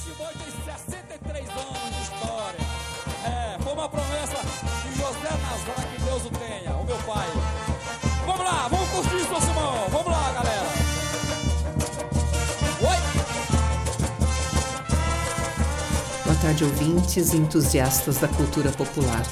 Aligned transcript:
Este 0.00 0.12
boi 0.12 0.28
tem 0.28 0.50
63 0.64 1.48
anos 1.50 1.94
de 1.94 2.02
história. 2.02 2.58
É, 3.22 3.58
foi 3.62 3.72
uma 3.74 3.86
promessa 3.86 4.36
de 4.82 4.96
José 4.96 5.28
Nazar, 5.42 5.88
que 5.92 6.02
Deus 6.02 6.24
o 6.24 6.30
tenha, 6.30 6.74
o 6.74 6.86
meu 6.86 6.96
pai. 7.00 7.28
Vamos 8.24 8.42
lá, 8.42 8.66
vamos 8.68 8.88
curtir, 8.88 9.28
seu 9.28 9.40
Simão. 9.42 9.88
Vamos 9.90 10.06
lá, 10.06 10.32
galera. 10.32 10.68
Oi! 12.80 12.96
Boa 16.24 16.36
tarde, 16.40 16.64
ouvintes 16.64 17.34
e 17.34 17.36
entusiastas 17.36 18.16
da 18.16 18.28
cultura 18.28 18.70
popular. 18.72 19.22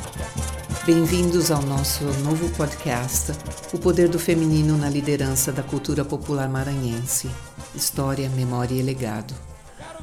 Bem-vindos 0.85 1.50
ao 1.50 1.62
nosso 1.62 2.04
novo 2.22 2.46
podcast, 2.50 3.32
O 3.72 3.79
Poder 3.79 4.11
do 4.11 4.18
Feminino 4.18 4.76
na 4.76 4.90
Liderança 4.90 5.50
da 5.50 5.62
Cultura 5.62 6.04
Popular 6.04 6.46
Maranhense 6.46 7.30
História, 7.75 8.29
Memória 8.29 8.75
e 8.75 8.82
Legado, 8.82 9.35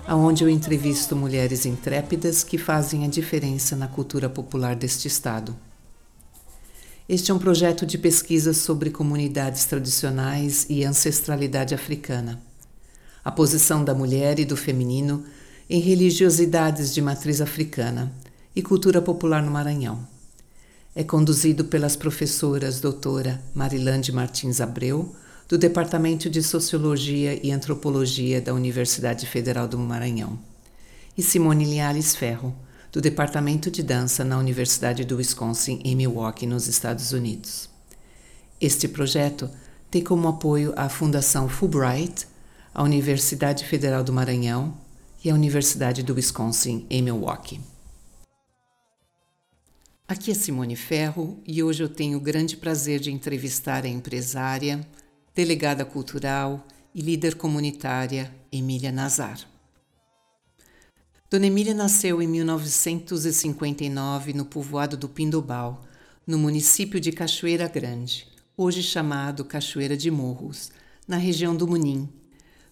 aonde 0.07 0.43
eu 0.43 0.49
entrevisto 0.49 1.15
mulheres 1.15 1.65
intrépidas 1.65 2.43
que 2.43 2.57
fazem 2.57 3.03
a 3.05 3.07
diferença 3.07 3.75
na 3.75 3.87
cultura 3.87 4.29
popular 4.29 4.75
deste 4.75 5.07
estado. 5.07 5.55
Este 7.09 7.31
é 7.31 7.33
um 7.33 7.39
projeto 7.39 7.85
de 7.85 7.97
pesquisa 7.97 8.53
sobre 8.53 8.91
comunidades 8.91 9.65
tradicionais 9.65 10.65
e 10.69 10.83
ancestralidade 10.83 11.73
africana, 11.73 12.39
a 13.23 13.31
posição 13.31 13.83
da 13.83 13.95
mulher 13.95 14.39
e 14.39 14.45
do 14.45 14.55
feminino 14.55 15.23
em 15.67 15.79
religiosidades 15.79 16.93
de 16.93 17.01
matriz 17.01 17.41
africana 17.41 18.11
e 18.55 18.61
cultura 18.61 19.01
popular 19.01 19.41
no 19.41 19.51
Maranhão. 19.51 20.07
É 20.95 21.03
conduzido 21.03 21.65
pelas 21.65 21.95
professoras 21.95 22.79
doutora 22.79 23.41
Marilande 23.53 24.11
Martins 24.11 24.61
Abreu, 24.61 25.15
do 25.47 25.59
Departamento 25.59 26.27
de 26.27 26.41
Sociologia 26.41 27.39
e 27.45 27.51
Antropologia 27.51 28.41
da 28.41 28.53
Universidade 28.53 29.27
Federal 29.27 29.67
do 29.67 29.77
Maranhão, 29.77 30.39
e 31.15 31.21
Simone 31.21 31.65
Linhares 31.65 32.15
Ferro, 32.15 32.55
do 32.91 32.99
Departamento 32.99 33.69
de 33.69 33.83
Dança 33.83 34.23
na 34.23 34.39
Universidade 34.39 35.05
do 35.05 35.17
Wisconsin, 35.17 35.79
em 35.83 35.95
Milwaukee, 35.95 36.47
nos 36.47 36.67
Estados 36.67 37.11
Unidos. 37.11 37.69
Este 38.59 38.87
projeto 38.87 39.49
tem 39.91 40.03
como 40.03 40.27
apoio 40.27 40.73
a 40.75 40.89
Fundação 40.89 41.47
Fulbright, 41.47 42.25
a 42.73 42.81
Universidade 42.81 43.65
Federal 43.65 44.03
do 44.03 44.11
Maranhão 44.11 44.75
e 45.23 45.29
a 45.29 45.33
Universidade 45.33 46.01
do 46.01 46.15
Wisconsin, 46.15 46.87
em 46.89 47.03
Milwaukee. 47.03 47.61
Aqui 50.07 50.31
é 50.31 50.33
Simone 50.33 50.75
Ferro 50.75 51.39
e 51.45 51.61
hoje 51.61 51.83
eu 51.83 51.89
tenho 51.89 52.17
o 52.17 52.21
grande 52.21 52.57
prazer 52.57 52.99
de 52.99 53.11
entrevistar 53.11 53.85
a 53.85 53.87
empresária, 53.87 54.85
delegada 55.35 55.83
cultural 55.83 56.65
e 56.93 57.01
líder 57.01 57.35
comunitária 57.35 58.33
Emília 58.49 58.89
Nazar. 58.89 59.37
Dona 61.29 61.47
Emília 61.47 61.73
nasceu 61.73 62.21
em 62.21 62.27
1959 62.27 64.31
no 64.31 64.45
povoado 64.45 64.95
do 64.95 65.09
Pindobal, 65.09 65.83
no 66.25 66.39
município 66.39 67.01
de 67.01 67.11
Cachoeira 67.11 67.67
Grande, 67.67 68.29
hoje 68.55 68.81
chamado 68.81 69.43
Cachoeira 69.43 69.97
de 69.97 70.09
Morros, 70.09 70.71
na 71.05 71.17
região 71.17 71.53
do 71.53 71.67
Munim, 71.67 72.07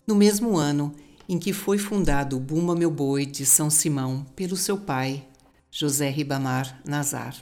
no 0.08 0.16
mesmo 0.16 0.55
ano 0.55 0.95
em 1.27 1.38
que 1.38 1.52
foi 1.52 1.77
fundado 1.77 2.38
o 2.38 2.39
Bumba 2.39 2.75
Meu 2.75 2.89
Boi 2.89 3.25
de 3.25 3.45
São 3.45 3.70
Simão 3.70 4.25
pelo 4.38 4.55
seu 4.55 4.77
pai, 4.77 5.27
José 5.70 6.09
Ribamar 6.09 6.81
Nazar. 6.86 7.36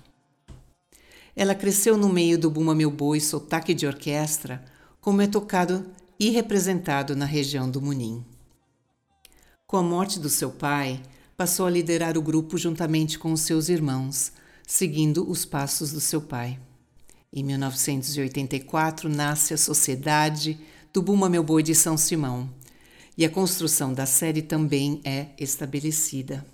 Ela 1.35 1.53
cresceu 1.53 1.95
no 1.95 2.09
meio 2.09 2.39
do 2.39 2.50
Buma 2.50 2.73
Meu 2.73 2.89
Boi 2.89 3.19
sotaque 3.19 3.75
de 3.75 3.85
orquestra, 3.85 4.66
como 5.02 5.19
é 5.19 5.25
tocado 5.25 5.83
e 6.19 6.30
representado 6.30 7.16
na 7.16 7.25
região 7.25 7.67
do 7.67 7.81
Munim. 7.81 8.23
Com 9.66 9.77
a 9.77 9.81
morte 9.81 10.19
do 10.19 10.30
seu 10.30 10.52
pai, 10.52 11.02
passou 11.35 11.66
a 11.66 11.71
liderar 11.71 12.19
o 12.19 12.21
grupo 12.21 12.55
juntamente 12.55 13.17
com 13.17 13.33
os 13.33 13.41
seus 13.41 13.67
irmãos, 13.67 14.31
seguindo 14.67 15.28
os 15.28 15.44
passos 15.44 15.91
do 15.91 16.00
seu 16.00 16.22
pai. 16.22 16.59
Em 17.34 17.44
1984 17.44 19.09
nasce 19.09 19.56
a 19.56 19.57
Sociedade 19.57 20.59
do 20.94 21.01
Buma 21.01 21.28
Meu 21.28 21.44
Boi 21.44 21.63
de 21.63 21.73
São 21.73 21.97
Simão, 21.97 22.47
e 23.17 23.25
a 23.25 23.29
construção 23.29 23.95
da 23.95 24.06
série 24.06 24.44
também 24.44 25.01
é 25.03 25.29
estabelecida. 25.40 26.45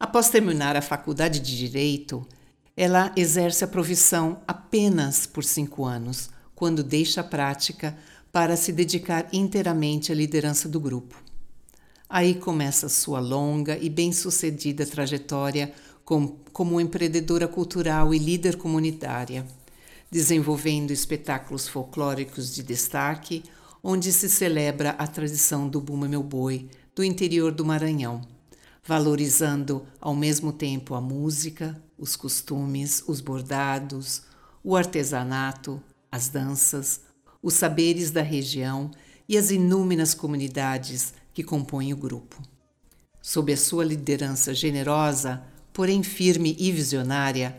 Após 0.00 0.28
terminar 0.28 0.74
a 0.74 0.82
faculdade 0.82 1.38
de 1.38 1.56
Direito, 1.56 2.26
ela 2.76 3.12
exerce 3.16 3.62
a 3.62 3.68
profissão 3.68 4.42
apenas 4.46 5.24
por 5.24 5.44
cinco 5.44 5.84
anos, 5.84 6.30
quando 6.58 6.82
deixa 6.82 7.20
a 7.20 7.24
prática 7.24 7.96
para 8.32 8.56
se 8.56 8.72
dedicar 8.72 9.28
inteiramente 9.32 10.10
à 10.10 10.14
liderança 10.16 10.68
do 10.68 10.80
grupo. 10.80 11.22
Aí 12.10 12.34
começa 12.34 12.88
sua 12.88 13.20
longa 13.20 13.78
e 13.78 13.88
bem-sucedida 13.88 14.84
trajetória 14.84 15.72
como, 16.04 16.40
como 16.52 16.80
empreendedora 16.80 17.46
cultural 17.46 18.12
e 18.12 18.18
líder 18.18 18.56
comunitária, 18.56 19.46
desenvolvendo 20.10 20.90
espetáculos 20.90 21.68
folclóricos 21.68 22.52
de 22.52 22.64
destaque, 22.64 23.44
onde 23.80 24.12
se 24.12 24.28
celebra 24.28 24.90
a 24.98 25.06
tradição 25.06 25.68
do 25.68 25.80
Buma 25.80 26.08
Meu 26.08 26.24
Boi 26.24 26.68
do 26.92 27.04
interior 27.04 27.52
do 27.52 27.64
Maranhão 27.64 28.22
valorizando 28.84 29.86
ao 30.00 30.16
mesmo 30.16 30.50
tempo 30.50 30.94
a 30.94 31.00
música, 31.00 31.78
os 31.98 32.16
costumes, 32.16 33.04
os 33.06 33.20
bordados, 33.20 34.22
o 34.64 34.74
artesanato, 34.74 35.78
as 36.10 36.28
danças, 36.28 37.00
os 37.42 37.54
saberes 37.54 38.10
da 38.10 38.22
região 38.22 38.90
e 39.28 39.36
as 39.36 39.50
inúmeras 39.50 40.14
comunidades 40.14 41.12
que 41.34 41.42
compõem 41.42 41.92
o 41.92 41.96
grupo. 41.96 42.42
Sob 43.20 43.52
a 43.52 43.56
sua 43.56 43.84
liderança 43.84 44.54
generosa, 44.54 45.42
porém 45.72 46.02
firme 46.02 46.56
e 46.58 46.72
visionária, 46.72 47.56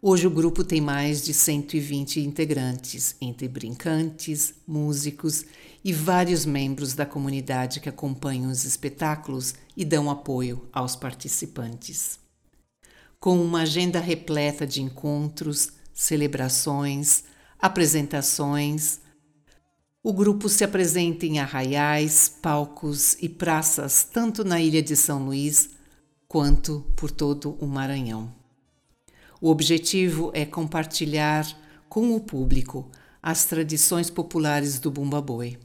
hoje 0.00 0.26
o 0.26 0.30
grupo 0.30 0.62
tem 0.62 0.80
mais 0.80 1.24
de 1.24 1.32
120 1.32 2.20
integrantes, 2.20 3.16
entre 3.20 3.48
brincantes, 3.48 4.54
músicos 4.66 5.44
e 5.82 5.92
vários 5.92 6.44
membros 6.44 6.94
da 6.94 7.06
comunidade 7.06 7.80
que 7.80 7.88
acompanham 7.88 8.50
os 8.50 8.64
espetáculos 8.64 9.54
e 9.76 9.84
dão 9.84 10.10
apoio 10.10 10.68
aos 10.72 10.94
participantes. 10.94 12.18
Com 13.18 13.40
uma 13.42 13.62
agenda 13.62 13.98
repleta 13.98 14.66
de 14.66 14.82
encontros, 14.82 15.72
celebrações, 15.94 17.24
apresentações, 17.60 19.00
o 20.02 20.12
grupo 20.12 20.48
se 20.48 20.62
apresenta 20.62 21.26
em 21.26 21.38
arraiais, 21.38 22.28
palcos 22.40 23.16
e 23.20 23.28
praças 23.28 24.04
tanto 24.04 24.44
na 24.44 24.60
ilha 24.60 24.82
de 24.82 24.94
São 24.96 25.24
Luís 25.24 25.70
quanto 26.28 26.84
por 26.96 27.10
todo 27.10 27.56
o 27.60 27.66
Maranhão. 27.66 28.32
O 29.40 29.50
objetivo 29.50 30.30
é 30.34 30.44
compartilhar 30.44 31.46
com 31.88 32.14
o 32.14 32.20
público 32.20 32.90
as 33.22 33.44
tradições 33.44 34.10
populares 34.10 34.78
do 34.78 34.90
Bumba 34.90 35.20
Boi 35.20 35.58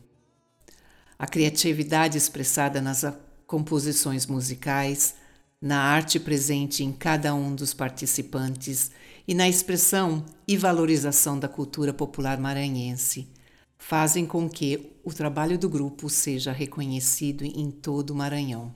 a 1.22 1.28
criatividade 1.28 2.18
expressada 2.18 2.81
nas 2.81 3.06
composições 3.46 4.25
musicais, 4.25 5.13
na 5.62 5.80
arte 5.80 6.19
presente 6.19 6.84
em 6.84 6.91
cada 6.91 7.31
um 7.35 7.53
dos 7.53 7.75
participantes 7.75 8.90
e 9.31 9.34
na 9.34 9.47
expressão 9.47 10.25
e 10.46 10.58
valorização 10.58 11.40
da 11.40 11.47
cultura 11.47 11.94
popular 11.94 12.38
maranhense 12.38 13.31
fazem 13.78 14.25
com 14.25 14.50
que 14.50 14.92
o 15.06 15.14
trabalho 15.14 15.58
do 15.58 15.69
grupo 15.69 16.09
seja 16.09 16.52
reconhecido 16.52 17.46
em 17.46 17.72
todo 17.72 18.09
o 18.09 18.16
Maranhão. 18.16 18.75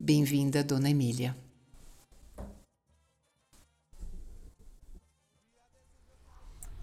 Bem-vinda, 0.00 0.64
Dona 0.64 0.88
Emília. 0.88 1.36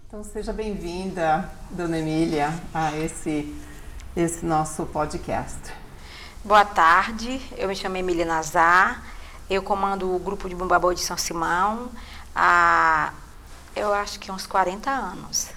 Então, 0.06 0.22
seja 0.22 0.52
bem-vinda, 0.52 1.50
Dona 1.72 1.98
Emília, 1.98 2.50
a 2.72 2.96
esse 2.96 3.52
esse 4.14 4.46
nosso 4.46 4.86
podcast. 4.86 5.58
Boa 6.44 6.64
tarde, 6.64 7.40
eu 7.58 7.66
me 7.66 7.74
chamo 7.74 7.96
Emília 7.96 8.24
Nazar, 8.24 9.04
eu 9.50 9.64
comando 9.64 10.14
o 10.14 10.18
grupo 10.20 10.48
de 10.48 10.54
Bumbaboi 10.54 10.94
de 10.94 11.00
São 11.00 11.16
Simão 11.16 11.90
há, 12.34 13.12
eu 13.74 13.92
acho 13.92 14.18
que 14.18 14.30
uns 14.30 14.46
40 14.46 14.90
anos. 14.90 15.48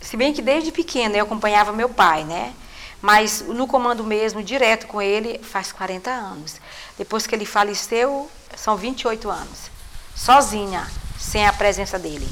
Se 0.00 0.16
bem 0.16 0.32
que 0.32 0.42
desde 0.42 0.70
pequena 0.70 1.16
eu 1.16 1.24
acompanhava 1.24 1.72
meu 1.72 1.88
pai, 1.88 2.24
né? 2.24 2.54
Mas 3.02 3.42
no 3.42 3.66
comando 3.66 4.02
mesmo, 4.04 4.42
direto 4.42 4.86
com 4.86 5.00
ele, 5.00 5.38
faz 5.38 5.72
40 5.72 6.10
anos. 6.10 6.60
Depois 6.96 7.26
que 7.26 7.34
ele 7.34 7.44
faleceu, 7.44 8.30
são 8.56 8.76
28 8.76 9.30
anos. 9.30 9.70
Sozinha, 10.14 10.86
sem 11.18 11.46
a 11.46 11.52
presença 11.52 11.98
dele. 11.98 12.26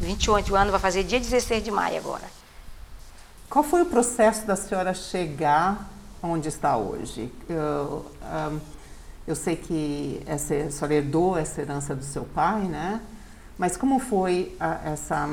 28 0.00 0.54
anos, 0.54 0.70
vai 0.70 0.80
fazer 0.80 1.04
dia 1.04 1.18
16 1.18 1.64
de 1.64 1.70
maio 1.70 1.98
agora. 1.98 2.24
Qual 3.48 3.64
foi 3.64 3.82
o 3.82 3.86
processo 3.86 4.46
da 4.46 4.56
senhora 4.56 4.92
chegar 4.92 5.88
onde 6.22 6.48
está 6.48 6.76
hoje? 6.76 7.32
Eu, 7.48 8.04
um, 8.22 8.60
eu 9.26 9.34
sei 9.34 9.56
que 9.56 10.20
essa, 10.26 10.54
a 10.54 10.70
senhora 10.70 10.94
herdou 10.94 11.36
essa 11.36 11.60
herança 11.60 11.94
do 11.94 12.04
seu 12.04 12.24
pai, 12.24 12.62
né? 12.62 13.00
Mas 13.58 13.76
como 13.76 13.98
foi 13.98 14.54
a, 14.60 14.92
essa 14.92 15.28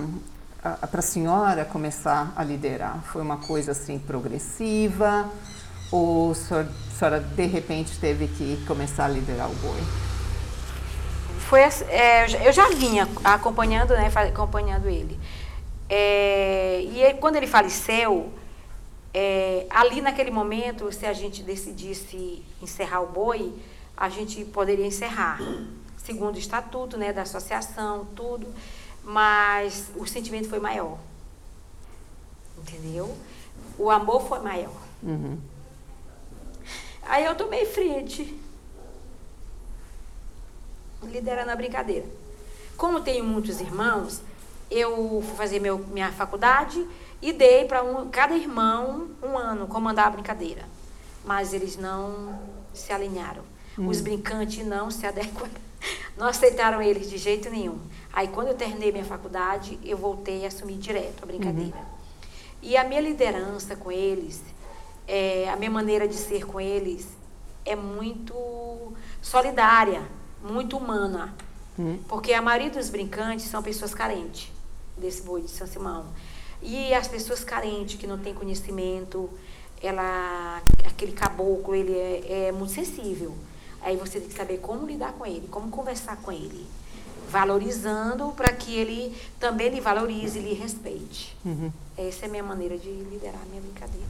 para 0.62 1.00
a 1.00 1.02
senhora 1.02 1.66
começar 1.66 2.32
a 2.36 2.44
liderar? 2.44 3.04
Foi 3.12 3.22
uma 3.22 3.38
coisa 3.38 3.72
assim 3.72 3.98
progressiva 3.98 5.28
Ou 5.92 6.32
a 6.32 6.36
senhora, 6.36 6.70
a 6.88 6.98
senhora 6.98 7.20
de 7.20 7.46
repente 7.48 7.98
teve 8.00 8.28
que 8.28 8.64
começar 8.68 9.06
a 9.06 9.08
liderar 9.08 9.50
o 9.50 9.56
boi? 9.56 9.82
Foi, 11.40 11.62
é, 11.90 12.48
eu 12.48 12.54
já 12.54 12.70
vinha 12.70 13.08
acompanhando, 13.24 13.94
né, 13.94 14.10
acompanhando 14.30 14.88
ele. 14.88 15.20
É, 15.90 16.80
e 16.82 17.14
quando 17.16 17.36
ele 17.36 17.48
faleceu, 17.48 18.32
é, 19.14 19.66
ali 19.70 20.00
naquele 20.00 20.32
momento, 20.32 20.90
se 20.94 21.06
a 21.06 21.12
gente 21.12 21.44
decidisse 21.44 22.42
encerrar 22.62 23.02
o 23.02 23.08
boi, 23.08 23.54
a 23.96 24.10
gente 24.10 24.44
poderia 24.46 24.86
encerrar, 24.86 25.40
segundo 25.98 26.36
o 26.36 26.40
estatuto 26.40 26.98
né, 26.98 27.14
da 27.14 27.22
associação, 27.22 28.06
tudo, 28.16 28.48
mas 29.04 29.92
o 29.96 30.06
sentimento 30.06 30.50
foi 30.50 30.60
maior. 30.60 30.98
Entendeu? 32.58 33.16
O 33.78 33.90
amor 33.90 34.28
foi 34.28 34.40
maior. 34.40 34.82
Uhum. 35.02 35.40
Aí 37.04 37.26
eu 37.26 37.36
tomei 37.36 37.66
frente, 37.66 38.40
liderando 41.04 41.52
a 41.52 41.56
brincadeira. 41.56 42.06
Como 42.78 43.02
tenho 43.02 43.24
muitos 43.24 43.60
irmãos, 43.60 44.22
eu 44.70 45.22
fui 45.26 45.36
fazer 45.36 45.60
meu, 45.60 45.78
minha 45.78 46.12
faculdade 46.12 46.88
e 47.22 47.34
dei 47.34 47.66
para 47.66 47.84
um, 47.84 48.10
cada 48.10 48.36
irmão 48.36 49.10
um 49.22 49.38
ano 49.38 49.68
comandar 49.68 50.08
a 50.08 50.12
brincadeira. 50.12 50.66
Mas 51.26 51.54
eles 51.54 51.76
não 51.76 52.40
se 52.74 52.92
alinharam. 52.94 53.44
Hum. 53.78 53.88
Os 53.88 54.02
brincantes 54.02 54.66
não 54.66 54.92
se 54.92 55.06
adequaram. 55.06 55.52
Não 56.16 56.28
aceitaram 56.28 56.80
eles 56.80 57.10
de 57.10 57.18
jeito 57.18 57.50
nenhum. 57.50 57.80
Aí, 58.14 58.28
quando 58.28 58.50
eu 58.50 58.54
terminei 58.54 58.92
minha 58.92 59.06
faculdade, 59.06 59.80
eu 59.84 59.98
voltei 59.98 60.44
a 60.46 60.50
assumir 60.50 60.78
direto 60.78 61.24
a 61.24 61.26
brincadeira. 61.26 61.76
Uhum. 61.76 61.86
E 62.62 62.78
a 62.78 62.84
minha 62.84 63.02
liderança 63.02 63.76
com 63.76 63.92
eles, 63.92 64.44
é, 65.08 65.50
a 65.50 65.56
minha 65.56 65.72
maneira 65.72 66.08
de 66.08 66.14
ser 66.14 66.46
com 66.46 66.62
eles, 66.62 67.08
é 67.66 67.76
muito 67.76 68.94
solidária, 69.22 70.04
muito 70.44 70.78
humana. 70.78 71.34
Uhum. 71.78 71.98
Porque 72.08 72.34
a 72.34 72.42
maioria 72.42 72.70
dos 72.70 72.90
brincantes 72.90 73.46
são 73.46 73.64
pessoas 73.64 73.94
carentes 73.94 74.52
desse 74.98 75.24
boi 75.24 75.42
de 75.42 75.50
São 75.50 75.66
Simão. 75.66 76.06
E 76.62 76.94
as 76.94 77.08
pessoas 77.08 77.44
carentes, 77.44 78.00
que 78.00 78.06
não 78.06 78.20
têm 78.20 78.34
conhecimento, 78.34 79.30
ela, 79.82 80.62
aquele 80.86 81.12
caboclo, 81.12 81.74
ele 81.74 81.96
é, 81.96 82.48
é 82.48 82.52
muito 82.52 82.72
sensível. 82.72 83.36
Aí 83.84 83.98
você 83.98 84.20
tem 84.20 84.30
que 84.30 84.36
saber 84.36 84.60
como 84.60 84.86
lidar 84.86 85.14
com 85.14 85.26
ele, 85.26 85.48
como 85.48 85.70
conversar 85.70 86.18
com 86.18 86.32
ele 86.32 86.68
valorizando 87.32 88.34
para 88.36 88.52
que 88.52 88.76
ele 88.76 89.16
também 89.40 89.70
lhe 89.70 89.80
valorize 89.80 90.38
e 90.38 90.42
lhe 90.42 90.54
respeite. 90.54 91.36
Uhum. 91.46 91.72
Essa 91.98 92.26
é 92.26 92.28
a 92.28 92.32
minha 92.32 92.44
maneira 92.44 92.78
de 92.78 92.90
liderar 92.90 93.42
a 93.42 93.46
minha 93.46 93.62
brincadeira. 93.62 94.06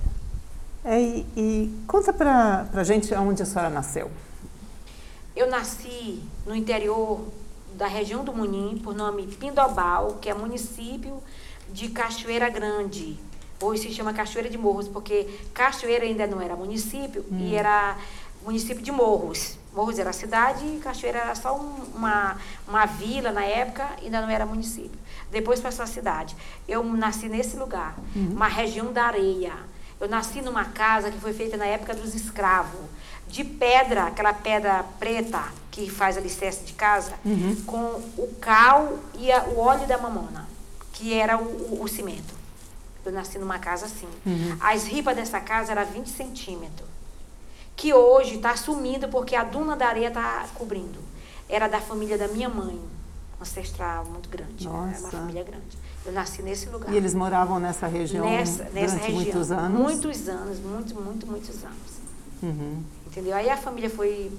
É, 0.83 0.99
e, 0.99 1.25
e, 1.37 1.83
conta 1.87 2.11
para 2.11 2.67
a 2.73 2.83
gente 2.83 3.13
onde 3.13 3.43
a 3.43 3.45
senhora 3.45 3.69
nasceu. 3.69 4.09
Eu 5.35 5.47
nasci 5.47 6.19
no 6.47 6.55
interior 6.55 7.21
da 7.75 7.85
região 7.85 8.25
do 8.25 8.33
Munim, 8.33 8.79
por 8.83 8.95
nome 8.95 9.27
Pindobal, 9.27 10.17
que 10.19 10.29
é 10.29 10.33
município 10.33 11.21
de 11.71 11.89
Cachoeira 11.89 12.49
Grande. 12.49 13.19
Hoje 13.61 13.83
se 13.83 13.93
chama 13.93 14.11
Cachoeira 14.11 14.49
de 14.49 14.57
Morros, 14.57 14.87
porque 14.87 15.27
Cachoeira 15.53 16.03
ainda 16.03 16.25
não 16.25 16.41
era 16.41 16.55
município 16.55 17.23
hum. 17.31 17.37
e 17.39 17.55
era 17.55 17.95
município 18.43 18.81
de 18.81 18.91
Morros. 18.91 19.60
Morros 19.73 19.97
era 19.97 20.11
cidade 20.11 20.65
e 20.65 20.79
Cachoeira 20.79 21.19
era 21.19 21.35
só 21.35 21.55
um, 21.55 21.95
uma, 21.95 22.37
uma 22.67 22.85
vila 22.85 23.31
na 23.31 23.43
época, 23.45 23.87
ainda 24.01 24.21
não 24.21 24.29
era 24.29 24.45
município. 24.45 24.99
Depois 25.31 25.61
passou 25.61 25.83
a 25.83 25.87
cidade. 25.87 26.35
Eu 26.67 26.83
nasci 26.83 27.29
nesse 27.29 27.55
lugar, 27.55 27.95
uhum. 28.13 28.31
uma 28.33 28.47
região 28.47 28.91
da 28.91 29.05
areia. 29.05 29.53
Eu 29.99 30.09
nasci 30.09 30.41
numa 30.41 30.65
casa 30.65 31.09
que 31.09 31.19
foi 31.19 31.31
feita 31.31 31.55
na 31.55 31.65
época 31.65 31.93
dos 31.93 32.13
escravos, 32.13 32.81
de 33.27 33.45
pedra, 33.45 34.07
aquela 34.07 34.33
pedra 34.33 34.83
preta 34.99 35.41
que 35.69 35.89
faz 35.89 36.17
alicerce 36.17 36.65
de 36.65 36.73
casa, 36.73 37.13
uhum. 37.23 37.55
com 37.65 37.79
o 38.17 38.35
cal 38.41 38.99
e 39.17 39.31
a, 39.31 39.45
o 39.45 39.59
óleo 39.59 39.87
da 39.87 39.97
mamona, 39.97 40.49
que 40.91 41.13
era 41.13 41.37
o, 41.37 41.75
o, 41.75 41.83
o, 41.83 41.87
cimento. 41.87 42.33
Eu 43.05 43.11
nasci 43.13 43.39
numa 43.39 43.57
casa 43.57 43.85
assim. 43.85 44.09
Uhum. 44.25 44.57
As 44.59 44.83
ripas 44.83 45.15
dessa 45.15 45.39
casa 45.39 45.71
eram 45.71 45.85
20 45.85 46.09
centímetros 46.09 46.90
que 47.81 47.91
hoje 47.95 48.35
está 48.35 48.55
sumindo 48.55 49.07
porque 49.07 49.35
a 49.35 49.43
duna 49.43 49.75
da 49.75 49.87
areia 49.87 50.09
está 50.09 50.45
cobrindo. 50.53 50.99
Era 51.49 51.67
da 51.67 51.81
família 51.81 52.15
da 52.15 52.27
minha 52.27 52.47
mãe, 52.47 52.79
ancestral 53.41 54.05
muito 54.05 54.29
grande. 54.29 54.65
Nossa. 54.65 54.85
Né? 54.85 54.91
Era 54.91 54.99
uma 55.01 55.09
família 55.09 55.43
grande. 55.43 55.77
Eu 56.05 56.11
nasci 56.11 56.43
nesse 56.43 56.69
lugar. 56.69 56.93
E 56.93 56.95
eles 56.95 57.15
moravam 57.15 57.59
nessa 57.59 57.87
região 57.87 58.23
nessa, 58.23 58.65
nessa 58.65 58.97
região, 58.97 59.15
muitos 59.15 59.51
anos? 59.51 59.79
Muitos 59.79 60.29
anos, 60.29 60.59
muito, 60.59 60.93
muito, 60.93 61.25
muitos 61.25 61.63
anos. 61.63 61.91
Uhum. 62.43 62.83
Entendeu? 63.07 63.35
Aí 63.35 63.49
a 63.49 63.57
família 63.57 63.89
foi 63.89 64.31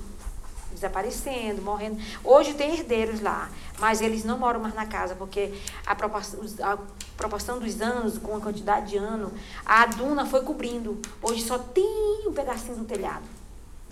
desaparecendo, 0.71 1.63
morrendo. 1.63 2.01
Hoje 2.23 2.55
tem 2.55 2.73
herdeiros 2.75 3.21
lá, 3.21 3.51
mas 3.81 4.01
eles 4.01 4.23
não 4.23 4.39
moram 4.39 4.61
mais 4.61 4.75
na 4.75 4.87
casa, 4.87 5.17
porque 5.17 5.53
a 5.85 5.97
proporção, 5.97 6.41
a 6.63 6.79
proporção 7.17 7.59
dos 7.59 7.81
anos, 7.81 8.19
com 8.19 8.37
a 8.37 8.41
quantidade 8.41 8.91
de 8.91 8.99
ano, 8.99 9.33
a 9.67 9.85
duna 9.87 10.25
foi 10.27 10.43
cobrindo. 10.43 11.01
Hoje 11.21 11.43
só 11.43 11.59
tem 11.59 12.23
um 12.29 12.33
pedacinho 12.33 12.77
do 12.77 12.85
telhado 12.85 13.32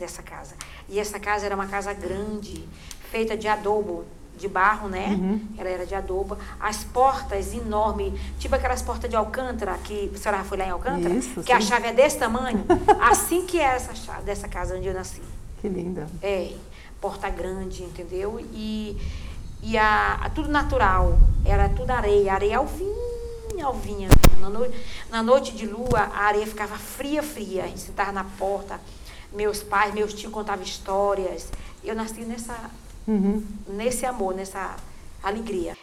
dessa 0.00 0.22
casa. 0.22 0.54
E 0.88 0.98
essa 0.98 1.20
casa 1.20 1.46
era 1.46 1.54
uma 1.54 1.66
casa 1.66 1.92
grande, 1.92 2.66
feita 3.10 3.36
de 3.36 3.46
adobo, 3.46 4.04
de 4.36 4.48
barro, 4.48 4.88
né? 4.88 5.08
Uhum. 5.10 5.40
Ela 5.58 5.68
era 5.68 5.86
de 5.86 5.94
adobo. 5.94 6.36
As 6.58 6.82
portas 6.82 7.52
enormes, 7.52 8.18
tipo 8.38 8.54
aquelas 8.54 8.82
portas 8.82 9.08
de 9.08 9.14
Alcântara, 9.14 9.78
que 9.84 10.10
a 10.14 10.18
senhora 10.18 10.42
foi 10.42 10.58
lá 10.58 10.66
em 10.66 10.70
Alcântara, 10.70 11.14
Isso, 11.14 11.42
que 11.42 11.46
sim. 11.46 11.52
a 11.52 11.60
chave 11.60 11.88
é 11.88 11.92
desse 11.92 12.18
tamanho. 12.18 12.64
assim 13.00 13.46
que 13.46 13.60
é 13.60 13.64
essa 13.64 13.94
chave, 13.94 14.22
dessa 14.22 14.48
casa 14.48 14.76
onde 14.76 14.88
eu 14.88 14.94
nasci. 14.94 15.22
Que 15.60 15.68
linda. 15.68 16.08
É 16.22 16.52
porta 17.00 17.28
grande, 17.30 17.82
entendeu? 17.82 18.40
E, 18.52 18.96
e 19.62 19.76
a, 19.76 20.14
a 20.14 20.30
tudo 20.30 20.48
natural, 20.48 21.18
era 21.44 21.68
tudo 21.68 21.90
areia, 21.90 22.32
areia 22.32 22.58
alvinha, 22.58 23.64
alvinha. 23.64 24.08
Na, 24.38 24.48
no, 24.48 24.66
na 25.10 25.22
noite 25.22 25.54
de 25.54 25.66
lua, 25.66 26.00
a 26.14 26.24
areia 26.24 26.46
ficava 26.46 26.76
fria, 26.76 27.22
fria. 27.22 27.64
A 27.64 27.66
gente 27.66 27.80
sentava 27.80 28.12
na 28.12 28.24
porta, 28.24 28.80
meus 29.32 29.62
pais, 29.62 29.94
meus 29.94 30.12
tios 30.14 30.32
contavam 30.32 30.64
histórias. 30.64 31.50
Eu 31.82 31.94
nasci 31.94 32.22
nessa, 32.22 32.70
uhum. 33.06 33.46
nesse 33.66 34.04
amor, 34.06 34.34
nessa 34.34 34.76
alegria. 35.22 35.76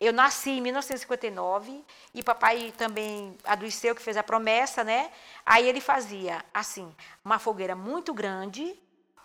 Eu 0.00 0.12
nasci 0.12 0.50
em 0.50 0.60
1959 0.60 1.84
e 2.12 2.22
papai 2.22 2.74
também 2.76 3.36
adoeceu, 3.44 3.94
que 3.94 4.02
fez 4.02 4.16
a 4.16 4.22
promessa, 4.22 4.82
né? 4.82 5.10
Aí 5.46 5.68
ele 5.68 5.80
fazia, 5.80 6.44
assim, 6.52 6.92
uma 7.24 7.38
fogueira 7.38 7.76
muito 7.76 8.12
grande, 8.12 8.76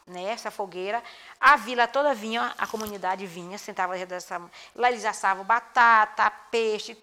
nessa 0.07 0.49
fogueira. 0.49 1.03
A 1.39 1.55
vila 1.57 1.87
toda 1.87 2.13
vinha, 2.13 2.53
a 2.57 2.65
comunidade 2.65 3.25
vinha, 3.25 3.57
sentava 3.57 3.97
dessa. 4.05 4.41
Lá 4.75 4.89
eles 4.89 5.03
assavam 5.03 5.43
batata, 5.43 6.29
peixe, 6.49 6.95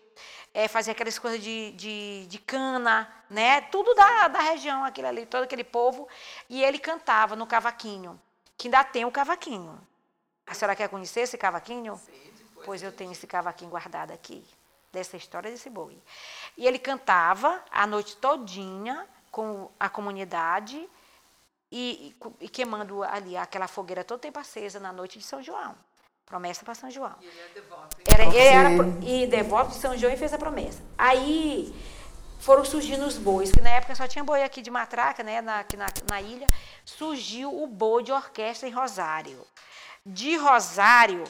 é, 0.55 0.69
fazia 0.69 0.93
aquelas 0.93 1.19
coisas 1.19 1.43
de, 1.43 1.73
de, 1.73 2.27
de, 2.27 2.39
cana, 2.39 3.13
né? 3.29 3.61
Tudo 3.63 3.93
da, 3.95 4.29
da 4.29 4.39
região, 4.39 4.85
aquele 4.85 5.09
ali, 5.09 5.27
todo 5.27 5.43
aquele 5.43 5.65
povo. 5.65 6.09
E 6.49 6.63
ele 6.63 6.79
cantava 6.79 7.35
no 7.35 7.45
cavaquinho, 7.45 8.21
que 8.57 8.69
ainda 8.69 8.85
tem 8.85 9.05
o 9.05 9.11
cavaquinho. 9.11 9.77
A 10.47 10.55
senhora 10.55 10.77
quer 10.77 10.89
conhecer 10.89 11.23
esse 11.23 11.37
cavaquinho? 11.37 11.97
Sim, 11.97 12.33
pois 12.65 12.83
eu 12.85 12.93
tenho 12.93 13.11
esse 13.11 13.27
cavaquinho 13.27 13.71
guardado 13.71 14.13
aqui, 14.13 14.47
dessa 14.93 15.17
história 15.17 15.51
desse 15.51 15.69
boi. 15.69 16.01
E 16.57 16.67
ele 16.67 16.79
cantava 16.79 17.61
a 17.69 17.85
noite 17.85 18.17
todinha 18.17 19.09
com 19.33 19.69
a 19.81 19.89
comunidade 19.89 20.89
e, 21.73 22.15
e, 22.41 22.49
queimando 22.49 23.03
ali 23.03 23.37
aquela 23.37 23.67
fogueira 23.67 24.05
todo 24.05 24.21
tempo 24.21 24.39
acesa 24.39 24.79
na 24.79 24.93
noite 24.93 25.19
de 25.19 25.25
São 25.25 25.43
João. 25.43 25.75
Promessa 26.27 26.65
para 26.65 26.75
São 26.75 26.91
João. 26.91 27.15
E 27.21 27.27
ele 27.27 27.41
é 27.41 27.49
devoto. 27.55 27.97
Era, 28.13 28.25
ele 28.25 28.39
era 28.39 28.69
e 29.03 29.27
devoto 29.27 29.71
de 29.71 29.77
São 29.77 29.97
João 29.97 30.13
e 30.13 30.17
fez 30.17 30.33
a 30.33 30.39
promessa. 30.39 30.83
Aí 30.97 31.75
foram 32.41 32.65
surgindo 32.65 33.07
os 33.07 33.17
bois, 33.17 33.51
que 33.51 33.61
na 33.61 33.71
época 33.71 33.95
só 33.95 34.07
tinha 34.07 34.25
boi 34.25 34.43
aqui 34.43 34.61
de 34.61 34.71
matraca, 34.71 35.23
né, 35.23 35.41
na, 35.41 35.61
aqui 35.61 35.77
na, 35.77 35.87
na 36.09 36.21
ilha. 36.21 36.47
Surgiu 36.85 37.63
o 37.63 37.67
boi 37.67 38.03
de 38.03 38.13
orquestra 38.13 38.69
em 38.69 38.73
Rosário. 38.73 39.47
De 40.05 40.37
Rosário, 40.37 41.25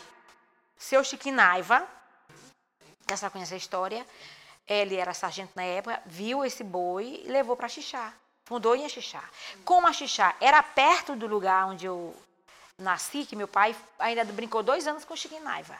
seu 0.76 1.04
Chiquinaiva, 1.04 1.86
que 3.06 3.16
você 3.16 3.30
conhece 3.30 3.54
a 3.54 3.56
história, 3.56 4.06
ele 4.66 4.96
era 4.96 5.12
sargento 5.12 5.52
na 5.54 5.62
época, 5.62 6.00
viu 6.06 6.44
esse 6.44 6.64
boi 6.64 7.22
e 7.24 7.28
levou 7.28 7.56
para 7.56 7.68
Xixá. 7.68 8.12
Fundou 8.44 8.76
em 8.76 8.84
Axixá. 8.84 9.24
Como 9.64 9.86
Axixá 9.86 10.34
era 10.38 10.62
perto 10.62 11.16
do 11.16 11.26
lugar 11.26 11.66
onde 11.66 11.86
eu 11.86 12.14
nasci, 12.78 13.24
que 13.24 13.36
meu 13.36 13.48
pai 13.48 13.74
ainda 13.98 14.24
brincou 14.24 14.62
dois 14.62 14.86
anos 14.86 15.04
com 15.04 15.16
Chiquinaiva. 15.16 15.76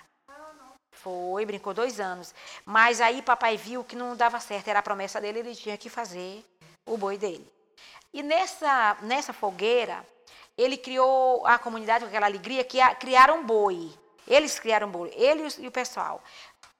Foi, 0.93 1.45
brincou 1.45 1.75
dois 1.75 2.01
anos. 2.01 2.35
Mas 2.65 3.01
aí 3.01 3.21
papai 3.21 3.57
viu 3.57 3.85
que 3.85 3.97
não 3.97 4.17
dava 4.17 4.41
certo, 4.41 4.69
era 4.69 4.79
a 4.79 4.83
promessa 4.83 5.21
dele, 5.21 5.41
ele 5.41 5.55
tinha 5.55 5.77
que 5.77 5.91
fazer 5.91 6.45
o 6.87 6.97
boi 6.97 7.19
dele. 7.19 7.51
E 8.13 8.23
nessa, 8.23 8.97
nessa 9.03 9.33
fogueira, 9.33 10.07
ele 10.57 10.77
criou 10.77 11.45
a 11.47 11.59
comunidade 11.59 12.05
com 12.05 12.09
aquela 12.09 12.27
alegria 12.27 12.65
que 12.65 12.79
criaram 12.97 13.45
boi. 13.45 13.93
Eles 14.27 14.59
criaram 14.59 14.89
boi, 14.89 15.13
ele 15.15 15.47
e 15.59 15.67
o 15.67 15.73
pessoal. 15.73 16.23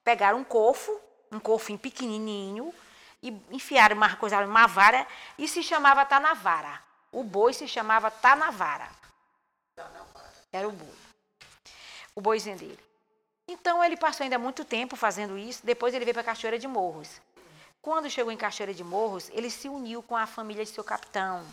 Pegaram 0.03 0.39
um 0.39 0.43
cofo, 0.43 0.99
um 1.31 1.39
cofinho 1.39 1.77
pequenininho, 1.77 2.73
e 3.21 3.29
enfiaram 3.51 3.95
uma 3.95 4.15
coisa, 4.15 4.39
uma 4.45 4.67
vara, 4.67 5.05
e 5.37 5.47
se 5.47 5.61
chamava 5.61 6.05
Tanavara. 6.05 6.81
O 7.11 7.23
boi 7.23 7.53
se 7.53 7.67
chamava 7.67 8.09
Tanavara. 8.09 8.87
Era 10.51 10.67
o 10.67 10.71
boi. 10.71 10.95
O 12.15 12.21
boizinho 12.21 12.57
dele. 12.57 12.79
Então 13.47 13.83
ele 13.83 13.97
passou 13.97 14.23
ainda 14.23 14.39
muito 14.39 14.63
tempo 14.63 14.95
fazendo 14.95 15.37
isso. 15.37 15.65
Depois 15.65 15.93
ele 15.93 16.05
veio 16.05 16.13
para 16.13 16.21
a 16.21 16.25
Cachoeira 16.25 16.57
de 16.57 16.67
Morros. 16.67 17.21
Quando 17.81 18.09
chegou 18.09 18.31
em 18.31 18.37
Cachoeira 18.37 18.73
de 18.73 18.83
Morros, 18.83 19.29
ele 19.33 19.49
se 19.49 19.69
uniu 19.69 20.01
com 20.01 20.15
a 20.15 20.25
família 20.25 20.63
de 20.63 20.71
seu 20.71 20.83
capitão, 20.83 21.45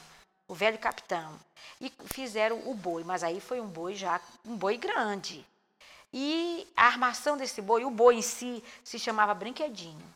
o 0.49 0.55
velho 0.55 0.79
capitão, 0.79 1.39
e 1.81 1.93
fizeram 2.07 2.67
o 2.71 2.75
boi. 2.75 3.05
Mas 3.05 3.23
aí 3.23 3.41
foi 3.41 3.61
um 3.61 3.67
boi 3.67 3.95
já, 3.95 4.21
um 4.45 4.57
boi 4.57 4.79
grande. 4.79 5.45
E 6.13 6.67
a 6.77 6.87
armação 6.87 7.37
desse 7.37 7.61
boi, 7.61 7.85
o 7.85 7.91
boi 7.91 8.15
em 8.15 8.23
si, 8.23 8.63
se 8.85 8.99
chamava 8.99 9.35
Brinquedinho. 9.35 10.15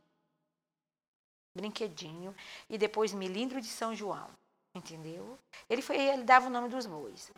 Brinquedinho. 1.55 2.35
E 2.71 2.79
depois 2.79 3.13
Milindro 3.13 3.61
de 3.61 3.69
São 3.69 3.95
João. 3.95 4.31
Entendeu? 4.75 5.39
Ele, 5.69 5.83
foi, 5.83 5.97
ele 5.97 6.23
dava 6.23 6.47
o 6.47 6.51
nome 6.51 6.69
dos 6.69 6.87
bois. 6.87 7.31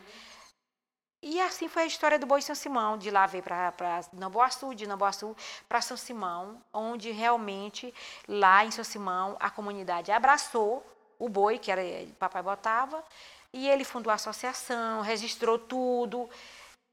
E 1.21 1.39
assim 1.41 1.67
foi 1.67 1.83
a 1.83 1.85
história 1.85 2.17
do 2.17 2.25
Boi 2.25 2.41
São 2.41 2.55
Simão. 2.55 2.97
De 2.97 3.11
lá 3.11 3.25
veio 3.25 3.43
para 3.43 3.73
Namboaçu, 4.13 4.73
de 4.73 4.87
Namboaçu 4.87 5.35
para 5.67 5.81
São 5.81 5.97
Simão, 5.97 6.61
onde 6.73 7.11
realmente 7.11 7.93
lá 8.27 8.65
em 8.65 8.71
São 8.71 8.83
Simão 8.83 9.35
a 9.39 9.49
comunidade 9.49 10.11
abraçou 10.11 10.85
o 11.17 11.27
boi 11.27 11.59
que 11.59 11.69
era 11.69 11.81
o 11.81 12.13
papai 12.13 12.41
botava 12.41 13.03
e 13.51 13.67
ele 13.67 13.83
fundou 13.83 14.11
a 14.11 14.15
associação, 14.15 15.01
registrou 15.01 15.59
tudo. 15.59 16.29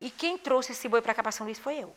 E 0.00 0.10
quem 0.10 0.36
trouxe 0.36 0.72
esse 0.72 0.88
boi 0.88 1.00
para 1.00 1.14
cá 1.14 1.22
para 1.22 1.32
São 1.32 1.46
Luís 1.46 1.58
foi 1.58 1.78
eu. 1.78 1.94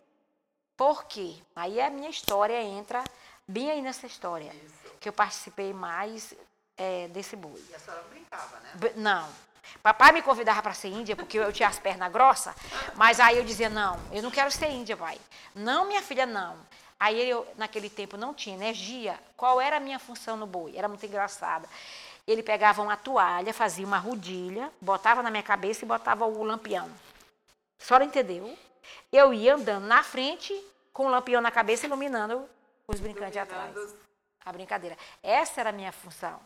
Por 0.77 1.05
quê? 1.05 1.35
Aí 1.55 1.81
a 1.81 1.89
minha 1.89 2.09
história 2.09 2.61
entra 2.61 3.03
bem 3.47 3.71
aí 3.71 3.81
nessa 3.81 4.05
história. 4.05 4.53
Isso. 4.53 4.93
Que 4.99 5.09
eu 5.09 5.13
participei 5.13 5.73
mais 5.73 6.33
é, 6.77 7.07
desse 7.09 7.35
boi. 7.35 7.61
E 7.69 7.75
a 7.75 7.79
senhora 7.79 8.03
brincava, 8.03 8.59
né? 8.59 8.93
Não. 8.95 9.48
Papai 9.81 10.11
me 10.11 10.21
convidava 10.21 10.61
para 10.61 10.73
ser 10.73 10.89
índia 10.89 11.15
porque 11.15 11.37
eu 11.37 11.51
tinha 11.53 11.69
as 11.69 11.79
pernas 11.79 12.11
grossas, 12.11 12.55
mas 12.95 13.19
aí 13.19 13.37
eu 13.37 13.43
dizia: 13.43 13.69
não, 13.69 13.99
eu 14.11 14.21
não 14.21 14.31
quero 14.31 14.51
ser 14.51 14.69
índia, 14.69 14.97
pai. 14.97 15.17
Não, 15.55 15.85
minha 15.85 16.01
filha, 16.01 16.25
não. 16.25 16.57
Aí 16.99 17.29
eu, 17.29 17.47
naquele 17.57 17.89
tempo, 17.89 18.17
não 18.17 18.33
tinha 18.33 18.55
energia. 18.55 19.17
Qual 19.37 19.61
era 19.61 19.77
a 19.77 19.79
minha 19.79 19.97
função 19.97 20.35
no 20.35 20.45
boi? 20.45 20.75
Era 20.75 20.89
muito 20.89 21.05
engraçada. 21.05 21.67
Ele 22.27 22.43
pegava 22.43 22.81
uma 22.81 22.97
toalha, 22.97 23.53
fazia 23.53 23.85
uma 23.85 23.97
rodilha, 23.97 24.71
botava 24.81 25.23
na 25.23 25.31
minha 25.31 25.41
cabeça 25.41 25.85
e 25.85 25.87
botava 25.87 26.25
o 26.25 26.43
lampião. 26.43 26.89
A 27.79 27.83
senhora 27.83 28.03
entendeu? 28.03 28.57
Eu 29.11 29.33
ia 29.33 29.55
andando 29.55 29.85
na 29.85 30.03
frente 30.03 30.53
com 30.91 31.05
o 31.05 31.09
lampião 31.09 31.41
na 31.41 31.49
cabeça, 31.49 31.85
iluminando 31.85 32.47
os 32.87 32.99
brincantes 32.99 33.37
atrás. 33.37 33.73
A 34.45 34.51
brincadeira. 34.51 34.97
Essa 35.23 35.61
era 35.61 35.69
a 35.69 35.73
minha 35.73 35.91
função. 35.91 36.39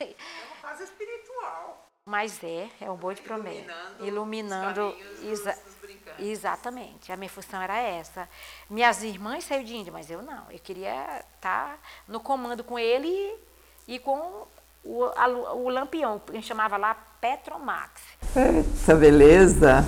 É 0.00 0.14
uma 0.46 0.56
fase 0.56 0.84
espiritual. 0.84 1.87
Mas 2.08 2.42
é, 2.42 2.68
é 2.80 2.90
um 2.90 2.96
boi 2.96 3.14
de 3.14 3.20
promessa. 3.20 3.70
Iluminando. 4.00 4.96
Exa 5.22 5.54
exatamente. 6.18 7.12
A 7.12 7.16
minha 7.18 7.28
função 7.28 7.60
era 7.60 7.78
essa. 7.78 8.26
Minhas 8.70 9.02
irmãs 9.02 9.44
saíram 9.44 9.64
de 9.64 9.76
Índia, 9.76 9.92
mas 9.92 10.10
eu 10.10 10.22
não. 10.22 10.50
Eu 10.50 10.58
queria 10.58 11.22
estar 11.34 11.78
no 12.08 12.18
comando 12.18 12.64
com 12.64 12.78
ele 12.78 13.06
e, 13.86 13.94
e 13.96 13.98
com 13.98 14.46
o, 14.82 15.04
a, 15.04 15.28
o 15.52 15.68
lampião, 15.68 16.18
que 16.18 16.32
a 16.32 16.34
gente 16.36 16.46
chamava 16.46 16.78
lá 16.78 16.94
Petromax. 17.20 18.00
Eita, 18.34 18.94
beleza! 18.94 19.84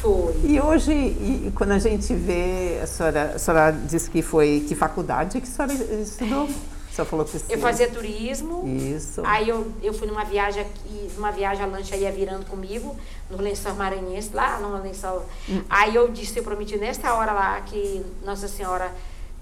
Foi. 0.00 0.36
E 0.44 0.60
hoje, 0.60 0.92
e, 0.92 1.52
quando 1.56 1.72
a 1.72 1.80
gente 1.80 2.14
vê, 2.14 2.78
a 2.80 2.86
senhora, 2.86 3.32
a 3.34 3.38
senhora 3.40 3.72
disse 3.72 4.08
que 4.08 4.22
foi, 4.22 4.64
que 4.68 4.76
faculdade 4.76 5.40
que 5.40 5.48
a 5.48 5.50
senhora 5.50 5.72
estudou? 6.00 6.48
Você 6.96 7.04
falou 7.04 7.26
que 7.26 7.38
sim. 7.38 7.44
Eu 7.50 7.58
fazia 7.58 7.90
turismo. 7.90 8.66
Isso. 8.66 9.20
Aí 9.24 9.48
eu, 9.48 9.70
eu 9.82 9.92
fui 9.92 10.06
numa 10.06 10.24
viagem 10.24 10.62
aqui, 10.62 11.10
numa 11.14 11.30
viagem 11.30 11.62
a 11.62 11.66
lancha 11.66 11.94
ia 11.94 12.10
virando 12.10 12.46
comigo, 12.46 12.96
no 13.30 13.36
lençol 13.36 13.74
maranhense, 13.74 14.30
lá 14.32 14.58
no 14.58 14.82
lençol. 14.82 15.26
Hum. 15.46 15.62
Aí 15.68 15.94
eu 15.94 16.08
disse, 16.08 16.38
eu 16.38 16.42
prometi 16.42 16.78
nessa 16.78 17.12
hora 17.12 17.32
lá 17.32 17.60
que 17.60 18.02
Nossa 18.24 18.48
Senhora, 18.48 18.90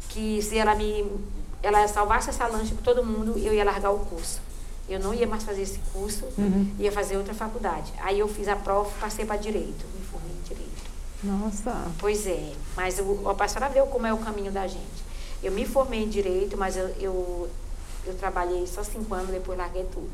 que 0.08 0.42
se 0.42 0.58
ela 0.58 0.74
me 0.74 1.06
ela 1.62 1.86
salvasse 1.86 2.28
essa 2.28 2.46
lancha 2.46 2.74
para 2.74 2.82
todo 2.82 3.04
mundo, 3.04 3.38
eu 3.38 3.54
ia 3.54 3.64
largar 3.64 3.90
o 3.90 4.00
curso. 4.00 4.40
Eu 4.88 4.98
não 4.98 5.14
ia 5.14 5.26
mais 5.26 5.44
fazer 5.44 5.62
esse 5.62 5.78
curso, 5.92 6.26
uhum. 6.36 6.74
ia 6.78 6.90
fazer 6.90 7.16
outra 7.16 7.32
faculdade. 7.32 7.92
Aí 7.98 8.18
eu 8.18 8.28
fiz 8.28 8.48
a 8.48 8.56
prova, 8.56 8.90
passei 9.00 9.24
para 9.24 9.36
direito, 9.36 9.86
me 9.94 10.04
formei 10.04 10.32
em 10.32 10.42
direito. 10.42 10.82
Nossa. 11.22 11.86
Pois 11.98 12.26
é, 12.26 12.52
mas 12.76 12.98
o, 12.98 13.28
a 13.28 13.34
pastora 13.34 13.68
viu 13.68 13.86
como 13.86 14.06
é 14.06 14.12
o 14.12 14.18
caminho 14.18 14.50
da 14.50 14.66
gente. 14.66 15.03
Eu 15.44 15.52
me 15.52 15.66
formei 15.66 16.02
em 16.02 16.08
direito, 16.08 16.56
mas 16.56 16.74
eu, 16.74 16.88
eu, 16.98 17.50
eu 18.06 18.14
trabalhei 18.14 18.66
só 18.66 18.82
cinco 18.82 19.14
anos, 19.14 19.28
depois 19.28 19.58
larguei 19.58 19.84
tudo. 19.92 20.10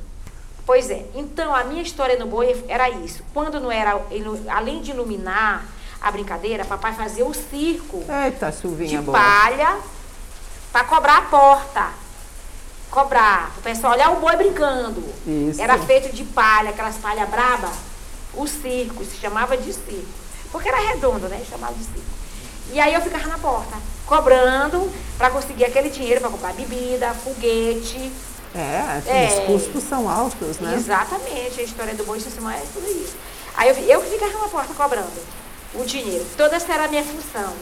Pois 0.66 0.90
é, 0.90 1.06
então 1.14 1.54
a 1.54 1.62
minha 1.62 1.82
história 1.82 2.18
no 2.18 2.26
boi 2.26 2.64
era 2.66 2.90
isso. 2.90 3.22
Quando 3.32 3.60
não 3.60 3.70
era, 3.70 4.00
além 4.48 4.82
de 4.82 4.90
iluminar 4.90 5.64
a 6.00 6.10
brincadeira, 6.10 6.64
papai 6.64 6.94
fazia 6.94 7.24
o 7.24 7.32
circo 7.32 8.02
Eita, 8.24 8.50
de 8.50 8.98
boa. 8.98 9.16
palha 9.16 9.78
para 10.72 10.84
cobrar 10.84 11.18
a 11.18 11.22
porta. 11.22 11.88
Cobrar. 12.90 13.52
O 13.56 13.62
pessoal 13.62 13.92
olhar 13.92 14.10
o 14.10 14.20
boi 14.20 14.34
brincando. 14.36 15.04
Isso. 15.24 15.62
Era 15.62 15.78
feito 15.78 16.12
de 16.12 16.24
palha, 16.24 16.70
aquelas 16.70 16.96
palhas 16.96 17.28
braba. 17.28 17.70
O 18.34 18.48
circo, 18.48 19.04
se 19.04 19.16
chamava 19.16 19.56
de 19.56 19.72
circo. 19.72 20.08
Porque 20.50 20.68
era 20.68 20.78
redondo, 20.78 21.28
né? 21.28 21.40
Chamava 21.48 21.74
de 21.74 21.84
circo. 21.84 22.20
E 22.72 22.80
aí 22.80 22.94
eu 22.94 23.00
ficava 23.00 23.28
na 23.28 23.38
porta, 23.38 23.76
cobrando 24.06 24.90
para 25.20 25.28
conseguir 25.28 25.66
aquele 25.66 25.90
dinheiro 25.90 26.18
para 26.18 26.30
comprar 26.30 26.54
bebida, 26.54 27.12
foguete. 27.12 28.10
É, 28.54 29.02
é, 29.06 29.44
os 29.50 29.64
custos 29.64 29.84
são 29.84 30.08
altos, 30.08 30.58
né? 30.58 30.74
Exatamente, 30.74 31.60
a 31.60 31.62
história 31.62 31.94
do 31.94 32.04
boi 32.04 32.18
Simão 32.18 32.50
é 32.50 32.62
tudo 32.72 32.88
isso. 32.88 33.16
Aí 33.54 33.68
eu, 33.68 33.74
eu 33.84 34.00
ficava 34.00 34.38
na 34.38 34.48
porta 34.48 34.72
cobrando 34.72 35.20
o 35.74 35.84
dinheiro. 35.84 36.26
Toda 36.38 36.56
essa 36.56 36.72
era 36.72 36.86
a 36.86 36.88
minha 36.88 37.04
função. 37.04 37.52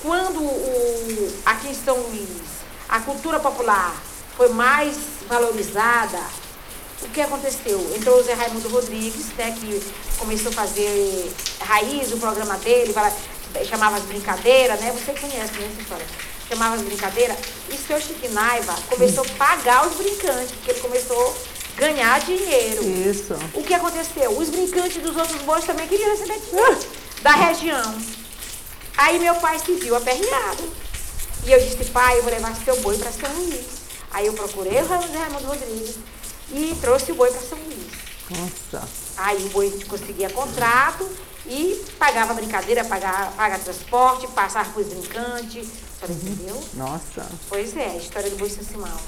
Quando 0.00 0.40
o, 0.40 1.32
aqui 1.44 1.68
em 1.68 1.74
São 1.74 1.98
Luís 1.98 2.30
a 2.88 3.00
cultura 3.00 3.38
popular 3.38 3.94
foi 4.38 4.48
mais 4.48 4.96
valorizada, 5.28 6.18
o 7.02 7.08
que 7.08 7.20
aconteceu? 7.20 7.78
Entrou 7.94 8.20
o 8.20 8.22
Zé 8.22 8.32
Raimundo 8.32 8.70
Rodrigues, 8.70 9.26
né, 9.36 9.54
que 9.60 9.82
começou 10.16 10.50
a 10.50 10.54
fazer 10.54 11.30
raiz, 11.60 12.10
o 12.10 12.16
programa 12.16 12.56
dele, 12.56 12.94
chamava 13.64 13.96
as 13.96 14.02
brincadeiras, 14.02 14.80
né? 14.80 14.92
Você 14.92 15.12
conhece 15.12 15.52
né, 15.52 15.68
essa 15.72 15.82
história. 15.82 16.06
Chamava 16.48 16.74
as 16.76 16.82
brincadeiras. 16.82 17.36
E 17.70 17.74
o 17.74 17.78
seu 17.78 18.00
Chiquinaiva 18.00 18.74
começou 18.88 19.24
a 19.24 19.38
pagar 19.38 19.86
os 19.86 19.94
brincantes, 19.94 20.52
porque 20.52 20.72
ele 20.72 20.80
começou 20.80 21.36
a 21.76 21.80
ganhar 21.80 22.20
dinheiro. 22.20 22.82
Isso. 22.84 23.34
O 23.52 23.62
que 23.62 23.74
aconteceu? 23.74 24.36
Os 24.36 24.48
brincantes 24.48 25.02
dos 25.02 25.16
outros 25.16 25.42
bois 25.42 25.64
também 25.64 25.86
queriam 25.86 26.10
receber 26.10 26.38
dinheiro 26.40 26.78
da 27.22 27.32
região. 27.32 27.98
Aí 28.96 29.18
meu 29.18 29.34
pai 29.36 29.58
se 29.58 29.72
viu 29.74 29.96
aperreado. 29.96 30.72
E 31.46 31.52
eu 31.52 31.60
disse, 31.60 31.84
pai, 31.90 32.18
eu 32.18 32.22
vou 32.22 32.32
levar 32.32 32.54
seu 32.56 32.80
boi 32.80 32.96
para 32.96 33.12
São 33.12 33.30
Luís. 33.34 33.84
Aí 34.10 34.26
eu 34.26 34.32
procurei 34.32 34.80
o 34.80 34.86
Zé 34.86 35.18
Raimundo 35.18 35.46
Rodrigues 35.46 35.96
e 36.52 36.74
trouxe 36.80 37.12
o 37.12 37.14
boi 37.14 37.30
para 37.30 37.40
São 37.40 37.58
Luís. 37.58 37.92
Nossa. 38.30 38.88
Aí 39.16 39.44
o 39.44 39.48
boi 39.48 39.70
conseguia 39.88 40.30
contrato 40.30 41.10
e 41.46 41.84
pagava 41.98 42.34
brincadeira, 42.34 42.84
pagava, 42.84 43.32
pagava 43.32 43.62
transporte, 43.62 44.26
passava 44.28 44.70
para 44.70 44.80
os 44.80 44.88
brincantes. 44.88 45.68
Você 46.00 46.12
uhum. 46.12 46.18
entendeu? 46.18 46.64
Nossa. 46.74 47.26
Pois 47.48 47.76
é, 47.76 47.86
a 47.86 47.96
história 47.96 48.30
do 48.30 48.36
boi 48.36 48.48
Simão. 48.48 48.98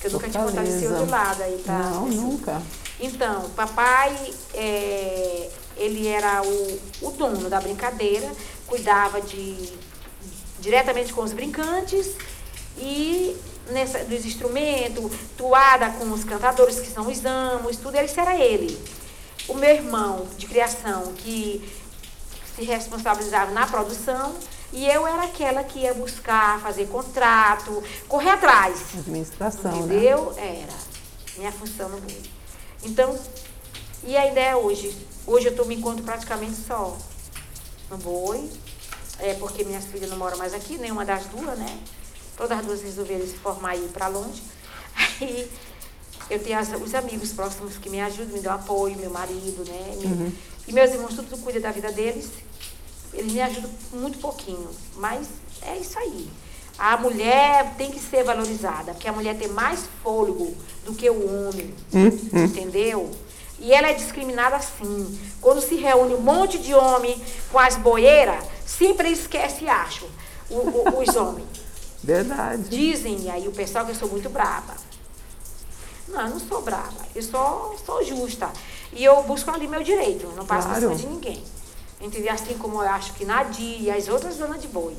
Que 0.00 0.06
eu 0.06 0.12
nunca 0.12 0.28
tinha 0.28 0.42
contado 0.42 0.66
esse 0.66 0.86
outro 0.86 1.10
lado 1.10 1.42
aí, 1.42 1.62
tá? 1.64 1.78
Não, 1.78 2.06
nunca. 2.06 2.62
Então, 2.98 3.50
papai, 3.50 4.14
é, 4.54 5.50
ele 5.76 6.06
era 6.06 6.42
o, 6.42 6.80
o 7.02 7.10
dono 7.10 7.50
da 7.50 7.60
brincadeira, 7.60 8.30
cuidava 8.66 9.20
de 9.20 9.78
diretamente 10.60 11.12
com 11.12 11.22
os 11.22 11.32
brincantes 11.32 12.14
e 12.78 13.36
nessa, 13.70 14.04
dos 14.04 14.24
instrumentos, 14.24 15.10
toada 15.36 15.90
com 15.90 16.10
os 16.12 16.24
cantadores, 16.24 16.78
que 16.78 16.88
são 16.88 17.06
os 17.06 17.24
amos, 17.24 17.76
tudo 17.76 17.96
isso 17.98 18.20
era 18.20 18.36
ele. 18.36 18.78
O 19.48 19.54
meu 19.54 19.70
irmão 19.70 20.26
de 20.36 20.46
criação, 20.46 21.12
que 21.14 21.62
se 22.60 22.66
responsabilizava 22.66 23.52
na 23.52 23.66
produção, 23.66 24.34
e 24.72 24.86
eu 24.86 25.06
era 25.06 25.24
aquela 25.24 25.64
que 25.64 25.80
ia 25.80 25.94
buscar, 25.94 26.60
fazer 26.60 26.86
contrato, 26.88 27.82
correr 28.06 28.30
atrás. 28.30 28.78
Administração, 28.98 29.86
né? 29.86 29.96
Entendeu? 29.96 30.32
Né? 30.32 30.62
Era. 30.62 30.78
Minha 31.38 31.52
função 31.52 31.88
no 31.88 31.98
boi. 32.00 32.22
Então, 32.84 33.18
e 34.04 34.16
a 34.16 34.26
ideia 34.26 34.50
é 34.50 34.56
hoje? 34.56 34.94
Hoje 35.26 35.48
eu 35.48 35.56
tô, 35.56 35.64
me 35.64 35.74
encontro 35.74 36.04
praticamente 36.04 36.56
só 36.56 36.96
no 37.90 37.96
boi, 37.96 38.48
é 39.18 39.34
porque 39.34 39.64
minhas 39.64 39.86
filhas 39.86 40.10
não 40.10 40.18
moram 40.18 40.36
mais 40.36 40.52
aqui, 40.52 40.76
nenhuma 40.76 41.04
das 41.04 41.24
duas, 41.26 41.58
né? 41.58 41.78
Todas 42.36 42.58
as 42.58 42.64
duas 42.64 42.82
resolveram 42.82 43.26
se 43.26 43.34
formar 43.38 43.74
e 43.74 43.84
ir 43.84 43.88
para 43.88 44.08
longe. 44.08 44.42
Aí 44.94 45.50
eu 46.28 46.38
tenho 46.42 46.58
as, 46.58 46.68
os 46.80 46.94
amigos 46.94 47.32
próximos 47.32 47.76
que 47.78 47.88
me 47.88 48.00
ajudam, 48.02 48.34
me 48.34 48.40
dão 48.40 48.54
apoio, 48.54 48.96
meu 48.96 49.10
marido, 49.10 49.64
né? 49.66 49.94
Uhum. 50.04 50.32
E 50.68 50.72
meus 50.72 50.90
irmãos, 50.90 51.14
tudo 51.14 51.36
cuida 51.38 51.58
da 51.58 51.72
vida 51.72 51.90
deles. 51.90 52.30
Eles 53.12 53.32
me 53.32 53.40
ajudam 53.42 53.70
muito 53.92 54.18
pouquinho, 54.18 54.68
mas 54.96 55.26
é 55.62 55.76
isso 55.76 55.98
aí. 55.98 56.30
A 56.78 56.96
mulher 56.96 57.74
tem 57.76 57.90
que 57.90 57.98
ser 58.00 58.24
valorizada, 58.24 58.92
porque 58.92 59.08
a 59.08 59.12
mulher 59.12 59.36
tem 59.36 59.48
mais 59.48 59.80
fôlego 60.02 60.54
do 60.84 60.94
que 60.94 61.10
o 61.10 61.26
homem. 61.48 61.74
Entendeu? 62.32 63.10
E 63.58 63.72
ela 63.74 63.88
é 63.88 63.92
discriminada 63.92 64.56
assim. 64.56 65.18
Quando 65.40 65.60
se 65.60 65.74
reúne 65.74 66.14
um 66.14 66.20
monte 66.20 66.58
de 66.58 66.74
homem 66.74 67.20
com 67.52 67.58
as 67.58 67.76
boeiras, 67.76 68.42
sempre 68.64 69.10
esquece, 69.10 69.68
acho, 69.68 70.08
o, 70.48 70.54
o, 70.56 71.02
os 71.02 71.14
homens. 71.16 71.46
Verdade. 72.02 72.62
Dizem 72.70 73.30
aí 73.30 73.46
o 73.46 73.52
pessoal 73.52 73.84
que 73.84 73.90
eu 73.90 73.94
sou 73.96 74.08
muito 74.08 74.30
brava. 74.30 74.74
Não, 76.08 76.22
eu 76.22 76.30
não 76.30 76.40
sou 76.40 76.62
brava. 76.62 76.94
Eu 77.14 77.22
sou, 77.22 77.76
sou 77.84 78.02
justa. 78.02 78.50
E 78.92 79.04
eu 79.04 79.22
busco 79.24 79.50
ali 79.50 79.68
meu 79.68 79.82
direito. 79.82 80.26
Não 80.34 80.46
passo 80.46 80.66
Claro. 80.68 80.94
de 80.94 81.06
ninguém. 81.06 81.44
Entendeu? 82.00 82.32
Assim 82.32 82.56
como 82.56 82.82
eu 82.82 82.88
acho 82.88 83.12
que 83.14 83.24
Nadia 83.24 83.78
e 83.78 83.90
as 83.90 84.08
outras 84.08 84.36
donas 84.36 84.60
de 84.60 84.68
boi. 84.68 84.96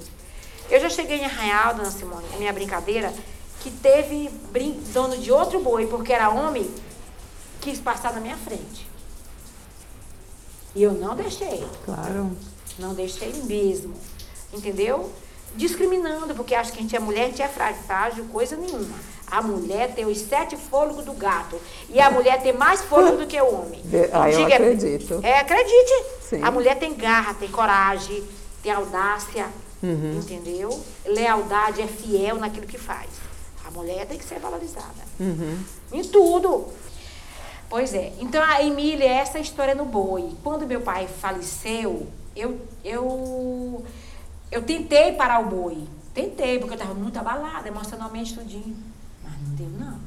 Eu 0.70 0.80
já 0.80 0.90
cheguei 0.90 1.18
em 1.18 1.26
Arraial, 1.26 1.74
dona 1.74 1.92
Simone, 1.92 2.26
minha 2.38 2.54
brincadeira, 2.54 3.14
que 3.60 3.70
teve 3.70 4.30
brin 4.52 4.82
dono 4.94 5.18
de 5.18 5.32
outro 5.32 5.60
boi, 5.60 5.88
porque 5.88 6.14
era 6.14 6.30
homem, 6.30 6.70
quis 7.60 7.80
passar 7.80 8.14
na 8.14 8.20
minha 8.20 8.38
frente. 8.38 8.90
E 10.74 10.84
eu 10.84 10.94
não 10.94 11.16
deixei. 11.16 11.68
Claro. 11.84 12.36
Não 12.80 12.94
deixei 12.94 13.34
mesmo. 13.44 13.94
Entendeu? 14.54 15.12
Discriminando, 15.56 16.34
porque 16.34 16.56
acho 16.56 16.72
que 16.72 16.80
a 16.80 16.82
gente 16.82 16.96
é 16.96 17.00
mulher, 17.00 17.26
a 17.26 17.28
gente 17.28 17.42
é 17.42 17.48
frágil, 17.48 18.26
coisa 18.26 18.56
nenhuma. 18.56 18.96
A 19.32 19.42
mulher 19.42 19.96
tem 19.96 20.06
os 20.06 20.18
sete 20.20 20.58
fôlegos 20.58 21.06
do 21.06 21.14
gato. 21.14 21.58
E 21.90 22.02
a 22.02 22.12
mulher 22.12 22.42
tem 22.44 22.52
mais 22.52 22.82
fôlego 22.82 23.16
do 23.18 23.26
que 23.26 23.40
o 23.42 23.46
homem. 23.62 23.82
Ah, 24.12 24.30
eu 24.30 24.44
Diga- 24.44 24.56
acredito. 24.56 25.20
É, 25.24 25.40
acredite. 25.40 26.06
Sim. 26.22 26.44
A 26.44 26.52
mulher 26.52 26.78
tem 26.78 26.94
garra, 26.94 27.34
tem 27.34 27.50
coragem, 27.50 28.24
tem 28.62 28.72
audácia. 28.74 29.48
Uhum. 29.82 30.20
Entendeu? 30.20 30.80
Lealdade, 31.06 31.82
é 31.82 31.88
fiel 31.88 32.36
naquilo 32.36 32.68
que 32.68 32.78
faz. 32.78 33.10
A 33.66 33.72
mulher 33.72 34.06
tem 34.06 34.18
que 34.18 34.26
ser 34.26 34.38
valorizada. 34.40 35.02
Uhum. 35.20 35.58
Em 35.94 36.04
tudo. 36.04 36.68
Pois 37.70 37.94
é. 37.94 38.12
Então 38.20 38.44
a 38.44 38.62
Emília, 38.62 39.10
essa 39.10 39.38
é 39.38 39.42
história 39.42 39.74
no 39.74 39.86
boi. 39.86 40.32
Quando 40.44 40.68
meu 40.68 40.82
pai 40.82 41.08
faleceu, 41.08 42.06
eu, 42.36 42.60
eu, 42.84 43.84
eu 44.52 44.62
tentei 44.62 45.14
parar 45.14 45.40
o 45.40 45.46
boi. 45.46 45.88
Tentei, 46.14 46.60
porque 46.60 46.74
eu 46.74 46.78
estava 46.78 46.94
muito 46.94 47.18
abalada, 47.18 47.68
emocionalmente, 47.70 48.34
tudinho. 48.36 48.76
Não. 49.68 50.00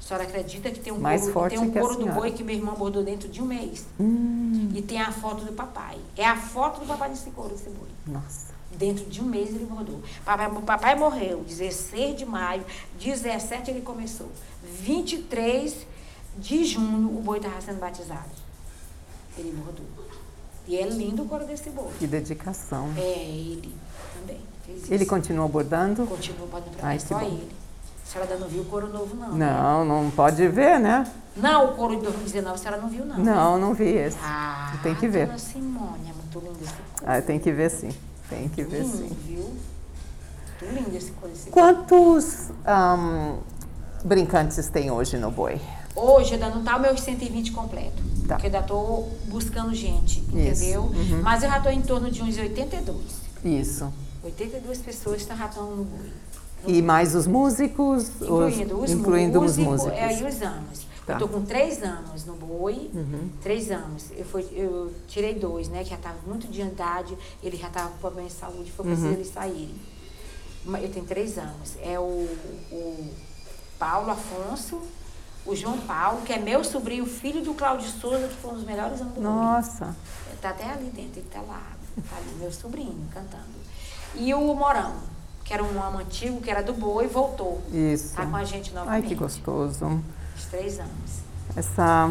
A 0.00 0.06
senhora 0.06 0.24
acredita 0.24 0.70
que 0.70 0.80
tem 0.80 0.92
um 0.92 0.98
Mais 0.98 1.30
couro, 1.30 1.48
tem 1.48 1.58
um 1.58 1.70
couro 1.70 1.96
do 1.96 2.06
boi 2.12 2.30
que 2.32 2.44
meu 2.44 2.54
irmão 2.54 2.74
bordou 2.74 3.02
dentro 3.02 3.26
de 3.28 3.40
um 3.40 3.46
mês. 3.46 3.86
Hum, 3.98 4.70
E 4.74 4.82
tem 4.82 5.00
a 5.00 5.10
foto 5.10 5.44
do 5.44 5.52
papai. 5.52 5.98
É 6.16 6.26
a 6.26 6.36
foto 6.36 6.80
do 6.80 6.86
papai 6.86 7.08
desse 7.10 7.30
couro, 7.30 7.50
desse 7.50 7.70
boi. 7.70 7.88
nossa. 8.06 8.52
Dentro 8.76 9.04
de 9.06 9.20
um 9.22 9.24
mês 9.24 9.50
ele 9.50 9.66
bordou. 9.66 10.02
Papai, 10.24 10.50
papai 10.62 10.94
morreu 10.96 11.44
16 11.44 12.16
de 12.16 12.26
maio, 12.26 12.64
17 13.00 13.70
ele 13.70 13.80
começou. 13.82 14.28
23 14.64 15.86
de 16.38 16.64
junho 16.64 17.16
o 17.16 17.22
boi 17.22 17.38
estava 17.38 17.60
sendo 17.60 17.78
batizado. 17.78 18.28
Ele 19.38 19.52
bordou. 19.52 19.86
E 20.66 20.76
é 20.76 20.86
lindo 20.88 21.22
o 21.22 21.26
couro 21.26 21.46
desse 21.46 21.70
boi. 21.70 21.90
Que 21.98 22.06
dedicação. 22.06 22.90
É, 22.96 23.00
ele 23.28 23.74
também 24.18 24.40
Ele 24.90 25.06
continua 25.06 25.46
bordando? 25.46 26.06
Continua 26.06 26.46
bordando 26.46 26.76
pra 26.76 26.88
Ai, 26.88 26.94
mim, 26.94 27.00
só 27.00 27.18
bom. 27.18 27.26
ele. 27.26 27.48
A 28.04 28.06
senhora 28.06 28.30
ainda 28.32 28.44
não 28.44 28.48
viu 28.50 28.62
o 28.62 28.66
couro 28.66 28.88
novo, 28.88 29.14
não. 29.16 29.32
né? 29.32 29.46
Não, 29.50 29.84
não 29.84 30.10
pode 30.10 30.46
ver, 30.48 30.78
né? 30.78 31.06
Não, 31.36 31.70
o 31.70 31.74
couro 31.74 31.96
de 31.96 32.02
2019 32.02 32.54
a 32.54 32.58
senhora 32.58 32.80
não 32.80 32.88
viu, 32.88 33.04
não. 33.04 33.16
Não, 33.18 33.58
não 33.58 33.74
vi 33.74 33.88
esse. 33.88 34.16
Ah, 34.22 34.74
Tem 34.82 34.94
que 34.94 35.08
ver. 35.08 35.26
Dona 35.26 35.38
Simone, 35.38 36.10
é 36.10 36.12
muito 36.12 36.38
lindo 36.38 36.58
esse 36.62 36.72
couro. 36.72 37.04
Ah, 37.06 37.20
tem 37.22 37.38
que 37.38 37.50
ver 37.50 37.70
sim. 37.70 37.90
Tem 38.28 38.48
que 38.48 38.62
ver 38.62 38.82
lindo, 38.82 38.96
sim. 38.96 39.16
viu? 39.24 39.42
Muito 40.62 40.74
lindo 40.84 40.96
esse 40.96 41.10
couro. 41.12 41.32
Esse 41.34 41.50
Quantos 41.50 42.50
ahn, 42.64 43.38
brincantes 44.04 44.68
tem 44.68 44.90
hoje 44.90 45.16
no 45.18 45.30
boi? 45.30 45.60
Hoje 45.96 46.34
ainda 46.34 46.50
não 46.50 46.62
tá 46.62 46.76
o 46.76 46.80
meu 46.80 46.96
120 46.96 47.52
completo. 47.52 48.02
Tá. 48.28 48.34
Porque 48.34 48.46
ainda 48.46 48.62
tô 48.62 49.08
buscando 49.26 49.74
gente, 49.74 50.20
entendeu? 50.20 50.82
Uhum. 50.82 51.20
Mas 51.22 51.42
eu 51.42 51.50
já 51.50 51.60
tô 51.60 51.68
em 51.68 51.82
torno 51.82 52.10
de 52.10 52.22
uns 52.22 52.36
82. 52.36 52.98
Isso. 53.44 53.92
82 54.22 54.78
pessoas 54.78 55.20
estão 55.20 55.36
já 55.36 55.46
estão 55.46 55.70
no 55.70 55.84
boi. 55.84 56.10
E 56.66 56.82
mais 56.82 57.14
os 57.14 57.26
músicos? 57.26 58.08
os- 58.20 58.22
Incluindo 58.22 58.80
os 58.80 58.90
incluindo 58.90 59.40
os 59.40 59.56
músicos 59.56 59.92
é, 59.92 60.20
e 60.20 60.24
os 60.26 60.42
anos. 60.42 60.86
Tá. 61.06 61.14
Eu 61.14 61.18
tô 61.18 61.28
com 61.28 61.42
três 61.42 61.82
anos 61.82 62.24
no 62.24 62.34
boi, 62.34 62.90
Uhum. 62.94 63.28
três 63.42 63.70
anos. 63.70 64.06
Eu, 64.16 64.24
fui, 64.24 64.46
eu 64.52 64.90
tirei 65.06 65.34
dois, 65.34 65.68
né? 65.68 65.84
Que 65.84 65.90
já 65.90 65.96
estavam 65.96 66.18
muito 66.26 66.48
de 66.48 66.62
idade, 66.62 67.16
ele 67.42 67.56
já 67.58 67.68
estava 67.68 67.90
com 67.90 67.98
problema 67.98 68.26
de 68.28 68.34
saúde, 68.34 68.72
foi 68.72 68.86
preciso 68.86 69.08
Uhum. 69.08 69.12
eles 69.12 69.28
saírem. 69.30 69.74
Eu 70.66 70.90
tenho 70.90 71.04
três 71.04 71.36
anos. 71.36 71.74
É 71.82 71.98
o, 71.98 72.26
o 72.72 73.10
Paulo 73.78 74.10
Afonso, 74.12 74.80
o 75.44 75.54
João 75.54 75.76
Paulo, 75.76 76.22
que 76.22 76.32
é 76.32 76.38
meu 76.38 76.64
sobrinho, 76.64 77.04
filho 77.04 77.42
do 77.42 77.52
Cláudio 77.52 77.86
Souza, 77.90 78.26
que 78.28 78.36
foi 78.36 78.52
um 78.52 78.54
dos 78.54 78.64
melhores 78.64 78.98
anos 78.98 79.12
do 79.12 79.20
boi. 79.20 79.30
Nossa. 79.30 79.94
Tá 80.40 80.50
até 80.50 80.64
ali 80.70 80.86
dentro, 80.86 81.20
ele 81.20 81.28
tá 81.30 81.42
lá. 81.42 81.62
Tá 82.08 82.16
ali, 82.16 82.34
meu 82.40 82.50
sobrinho, 82.50 82.96
cantando. 83.12 83.44
E 84.14 84.32
o 84.32 84.54
Morão, 84.54 84.94
que 85.44 85.52
era 85.52 85.62
um 85.62 85.82
amo 85.82 85.98
antigo, 85.98 86.40
que 86.40 86.50
era 86.50 86.62
do 86.62 86.72
boi, 86.72 87.06
voltou. 87.06 87.60
Isso. 87.72 88.14
Tá 88.14 88.24
com 88.26 88.36
a 88.36 88.44
gente 88.44 88.70
Ai, 88.74 88.78
novamente. 88.84 89.08
que 89.08 89.14
gostoso. 89.14 90.00
Os 90.36 90.44
três 90.46 90.78
anos. 90.80 91.22
Essa, 91.54 92.10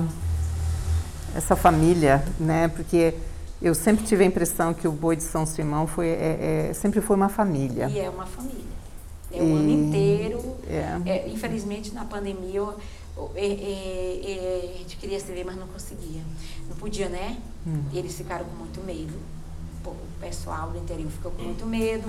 essa 1.35 1.55
família, 1.55 2.23
né? 2.39 2.67
Porque 2.67 3.13
eu 3.61 3.73
sempre 3.73 4.05
tive 4.05 4.23
a 4.23 4.27
impressão 4.27 4.73
que 4.73 4.87
o 4.87 4.91
boi 4.91 5.15
de 5.15 5.23
São 5.23 5.45
Simão 5.45 5.87
foi, 5.87 6.07
é- 6.09 6.67
é- 6.69 6.73
sempre 6.73 7.01
foi 7.01 7.15
uma 7.15 7.29
família. 7.29 7.87
E 7.89 7.99
é 7.99 8.09
uma 8.09 8.25
família. 8.25 8.63
É 9.31 9.41
o 9.41 9.45
E- 9.47 9.51
ano 9.53 9.69
inteiro. 9.69 10.55
É. 10.69 11.09
É, 11.09 11.27
infelizmente, 11.29 11.91
na 11.93 12.05
pandemia, 12.05 12.59
eu- 12.59 12.75
é, 13.35 13.45
é, 13.45 13.51
é, 13.51 14.71
a 14.75 14.77
gente 14.77 14.95
queria 14.97 15.19
se 15.19 15.31
ver, 15.31 15.43
mas 15.43 15.55
não 15.57 15.67
conseguia. 15.67 16.21
Não 16.69 16.75
podia, 16.77 17.09
né? 17.09 17.37
Hum. 17.65 17.81
E 17.91 17.97
eles 17.97 18.15
ficaram 18.15 18.45
com 18.45 18.55
muito 18.55 18.79
medo. 18.85 19.13
O 19.85 19.95
pessoal 20.21 20.69
do 20.69 20.77
interior 20.77 21.09
ficou 21.11 21.31
com 21.31 21.41
muito 21.43 21.65
medo. 21.65 22.07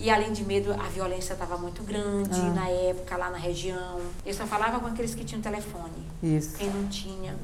E 0.00 0.10
além 0.10 0.32
de 0.32 0.44
medo, 0.44 0.72
a 0.72 0.84
violência 0.88 1.32
estava 1.32 1.56
muito 1.58 1.82
grande 1.82 2.38
Ah. 2.40 2.52
na 2.54 2.68
época, 2.68 3.16
lá 3.16 3.30
na 3.30 3.38
região. 3.38 4.00
Eu 4.24 4.32
só 4.32 4.46
falava 4.46 4.78
com 4.78 4.86
aqueles 4.86 5.14
que 5.14 5.24
tinham 5.24 5.42
telefone. 5.42 6.06
Isso. 6.22 6.56
Quem 6.56 6.70
não 6.70 6.86
tinha. 6.88 7.36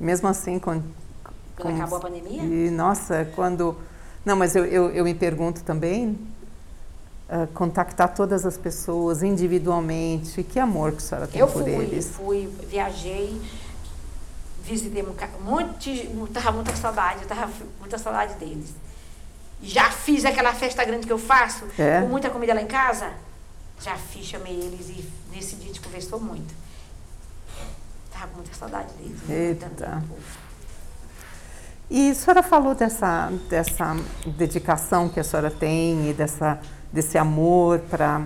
Mesmo 0.00 0.28
assim, 0.28 0.58
quando, 0.58 0.84
Quando 1.58 1.74
acabou 1.76 1.98
a 1.98 2.00
pandemia? 2.00 2.42
E, 2.42 2.70
nossa, 2.70 3.24
quando... 3.34 3.76
Não, 4.24 4.36
mas 4.36 4.56
eu, 4.56 4.64
eu, 4.64 4.90
eu 4.90 5.04
me 5.04 5.14
pergunto 5.14 5.62
também, 5.62 6.18
ah, 7.28 7.46
contactar 7.54 8.14
todas 8.14 8.44
as 8.46 8.56
pessoas 8.56 9.22
individualmente, 9.22 10.42
que 10.42 10.58
amor 10.58 10.92
que 10.92 10.98
a 10.98 11.00
senhora 11.00 11.26
tem 11.26 11.40
Eu 11.40 11.48
por 11.48 11.62
fui, 11.62 11.72
eles. 11.72 12.08
fui, 12.08 12.48
viajei, 12.68 13.40
visitei 14.62 15.02
um 15.02 15.44
monte, 15.44 16.08
tava 16.32 16.52
muita 16.52 16.74
saudade, 16.76 17.22
eu 17.22 17.28
tava 17.28 17.50
com 17.52 17.64
muita 17.80 17.98
saudade 17.98 18.34
deles. 18.34 18.70
Já 19.62 19.90
fiz 19.90 20.24
aquela 20.24 20.52
festa 20.52 20.84
grande 20.84 21.06
que 21.06 21.12
eu 21.12 21.18
faço, 21.18 21.64
É? 21.78 22.00
com 22.00 22.08
muita 22.08 22.30
comida 22.30 22.54
lá 22.54 22.60
em 22.62 22.66
casa. 22.66 23.10
Já 23.80 23.96
fiz, 23.96 24.26
chamei 24.26 24.54
eles 24.54 24.88
e 24.88 25.08
nesse 25.34 25.56
dia 25.56 25.64
a 25.64 25.68
gente 25.68 25.80
conversou 25.80 26.20
muito. 26.20 26.54
Tava 28.12 28.28
com 28.28 28.36
muita 28.36 28.54
saudade 28.54 28.92
deles. 28.94 29.20
Eita. 29.28 29.70
Tanto 29.76 30.08
povo. 30.08 30.20
E 31.88 32.10
a 32.10 32.14
senhora 32.14 32.42
falou 32.42 32.74
dessa, 32.74 33.30
dessa 33.48 33.96
dedicação 34.26 35.08
que 35.08 35.20
a 35.20 35.24
senhora 35.24 35.50
tem 35.50 36.10
e 36.10 36.12
dessa, 36.14 36.58
desse 36.92 37.16
amor 37.16 37.78
para 37.90 38.22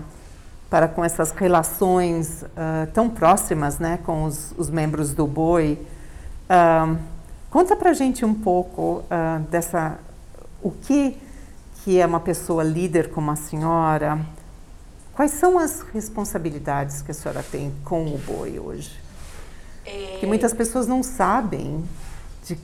para 0.71 0.87
com 0.87 1.05
essas 1.05 1.33
relações 1.33 2.45
ah, 2.57 2.87
tão 2.95 3.11
próximas 3.11 3.81
né, 3.81 3.99
com 4.07 4.23
os, 4.23 4.55
os 4.57 4.71
membros 4.71 5.13
do 5.13 5.27
BOI. 5.27 5.85
Ah, 6.49 6.95
conta 7.51 7.75
para 7.75 7.93
gente 7.93 8.25
um 8.25 8.33
pouco 8.33 9.03
ah, 9.11 9.41
dessa 9.51 9.99
o 10.63 10.71
que 10.71 11.17
que 11.83 11.99
é 11.99 12.05
uma 12.05 12.21
pessoa 12.21 12.63
líder 12.63 13.11
como 13.11 13.31
a 13.31 13.37
senhora. 13.37 14.21
Quais 15.15 15.31
são 15.33 15.59
as 15.59 15.81
responsabilidades 15.95 17.01
que 17.01 17.11
a 17.11 17.15
senhora 17.15 17.43
tem 17.43 17.75
com 17.85 18.05
o 18.15 18.19
BOI 18.19 18.59
hoje? 18.61 19.01
É, 19.87 20.19
que 20.21 20.27
muitas 20.27 20.53
pessoas 20.53 20.87
não 20.87 21.03
sabem 21.03 21.83
de, 22.47 22.59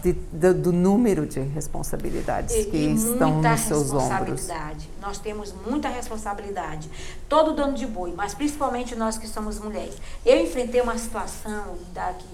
de- 0.00 0.12
do, 0.12 0.54
do 0.54 0.72
número 0.72 1.26
de 1.26 1.40
responsabilidades 1.40 2.54
E- 2.54 2.64
que 2.66 2.76
e 2.76 2.94
estão 2.94 3.42
nos 3.42 3.60
seus 3.62 3.90
ombros. 3.92 4.08
responsabilidade. 4.46 4.88
Nós 5.02 5.18
temos 5.18 5.52
muita 5.68 5.88
responsabilidade. 5.88 6.88
Todo 7.28 7.52
dono 7.52 7.74
de 7.74 7.84
boi, 7.86 8.14
mas 8.16 8.32
principalmente 8.32 8.94
nós 8.94 9.18
que 9.18 9.26
somos 9.26 9.58
mulheres. 9.58 9.96
Eu 10.24 10.40
enfrentei 10.40 10.80
uma 10.80 10.96
situação 10.96 11.76
daqui, 11.92 12.24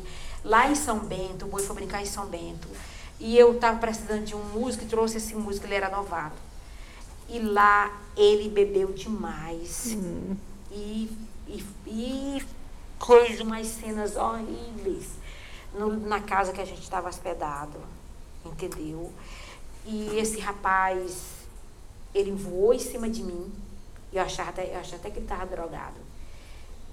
lá 0.44 0.70
em 0.70 0.74
São 0.74 0.98
Bento, 0.98 1.46
o 1.46 1.48
boi 1.48 1.62
foi 1.62 1.74
brincar 1.76 2.02
em 2.02 2.07
São 2.07 2.26
Bento. 2.26 2.68
E 3.24 3.38
eu 3.38 3.52
estava 3.54 3.78
precisando 3.78 4.24
de 4.24 4.35
um 4.35 4.42
músico 4.46 4.82
e 4.82 4.88
trouxe 4.88 5.18
esse 5.18 5.32
músico, 5.37 5.64
ele 5.66 5.74
era 5.76 5.88
novato. 5.88 6.35
E 7.28 7.38
lá 7.38 7.96
ele 8.16 8.48
bebeu 8.48 8.92
demais. 8.92 9.96
E, 10.72 11.08
e, 11.46 11.64
e 11.87 12.42
fez 13.06 13.40
umas 13.40 13.68
cenas 13.68 14.16
horríveis 14.16 15.11
no- 15.72 16.00
na 16.00 16.20
casa 16.20 16.52
que 16.52 16.61
a 16.61 16.64
gente 16.64 16.82
estava 16.82 17.08
hospedado. 17.08 17.78
Entendeu? 18.44 19.12
E 19.87 20.18
esse 20.18 20.40
rapaz 20.40 21.40
Ele 22.14 22.32
voou 22.32 22.74
em 22.74 22.78
cima 22.78 23.08
de 23.08 23.22
mim. 23.22 23.50
Eu 24.12 24.20
achava 24.22 24.50
até, 24.50 24.74
eu 24.74 24.80
achava 24.80 24.96
até 24.96 25.11
que 25.11 25.18
ele 25.18 25.24
estava 25.24 25.46
drogado. 25.46 25.96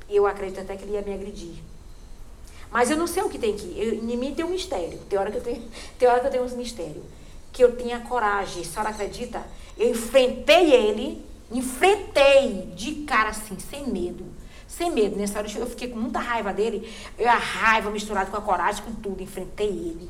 E 0.07 0.15
eu 0.15 0.25
acredito 0.27 0.61
até 0.61 0.77
que 0.77 0.83
ele 0.83 0.93
ia 0.93 1.01
me 1.01 1.13
agredir. 1.13 1.55
Mas 2.71 2.91
eu 2.91 2.97
não 2.97 3.07
sei 3.07 3.23
o 3.23 3.29
que 3.29 3.39
tem 3.39 3.53
aqui. 3.53 3.73
Eu, 3.77 3.93
em 3.95 4.17
mim 4.17 4.33
tem 4.33 4.45
um 4.45 4.49
mistério. 4.49 4.99
Tem 5.09 5.17
hora 5.17 5.31
que 5.31 5.37
eu 5.37 5.41
tenho, 5.41 5.63
tem 5.97 6.07
hora 6.07 6.19
que 6.19 6.27
eu 6.27 6.31
tenho 6.31 6.43
uns 6.43 6.53
mistérios. 6.53 7.03
Que 7.51 7.63
eu 7.63 7.75
tinha 7.75 7.99
coragem. 7.99 8.61
A 8.61 8.65
senhora 8.65 8.89
acredita? 8.89 9.43
Eu 9.77 9.89
enfrentei 9.91 10.71
ele, 10.71 11.25
enfrentei 11.51 12.71
de 12.75 13.03
cara 13.05 13.29
assim, 13.29 13.57
sem 13.59 13.87
medo. 13.87 14.25
Sem 14.67 14.91
medo. 14.91 15.15
Nessa 15.15 15.39
hora 15.39 15.47
eu 15.55 15.65
fiquei 15.65 15.87
com 15.87 15.99
muita 15.99 16.19
raiva 16.19 16.53
dele. 16.53 16.91
Eu, 17.17 17.27
a 17.27 17.35
raiva 17.35 17.89
misturada 17.89 18.29
com 18.29 18.37
a 18.37 18.41
coragem, 18.41 18.83
com 18.83 18.93
tudo. 18.93 19.23
Enfrentei 19.23 19.67
ele. 19.67 20.09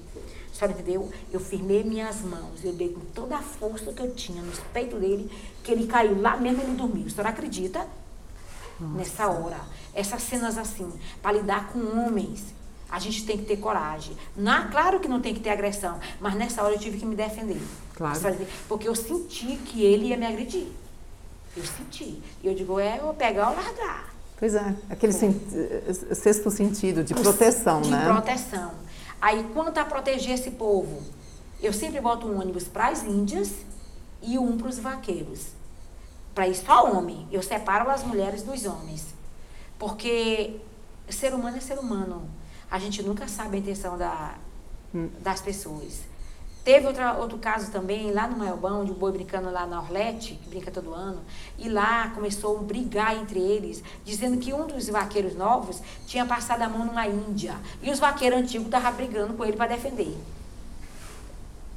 A 0.52 0.56
senhora 0.56 0.78
entendeu? 0.78 1.10
Eu 1.32 1.40
firmei 1.40 1.82
minhas 1.84 2.22
mãos. 2.22 2.64
Eu 2.64 2.74
dei 2.74 2.90
com 2.90 3.00
toda 3.14 3.38
a 3.38 3.42
força 3.42 3.94
que 3.94 4.02
eu 4.02 4.14
tinha 4.14 4.42
no 4.42 4.52
peito 4.74 4.98
dele, 4.98 5.32
que 5.64 5.72
ele 5.72 5.88
caiu 5.88 6.22
lá 6.22 6.36
mesmo 6.36 6.62
ele 6.62 6.74
dormiu. 6.74 7.06
A 7.08 7.10
senhora 7.10 7.30
acredita? 7.30 7.88
Nossa. 8.80 8.98
Nessa 8.98 9.28
hora. 9.28 9.60
Essas 9.94 10.22
cenas 10.24 10.58
assim, 10.58 10.92
para 11.22 11.34
lidar 11.34 11.70
com 11.70 11.80
homens, 12.00 12.54
a 12.90 13.00
gente 13.00 13.26
tem 13.26 13.38
que 13.38 13.46
ter 13.46 13.58
coragem. 13.58 14.16
Não, 14.36 14.70
claro 14.70 15.00
que 15.00 15.08
não 15.08 15.22
tem 15.22 15.34
que 15.34 15.40
ter 15.40 15.50
agressão, 15.50 16.00
mas 16.20 16.36
nessa 16.36 16.64
hora 16.64 16.74
eu 16.74 16.80
tive 16.80 16.98
que 16.98 17.06
me 17.06 17.16
defender. 17.16 17.62
Claro. 17.96 18.20
Porque 18.68 18.88
eu 18.88 18.96
senti 18.96 19.58
que 19.58 19.84
ele 19.84 20.08
ia 20.08 20.18
me 20.18 20.26
agredir. 20.26 20.68
Eu 21.56 21.64
senti. 21.64 22.22
E 22.44 22.48
eu 22.48 22.56
digo, 22.56 22.80
é, 22.80 22.98
eu 22.98 23.04
vou 23.04 23.14
pegar 23.14 23.50
ou 23.50 23.56
largar. 23.56 24.14
Pois 24.38 24.56
é, 24.56 24.76
aquele 24.90 25.12
sen 25.12 25.36
sexto 26.14 26.50
sentido 26.50 27.04
de 27.04 27.14
proteção, 27.14 27.82
de 27.82 27.90
né? 27.90 28.00
De 28.00 28.06
proteção. 28.06 28.72
Aí, 29.22 29.46
quanto 29.54 29.78
a 29.78 29.84
proteger 29.84 30.36
esse 30.36 30.52
povo, 30.52 31.04
eu 31.62 31.74
sempre 31.74 32.00
boto 32.00 32.26
um 32.26 32.40
ônibus 32.40 32.64
para 32.64 32.88
as 32.88 33.04
índias 33.04 33.52
e 34.22 34.38
um 34.40 34.58
para 34.58 34.70
os 34.70 34.80
vaqueiros. 34.80 35.48
Para 36.40 36.48
ir 36.48 36.56
só 36.56 36.90
homem. 36.90 37.28
Eu 37.30 37.44
separo 37.44 37.92
as 37.92 38.02
mulheres 38.02 38.44
dos 38.44 38.66
homens. 38.66 39.14
Porque 39.78 40.56
ser 41.10 41.34
humano 41.34 41.58
é 41.58 41.60
ser 41.60 41.78
humano. 41.78 42.30
A 42.72 42.80
gente 42.80 43.04
nunca 43.04 43.28
sabe 43.28 43.58
a 43.58 43.60
intenção 43.60 43.98
da, 43.98 44.36
hum. 44.96 45.10
das 45.20 45.42
pessoas. 45.42 46.00
Teve 46.64 46.88
outra, 46.88 47.18
outro 47.18 47.38
caso 47.40 47.70
também, 47.72 48.14
lá 48.14 48.26
no 48.26 48.38
Maiobão, 48.38 48.86
de 48.86 48.92
um 48.94 48.94
boi 48.94 49.12
brincando 49.12 49.52
lá 49.52 49.68
na 49.68 49.82
Orlete, 49.82 50.40
que 50.42 50.50
brinca 50.50 50.72
todo 50.72 50.94
ano, 50.94 51.20
e 51.58 51.68
lá 51.68 52.10
começou 52.12 52.58
a 52.58 52.64
brigar 52.64 53.18
entre 53.18 53.38
eles, 53.38 53.84
dizendo 54.06 54.38
que 54.38 54.54
um 54.54 54.66
dos 54.66 54.88
vaqueiros 54.88 55.36
novos 55.36 55.82
tinha 56.08 56.26
passado 56.26 56.62
a 56.62 56.70
mão 56.70 56.86
numa 56.86 57.06
índia, 57.06 57.54
e 57.82 57.92
os 57.92 58.00
vaqueiros 58.00 58.40
antigos 58.40 58.68
estavam 58.68 58.94
brigando 58.94 59.34
com 59.34 59.44
ele 59.44 59.58
para 59.58 59.76
defender. 59.76 60.18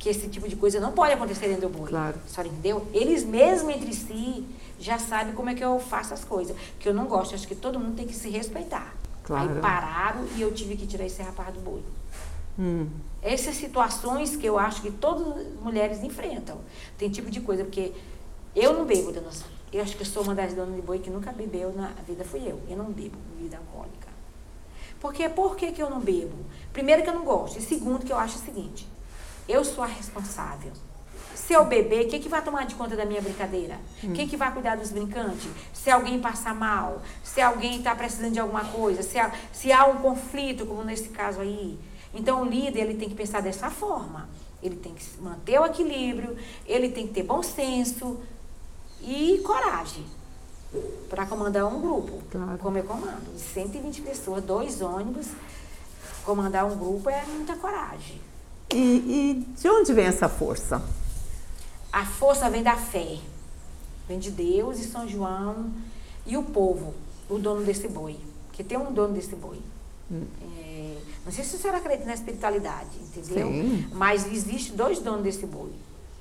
Que 0.02 0.08
esse 0.08 0.26
tipo 0.26 0.48
de 0.48 0.56
coisa 0.56 0.80
não 0.80 0.90
pode 0.90 1.12
acontecer 1.12 1.46
dentro 1.46 1.68
do 1.68 1.78
boi. 1.78 1.88
Claro. 1.88 2.18
Só 2.26 2.42
entendeu? 2.42 2.84
Eles 2.92 3.22
mesmo 3.22 3.70
entre 3.70 3.94
si 3.94 4.44
já 4.80 4.98
sabem 4.98 5.32
como 5.32 5.48
é 5.48 5.54
que 5.54 5.62
eu 5.62 5.78
faço 5.78 6.12
as 6.12 6.24
coisas. 6.24 6.56
Que 6.80 6.88
eu 6.88 6.92
não 6.92 7.06
gosto, 7.06 7.36
acho 7.36 7.46
que 7.46 7.54
todo 7.54 7.78
mundo 7.78 7.94
tem 7.94 8.04
que 8.04 8.12
se 8.12 8.28
respeitar. 8.28 8.96
Claro. 9.22 9.54
Aí 9.54 9.60
pararam 9.60 10.26
e 10.34 10.42
eu 10.42 10.52
tive 10.52 10.76
que 10.76 10.88
tirar 10.88 11.06
esse 11.06 11.22
rapaz 11.22 11.54
do 11.54 11.60
boi. 11.60 11.84
Hum. 12.58 12.88
Essas 13.22 13.54
situações 13.54 14.34
que 14.34 14.44
eu 14.44 14.58
acho 14.58 14.82
que 14.82 14.90
todas 14.90 15.24
as 15.36 15.46
mulheres 15.62 16.02
enfrentam. 16.02 16.58
Tem 16.98 17.08
tipo 17.08 17.30
de 17.30 17.40
coisa, 17.40 17.62
porque 17.62 17.92
eu 18.56 18.74
não 18.74 18.84
bebo, 18.84 19.12
dona 19.12 19.30
Eu 19.72 19.82
acho 19.82 19.94
que 19.94 20.02
eu 20.02 20.06
sou 20.06 20.24
uma 20.24 20.34
das 20.34 20.52
donas 20.52 20.74
de 20.74 20.82
boi 20.82 20.98
que 20.98 21.10
nunca 21.10 21.30
bebeu 21.30 21.72
na 21.72 21.92
vida, 22.04 22.24
fui 22.24 22.40
eu. 22.40 22.60
Eu 22.68 22.76
não 22.76 22.86
bebo 22.86 23.16
bebida 23.36 23.58
alcoólica. 23.58 24.08
Porque 25.00 25.28
por 25.28 25.54
que, 25.54 25.70
que 25.70 25.80
eu 25.80 25.88
não 25.88 26.00
bebo? 26.00 26.34
Primeiro 26.72 27.04
que 27.04 27.08
eu 27.08 27.14
não 27.14 27.24
gosto. 27.24 27.58
E 27.58 27.62
segundo 27.62 28.04
que 28.04 28.12
eu 28.12 28.18
acho 28.18 28.36
o 28.36 28.40
seguinte, 28.40 28.88
eu 29.48 29.64
sou 29.64 29.82
a 29.84 29.86
responsável. 29.86 30.72
Se 31.34 31.52
eu 31.52 31.64
beber, 31.64 32.08
quem 32.08 32.20
que 32.20 32.28
vai 32.28 32.42
tomar 32.42 32.66
de 32.66 32.74
conta 32.74 32.94
da 32.96 33.04
minha 33.04 33.20
brincadeira? 33.20 33.78
Hum. 34.02 34.12
Quem 34.12 34.28
que 34.28 34.36
vai 34.36 34.52
cuidar 34.52 34.76
dos 34.76 34.90
brincantes? 34.90 35.48
Se 35.72 35.90
alguém 35.90 36.20
passar 36.20 36.54
mal, 36.54 37.02
se 37.24 37.40
alguém 37.40 37.78
está 37.78 37.94
precisando 37.94 38.32
de 38.32 38.40
alguma 38.40 38.64
coisa, 38.64 39.02
se 39.02 39.18
há, 39.18 39.32
se 39.52 39.72
há 39.72 39.86
um 39.86 39.96
conflito, 39.96 40.64
como 40.66 40.84
nesse 40.84 41.08
caso 41.08 41.40
aí, 41.40 41.78
então, 42.14 42.42
o 42.42 42.44
líder 42.44 42.80
ele 42.80 42.94
tem 42.94 43.08
que 43.08 43.14
pensar 43.14 43.40
dessa 43.40 43.70
forma. 43.70 44.28
Ele 44.62 44.76
tem 44.76 44.94
que 44.94 45.04
manter 45.20 45.58
o 45.58 45.66
equilíbrio, 45.66 46.36
ele 46.66 46.90
tem 46.90 47.06
que 47.06 47.14
ter 47.14 47.22
bom 47.22 47.42
senso 47.42 48.20
e 49.00 49.40
coragem 49.44 50.04
para 51.08 51.26
comandar 51.26 51.66
um 51.66 51.80
grupo, 51.80 52.22
claro. 52.30 52.58
como 52.58 52.78
eu 52.78 52.84
comando. 52.84 53.34
De 53.34 53.40
120 53.40 54.02
pessoas, 54.02 54.44
dois 54.44 54.80
ônibus, 54.80 55.28
comandar 56.24 56.64
um 56.64 56.76
grupo 56.76 57.10
é 57.10 57.24
muita 57.24 57.56
coragem. 57.56 58.20
E, 58.72 58.76
e 58.76 59.46
de 59.60 59.68
onde 59.68 59.92
vem 59.92 60.06
essa 60.06 60.28
força? 60.28 60.82
A 61.92 62.04
força 62.04 62.48
vem 62.48 62.62
da 62.62 62.76
fé. 62.76 63.18
Vem 64.08 64.18
de 64.18 64.30
Deus 64.30 64.78
e 64.78 64.84
São 64.84 65.06
João 65.08 65.70
e 66.26 66.36
o 66.36 66.42
povo, 66.42 66.94
o 67.28 67.38
dono 67.38 67.64
desse 67.64 67.88
boi. 67.88 68.16
Que 68.52 68.64
tem 68.64 68.78
um 68.78 68.92
dono 68.92 69.14
desse 69.14 69.34
boi. 69.36 69.58
Hum. 70.10 70.24
É, 70.42 70.96
não 71.24 71.32
sei 71.32 71.44
se 71.44 71.56
senhora 71.58 71.78
acredita 71.78 72.06
na 72.06 72.14
espiritualidade, 72.14 72.90
entendeu? 73.00 73.48
Sim. 73.48 73.88
Mas 73.92 74.26
existe 74.26 74.72
dois 74.72 74.98
donos 74.98 75.22
desse 75.22 75.46
boi. 75.46 75.70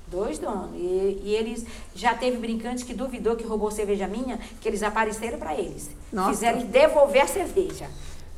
Dois 0.08 0.38
donos. 0.38 0.74
E, 0.74 1.22
e, 1.24 1.34
eles 1.34 1.64
já 1.94 2.14
teve 2.14 2.36
brincantes 2.36 2.84
que 2.84 2.92
duvidou 2.92 3.34
que 3.34 3.44
roubou 3.44 3.70
cerveja 3.70 4.06
minha, 4.06 4.38
que 4.60 4.68
eles 4.68 4.82
apareceram 4.82 5.38
para 5.38 5.54
eles. 5.54 5.90
Nossa. 6.12 6.30
Fizeram 6.30 6.66
devolver 6.66 7.22
a 7.22 7.26
cerveja. 7.26 7.88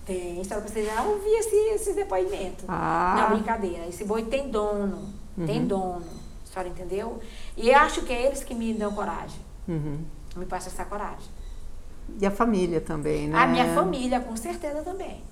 Tem, 0.05 0.43
só 0.45 0.57
para 0.57 0.69
vocês 0.69 0.87
já 0.87 1.03
ouvir 1.03 1.31
esse, 1.31 1.57
esse 1.57 1.93
depoimento. 1.95 2.65
Ah. 2.69 3.15
Na 3.17 3.27
brincadeira. 3.35 3.87
Esse 3.87 4.05
boi 4.05 4.25
tem 4.25 4.51
dono. 4.51 5.13
Uhum. 5.37 5.47
Tem 5.47 5.67
dono. 5.67 6.05
A 6.45 6.53
senhora 6.53 6.69
entendeu? 6.69 7.21
E 7.57 7.71
eu 7.71 7.77
acho 7.79 8.03
que 8.03 8.13
é 8.13 8.27
eles 8.27 8.45
que 8.45 8.55
me 8.55 8.75
dão 8.75 8.93
coragem. 8.93 9.41
Uhum. 9.67 10.01
Me 10.37 10.47
passam 10.47 10.73
essa 10.73 10.85
coragem. 10.85 11.29
E 12.21 12.27
a 12.27 12.31
família 12.31 12.81
também, 12.81 13.29
né? 13.29 13.39
A 13.39 13.47
minha 13.47 13.75
família, 13.75 14.21
com 14.21 14.37
certeza 14.37 14.83
também. 14.83 15.23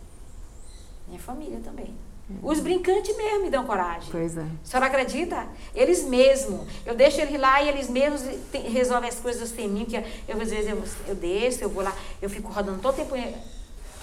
Minha 1.06 1.20
família 1.20 1.61
também. 1.62 1.94
Os 2.42 2.61
brincantes 2.61 3.14
mesmo 3.16 3.42
me 3.42 3.50
dão 3.50 3.66
coragem. 3.66 4.08
Pois 4.11 4.38
é. 4.38 4.42
A 4.42 4.46
senhora 4.64 4.87
acredita? 4.87 5.46
Eles 5.74 6.04
mesmos. 6.04 6.66
Eu 6.87 6.94
deixo 6.94 7.20
eles 7.20 7.38
lá 7.38 7.62
e 7.62 7.68
eles 7.68 7.90
mesmos 7.90 8.22
resolvem 8.52 9.11
as 9.11 9.18
coisas 9.18 9.50
sem 9.50 9.68
mim. 9.68 9.85
Que 9.85 9.96
eu, 9.96 10.40
às 10.40 10.50
vezes, 10.50 10.70
eu, 10.70 10.82
eu 11.08 11.14
desço, 11.14 11.62
eu 11.62 11.68
vou 11.68 11.82
lá, 11.82 11.94
eu 12.22 12.30
fico 12.30 12.50
rodando 12.50 12.80
todo 12.80 12.94
tempo, 12.94 13.14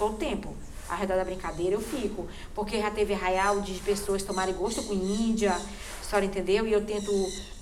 todo 0.00 0.16
tempo. 0.16 0.54
Ao 0.88 0.96
redor 0.96 1.16
da 1.16 1.24
brincadeira 1.24 1.76
eu 1.76 1.80
fico. 1.80 2.26
Porque 2.54 2.80
já 2.80 2.90
teve 2.90 3.14
arraial 3.14 3.60
de 3.60 3.74
pessoas 3.74 4.22
tomarem 4.24 4.54
gosto 4.54 4.82
com 4.82 4.94
Índia. 4.94 5.52
A 5.52 6.02
senhora 6.02 6.26
entendeu? 6.26 6.66
E 6.66 6.72
eu 6.72 6.84
tento, 6.84 7.12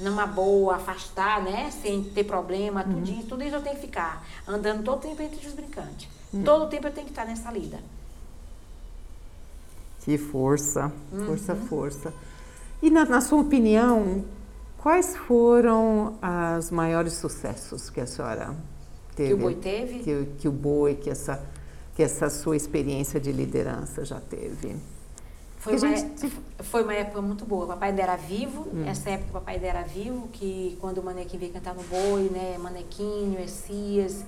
numa 0.00 0.26
boa, 0.26 0.76
afastar, 0.76 1.42
né? 1.42 1.70
Sem 1.82 2.04
ter 2.04 2.24
problema, 2.24 2.84
uhum. 2.84 2.94
tudinho. 2.94 3.24
Tudo 3.24 3.42
isso 3.42 3.56
eu 3.56 3.60
tenho 3.60 3.74
que 3.74 3.82
ficar. 3.82 4.26
Andando 4.46 4.82
todo 4.82 5.00
tempo 5.00 5.20
entre 5.20 5.46
os 5.46 5.52
brincantes. 5.52 6.08
Uhum. 6.32 6.44
Todo 6.44 6.70
tempo 6.70 6.86
eu 6.86 6.92
tenho 6.92 7.06
que 7.06 7.12
estar 7.12 7.26
nessa 7.26 7.50
lida. 7.50 7.80
Que 10.04 10.16
força, 10.16 10.90
força, 11.26 11.52
uhum. 11.52 11.66
força. 11.66 12.14
E 12.80 12.88
na, 12.88 13.04
na, 13.04 13.20
sua 13.20 13.40
opinião, 13.40 14.24
quais 14.78 15.14
foram 15.14 16.18
os 16.58 16.70
maiores 16.70 17.14
sucessos 17.14 17.90
que 17.90 18.00
a 18.00 18.06
senhora 18.06 18.56
teve? 19.14 19.28
Que 19.28 19.34
o 19.34 19.38
boi 19.38 19.54
teve? 19.56 19.98
Que, 19.98 20.28
que 20.38 20.48
o 20.48 20.52
boi, 20.52 20.94
que 20.94 21.10
essa, 21.10 21.44
que 21.98 22.02
essa 22.04 22.30
sua 22.30 22.56
experiência 22.56 23.18
de 23.18 23.32
liderança 23.32 24.04
já 24.04 24.20
teve? 24.20 24.76
Foi 25.56 25.76
uma, 25.76 25.96
gente... 25.96 26.32
foi 26.60 26.84
uma 26.84 26.94
época 26.94 27.20
muito 27.20 27.44
boa. 27.44 27.64
O 27.64 27.66
papai 27.66 27.88
ainda 27.88 28.02
era 28.02 28.14
vivo, 28.14 28.68
hum. 28.72 28.84
essa 28.86 29.10
época 29.10 29.30
o 29.30 29.32
papai 29.32 29.56
ainda 29.56 29.66
era 29.66 29.82
vivo, 29.82 30.28
que 30.28 30.78
quando 30.80 30.98
o 30.98 31.02
Manequim 31.02 31.38
veio 31.38 31.52
cantar 31.52 31.74
no 31.74 31.82
boi, 31.82 32.30
né? 32.30 32.56
Manequinho, 32.56 33.40
Essias, 33.40 34.24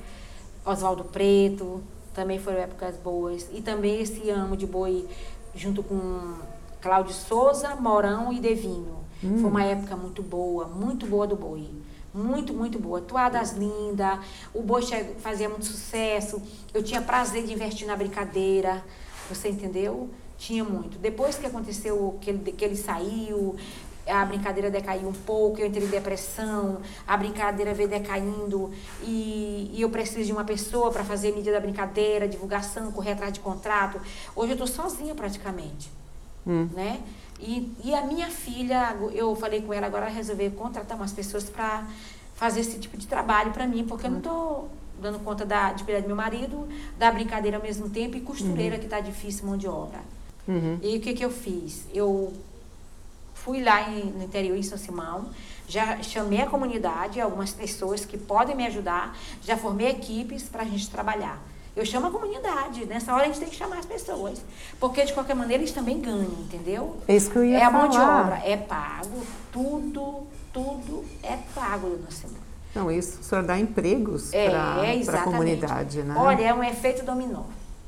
Oswaldo 0.67 1.05
Preto, 1.05 1.81
também 2.13 2.41
foram 2.41 2.59
épocas 2.59 2.97
boas. 2.97 3.49
E 3.53 3.63
também 3.63 4.01
esse 4.01 4.29
amo 4.31 4.57
de 4.57 4.67
boi 4.67 5.07
junto 5.55 5.81
com 5.85 6.39
Cláudio 6.81 7.15
Souza, 7.15 7.77
Morão 7.77 8.33
e 8.33 8.41
Devinho. 8.41 8.97
Hum. 9.23 9.39
Foi 9.39 9.49
uma 9.49 9.63
época 9.63 9.95
muito 9.95 10.25
boa, 10.25 10.67
muito 10.67 11.07
boa 11.07 11.25
do 11.25 11.37
boi. 11.37 11.71
Muito, 12.13 12.53
muito 12.53 12.79
boa. 12.79 13.01
Toadas 13.01 13.53
lindas, 13.53 14.19
o 14.53 14.63
boi 14.63 14.83
fazia 15.19 15.49
muito 15.49 15.65
sucesso. 15.65 16.43
Eu 16.75 16.83
tinha 16.83 17.01
prazer 17.01 17.45
de 17.45 17.53
investir 17.53 17.87
na 17.87 17.97
brincadeira. 17.97 18.85
Você 19.29 19.49
entendeu? 19.49 20.11
Tinha 20.37 20.65
muito. 20.65 20.99
Depois 20.99 21.37
que 21.37 21.47
aconteceu 21.47 22.19
que 22.21 22.31
ele, 22.31 22.53
que 22.53 22.65
ele 22.65 22.77
saiu, 22.77 23.55
a 24.07 24.25
brincadeira 24.25 24.71
decaiu 24.71 25.09
um 25.09 25.13
pouco, 25.13 25.61
eu 25.61 25.67
entrei 25.67 25.85
em 25.85 25.91
depressão, 25.91 26.81
a 27.07 27.17
brincadeira 27.17 27.73
veio 27.73 27.89
decaindo 27.89 28.73
e, 29.03 29.71
e 29.73 29.83
eu 29.83 29.91
preciso 29.91 30.25
de 30.25 30.33
uma 30.33 30.45
pessoa 30.45 30.91
para 30.91 31.05
fazer 31.05 31.33
mídia 31.33 31.53
da 31.53 31.61
brincadeira, 31.61 32.27
divulgação, 32.27 32.91
correr 32.93 33.13
atrás 33.13 33.33
de 33.33 33.41
contrato. 33.41 34.01
Hoje 34.35 34.53
eu 34.53 34.55
estou 34.55 34.67
sozinha 34.67 35.15
praticamente, 35.15 35.91
hum. 36.47 36.69
né? 36.73 37.01
E, 37.41 37.73
e 37.85 37.95
a 37.95 38.05
minha 38.05 38.29
filha, 38.29 38.97
eu 39.13 39.35
falei 39.35 39.63
com 39.63 39.73
ela 39.73 39.87
agora, 39.87 40.09
resolver 40.09 40.51
contratar 40.51 40.97
umas 40.97 41.13
pessoas 41.13 41.45
para 41.45 41.87
fazer 42.35 42.61
esse 42.61 42.79
tipo 42.79 42.97
de 42.97 43.07
trabalho 43.07 43.53
para 43.53 43.67
mim, 43.67 43.85
porque 43.87 44.07
eu 44.07 44.11
não 44.11 44.19
estou 44.19 44.71
dando 45.01 45.19
conta 45.21 45.45
da, 45.45 45.73
de 45.73 45.85
cuidar 45.85 46.01
do 46.01 46.07
meu 46.07 46.17
marido, 46.17 46.69
da 46.99 47.11
brincadeira 47.11 47.57
ao 47.57 47.63
mesmo 47.63 47.89
tempo 47.89 48.17
e 48.17 48.21
costureira 48.21 48.75
uhum. 48.75 48.81
que 48.81 48.87
está 48.87 49.01
difícil 49.01 49.47
mão 49.47 49.57
de 49.57 49.67
obra. 49.67 50.01
Uhum. 50.47 50.79
E 50.83 50.97
o 50.97 51.01
que, 51.01 51.15
que 51.15 51.25
eu 51.25 51.31
fiz? 51.31 51.87
Eu 51.95 52.33
Fui 53.45 53.63
lá 53.63 53.91
em, 53.91 54.05
no 54.05 54.25
interior, 54.25 54.57
em 54.57 54.63
São 54.63 54.77
Simão, 54.77 55.31
Já 55.67 56.03
chamei 56.03 56.43
a 56.43 56.47
comunidade, 56.47 57.21
algumas 57.21 57.53
pessoas 57.53 58.05
que 58.05 58.19
podem 58.19 58.55
me 58.55 58.67
ajudar, 58.67 59.17
já 59.43 59.57
formei 59.57 59.89
equipes 59.89 60.43
para 60.49 60.63
a 60.63 60.65
gente 60.67 60.91
trabalhar. 60.91 61.41
Eu 61.77 61.87
chamo 61.87 62.09
a 62.09 62.11
comunidade, 62.11 62.85
nessa 62.85 63.15
hora 63.15 63.25
a 63.25 63.27
gente 63.27 63.39
tem 63.39 63.49
que 63.49 63.55
chamar 63.55 63.79
as 63.79 63.87
pessoas. 63.87 64.43
Porque 64.79 65.05
de 65.05 65.13
qualquer 65.13 65.35
maneira 65.35 65.63
eles 65.63 65.73
também 65.73 66.01
ganham, 66.01 66.33
entendeu? 66.41 66.97
É 67.07 67.15
isso 67.15 67.31
que 67.31 67.37
eu 67.37 67.45
ia 67.45 67.59
é 67.59 67.61
falar. 67.61 67.69
a 67.69 67.79
mão 67.79 67.89
de 67.89 67.99
obra, 67.99 68.43
é 68.45 68.57
pago, 68.57 69.23
tudo, 69.53 70.27
tudo 70.53 71.05
é 71.23 71.37
pago 71.55 71.89
no 71.89 71.99
nosso 71.99 72.27
Não, 72.75 72.91
isso 72.91 73.21
o 73.21 73.23
senhor 73.23 73.45
dá 73.45 73.59
empregos 73.59 74.33
é, 74.33 74.51
para 74.51 74.85
é, 74.85 74.91
a 74.91 74.97
exatamente. 74.97 75.25
comunidade, 75.25 76.03
né? 76.03 76.15
Olha, 76.17 76.43
é 76.43 76.55
um 76.55 76.65
efeito 76.65 77.05
dominó. 77.05 77.45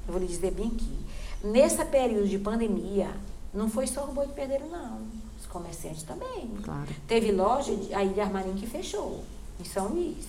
Eu 0.06 0.12
vou 0.12 0.18
lhe 0.18 0.26
dizer 0.26 0.52
bem 0.52 0.66
aqui. 0.66 0.98
Nesse 1.44 1.84
período 1.84 2.28
de 2.28 2.38
pandemia, 2.38 3.10
não 3.52 3.68
foi 3.68 3.86
só 3.86 4.04
o 4.04 4.12
boi 4.12 4.28
que 4.28 4.34
perderam, 4.34 4.68
não. 4.68 5.02
Os 5.38 5.46
comerciantes 5.46 6.04
também. 6.04 6.50
Claro. 6.62 6.88
Teve 7.06 7.32
loja 7.32 7.74
de, 7.74 7.92
aí 7.92 8.08
de 8.08 8.20
Armarim 8.20 8.54
que 8.54 8.66
fechou, 8.66 9.24
em 9.60 9.64
São 9.64 9.88
Luís. 9.88 10.24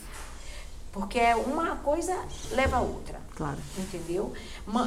Porque 0.92 1.20
uma 1.48 1.78
coisa 1.78 2.18
leva 2.52 2.78
a 2.78 2.82
outra. 2.82 3.23
Claro. 3.36 3.58
Entendeu? 3.78 4.34
A, 4.68 4.78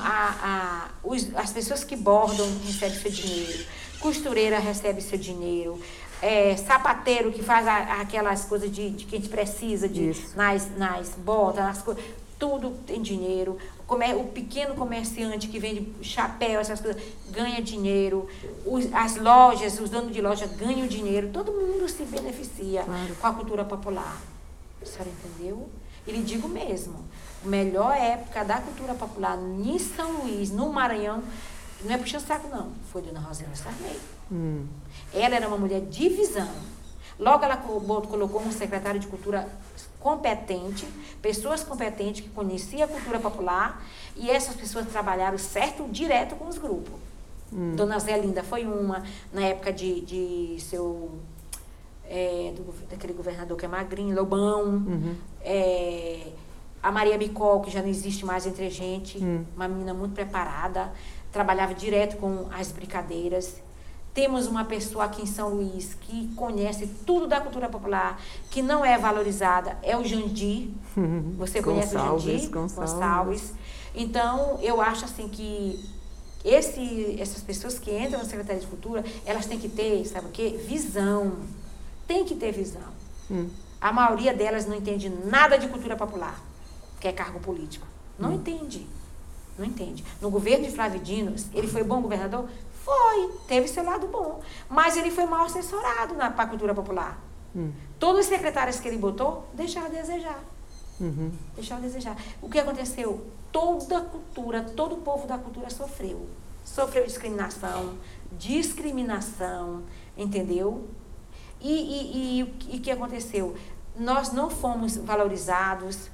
a, 0.43 0.89
os- 1.03 1.35
as 1.35 1.53
pessoas 1.53 1.83
que 1.85 1.97
bordam 1.97 2.47
recebem 2.65 2.99
seu 3.01 3.11
dinheiro, 3.11 3.65
costureira 4.01 4.59
recebe 4.59 5.01
seu 5.01 5.19
dinheiro, 5.19 5.81
é, 6.23 6.57
sapateiro 6.57 7.33
que 7.33 7.43
faz 7.43 7.67
a- 7.67 8.01
aquelas 8.01 8.45
coisas 8.45 8.71
de, 8.71 8.91
de 8.91 9.05
que 9.05 9.17
a 9.17 9.19
gente 9.19 9.29
precisa, 9.31 9.89
de, 9.89 10.11
Isso. 10.11 10.37
nas, 10.37 10.69
nas 10.77 11.09
botas, 11.11 11.65
nas 11.65 11.83
coisas, 11.83 12.03
tudo 12.39 12.71
tem 12.87 13.01
dinheiro. 13.03 13.57
O 13.89 14.25
pequeno 14.33 14.75
comerciante 14.75 15.49
que 15.49 15.59
vende 15.59 15.93
chapéu, 16.03 16.61
essas 16.61 16.81
coisas, 16.81 17.01
ganha 17.31 17.63
dinheiro. 17.63 18.29
Os- 18.65 18.93
as 18.93 19.17
lojas, 19.17 19.79
os 19.81 19.91
donos 19.91 20.13
de 20.13 20.21
loja 20.21 20.47
ganham 20.47 20.87
dinheiro. 20.87 21.31
Todo 21.33 21.51
mundo 21.53 21.89
se 21.89 22.03
beneficia 22.05 22.83
Claro. 22.85 23.15
com 23.21 23.27
a 23.27 23.33
cultura 23.33 23.65
popular. 23.65 24.21
A 24.83 24.85
senhora 24.87 25.11
entendeu? 25.11 25.69
E 26.07 26.13
lhe 26.13 26.23
digo 26.23 26.49
mesmo, 26.49 27.05
a 27.45 27.49
melhor 27.49 27.97
época 27.97 28.45
da 28.45 28.61
cultura 28.61 28.95
popular 28.95 29.39
em 29.39 29.79
São 29.79 30.23
Luís, 30.23 30.51
no 30.51 30.73
Maranhão, 30.73 31.23
não 31.85 31.95
é 31.95 31.99
puxando 31.99 32.27
saco 32.27 32.49
não, 32.49 32.71
foi 32.93 33.03
Dona 33.03 33.21
Rosana 33.21 33.55
Sarney. 33.55 33.99
Hum. 34.31 34.67
Ela 35.13 35.37
era 35.37 35.49
uma 35.49 35.59
mulher 35.59 35.81
de 35.83 36.09
visão. 36.09 36.49
Logo 37.19 37.45
ela 37.45 37.57
colocou 37.57 38.43
um 38.43 38.53
secretário 38.53 39.01
de 39.01 39.07
cultura 39.07 39.49
competente, 39.99 40.87
pessoas 41.21 41.65
competentes 41.65 42.21
que 42.21 42.29
conheciam 42.29 42.85
a 42.85 42.89
cultura 42.89 43.19
popular, 43.19 43.83
e 44.15 44.31
essas 44.31 44.55
pessoas 44.55 44.87
trabalharam 44.87 45.39
certo 45.39 45.89
direto 45.89 46.37
com 46.37 46.47
os 46.47 46.59
grupos. 46.59 46.95
Dona 47.75 47.99
Zé 47.99 48.19
Linda 48.19 48.43
foi 48.43 48.67
uma, 48.67 49.05
na 49.33 49.43
época 49.43 49.73
de, 49.73 50.01
de 50.01 50.61
seu 50.61 51.19
é, 52.09 52.53
do 52.55 52.65
daquele 52.89 53.13
governador 53.13 53.57
que 53.57 53.65
é 53.65 53.69
magrinho, 53.69 54.15
Lobão, 54.15 54.83
é, 55.43 56.29
a 56.83 56.93
Maria 56.93 57.19
Bicol, 57.19 57.61
que 57.61 57.71
já 57.71 57.83
não 57.83 57.89
existe 57.89 58.25
mais 58.25 58.47
entre 58.47 58.67
a 58.67 58.71
gente, 58.71 59.19
uma 59.55 59.67
menina 59.67 59.93
muito 59.93 60.15
preparada, 60.15 60.93
trabalhava 61.33 61.75
direto 61.75 62.17
com 62.17 62.47
as 62.53 62.71
brincadeiras. 62.73 63.61
Temos 64.15 64.47
uma 64.47 64.65
pessoa 64.65 65.05
aqui 65.05 65.21
em 65.23 65.27
São 65.27 65.51
Luís 65.51 65.95
que 66.01 66.29
conhece 66.35 66.87
tudo 67.05 67.27
da 67.27 67.39
cultura 67.39 67.69
popular, 67.69 68.19
que 68.51 68.63
não 68.63 68.83
é 68.83 68.97
valorizada, 68.97 69.77
é 69.83 69.95
o 69.97 70.03
Jandir. 70.05 70.71
Você 71.37 71.61
conhece 71.61 71.95
o 71.95 71.99
Gonçalves, 71.99 72.43
Jandir? 72.43 72.51
Gonçalves. 72.51 73.55
Então, 73.95 74.59
eu 74.63 74.81
acho 74.81 75.05
assim 75.05 75.29
que 75.29 75.79
esse, 76.45 77.17
essas 77.21 77.43
pessoas 77.43 77.79
que 77.79 77.91
entram 77.91 78.19
na 78.21 78.25
Secretaria 78.25 78.61
de 78.61 78.67
Cultura, 78.67 79.05
elas 79.27 79.47
têm 79.47 79.59
que 79.59 79.69
ter, 79.69 80.05
sabe 80.07 80.29
o 80.29 80.31
quê? 80.31 80.61
Visão. 80.67 81.33
Tem 82.07 82.25
que 82.25 82.35
ter 82.35 82.53
visão. 82.53 82.83
Hum. 83.31 83.49
A 83.81 83.93
maioria 83.93 84.33
delas 84.33 84.67
não 84.67 84.77
entende 84.77 85.09
nada 85.09 85.59
de 85.59 85.69
cultura 85.69 85.97
popular, 85.97 86.41
que 87.01 87.09
é 87.09 87.13
cargo 87.13 87.41
político. 87.41 87.87
Não 88.19 88.33
entende. 88.33 88.87
Não 89.59 89.65
entende. 89.65 90.05
No 90.21 90.31
governo 90.31 90.65
de 90.65 90.73
Flávio 90.73 91.01
Dino, 91.01 91.35
ele 91.53 91.67
foi 91.67 91.83
bom 91.83 92.01
governador? 92.01 92.49
Foi. 92.85 93.33
Teve 93.49 93.69
seu 93.69 93.85
lado 93.85 94.07
bom. 94.07 94.41
Mas 94.69 94.97
ele 94.97 95.11
foi 95.11 95.27
mal 95.27 95.47
assessorado 95.47 96.15
na 96.15 96.31
pra 96.31 96.47
cultura 96.47 96.75
popular. 96.75 97.19
Hum. 97.55 97.73
Todos 97.99 98.23
os 98.23 98.27
secretários 98.27 98.79
que 98.79 98.89
ele 98.89 98.99
botou 98.99 99.47
deixaram 99.55 99.87
a 99.87 99.91
desejar. 99.91 100.43
Uhum. 101.01 101.31
Deixaram 101.55 101.83
a 101.83 101.87
desejar. 101.87 102.17
O 102.41 102.49
que 102.49 102.59
aconteceu? 102.59 103.27
Toda 103.53 103.99
a 103.99 104.01
cultura, 104.03 104.63
todo 104.63 104.95
o 104.95 104.99
povo 104.99 105.27
da 105.27 105.39
cultura 105.39 105.71
sofreu. 105.71 106.29
Sofreu 106.65 107.07
discriminação, 107.07 107.95
discriminação, 108.33 109.83
entendeu? 110.17 110.89
E, 111.69 112.43
o 112.43 112.47
que- 112.59 112.91
aconteceu? 112.91 113.55
Nós 113.99 114.33
não 114.33 114.49
fomos 114.51 114.97
valorizados. 114.97 116.11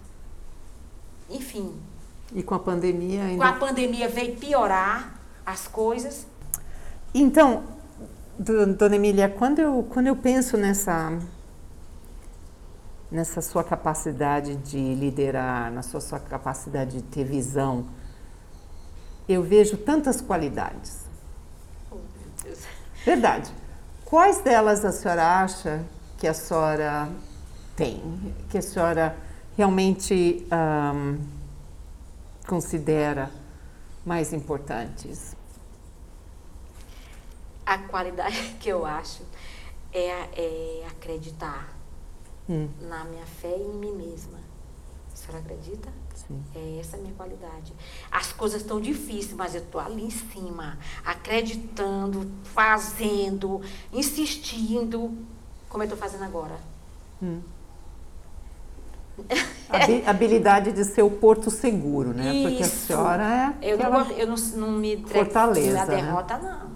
Enfim, 1.29 1.75
E 2.35 2.43
com 2.43 2.55
a 2.55 2.59
pandemia 2.59 3.21
com 3.21 3.27
ainda. 3.27 3.49
a 3.49 3.53
pandemia 3.55 4.09
veio 4.09 4.37
piorar 4.37 5.15
as 5.45 5.67
coisas. 5.67 6.27
Então, 7.15 7.65
do- 8.38 8.75
dona 8.75 8.97
Emília, 8.97 9.29
quando 9.29 9.59
eu, 9.59 9.87
quando 9.91 10.07
eu 10.07 10.17
penso 10.17 10.57
nessa, 10.57 11.19
nessa 13.11 13.41
sua 13.43 13.62
capacidade 13.65 14.57
de 14.57 14.95
liderar, 14.95 15.71
na 15.71 15.83
sua, 15.83 16.01
sua 16.01 16.19
capacidade 16.19 16.97
de 16.99 17.03
ter 17.03 17.25
visão, 17.25 17.87
eu 19.29 19.43
vejo 19.43 19.77
tantas 19.77 20.21
qualidades. 20.21 21.01
Oh. 21.91 21.97
Verdade. 23.05 23.53
Quais 24.12 24.42
delas 24.42 24.85
a 24.85 24.92
senhora 24.92 25.40
acha 25.42 25.83
que 26.18 26.29
a 26.29 26.35
senhora 26.35 27.09
tem? 27.75 28.35
Que 28.51 28.59
a 28.59 28.61
senhora 28.61 29.16
realmente 29.57 30.46
ahm, 30.51 31.16
considera 32.46 33.31
mais 34.05 34.35
importantes? 34.35 35.35
A 37.64 37.79
qualidade 37.79 38.37
que 38.61 38.68
eu 38.68 38.85
acho 38.85 39.22
é, 39.90 40.11
é 40.38 40.87
acreditar 40.88 41.75
Hum, 42.46 42.68
na 42.83 43.05
minha 43.05 43.25
fé 43.25 43.57
e 43.57 43.62
em 43.62 43.72
mim 43.79 43.92
mesma. 43.92 44.38
A 45.11 45.16
senhora 45.16 45.38
acredita? 45.38 45.88
Sim. 46.26 46.42
É 46.54 46.78
essa 46.80 46.96
a 46.96 47.00
minha 47.00 47.14
qualidade. 47.14 47.72
As 48.11 48.32
coisas 48.32 48.62
estão 48.62 48.80
difíceis, 48.80 49.32
mas 49.35 49.54
eu 49.54 49.62
estou 49.62 49.80
ali 49.80 50.04
em 50.04 50.11
cima, 50.11 50.78
acreditando, 51.04 52.30
fazendo, 52.44 53.61
insistindo, 53.92 55.16
como 55.68 55.82
eu 55.82 55.87
estou 55.87 55.98
fazendo 55.98 56.24
agora. 56.24 56.56
Hum. 57.22 57.40
Habi- 59.68 60.02
habilidade 60.06 60.72
de 60.72 60.85
ser 60.85 61.02
o 61.02 61.11
porto 61.11 61.50
seguro, 61.50 62.12
né? 62.12 62.42
Porque 62.42 62.62
a 62.62 62.66
Isso. 62.66 62.87
senhora 62.87 63.54
é 63.61 63.72
Eu, 63.72 63.78
não, 63.78 64.11
eu 64.11 64.26
não, 64.26 64.37
não 64.56 64.72
me 64.72 64.96
entrego 64.96 65.32
na 65.35 65.46
né? 65.48 65.87
derrota, 65.87 66.38
não. 66.38 66.72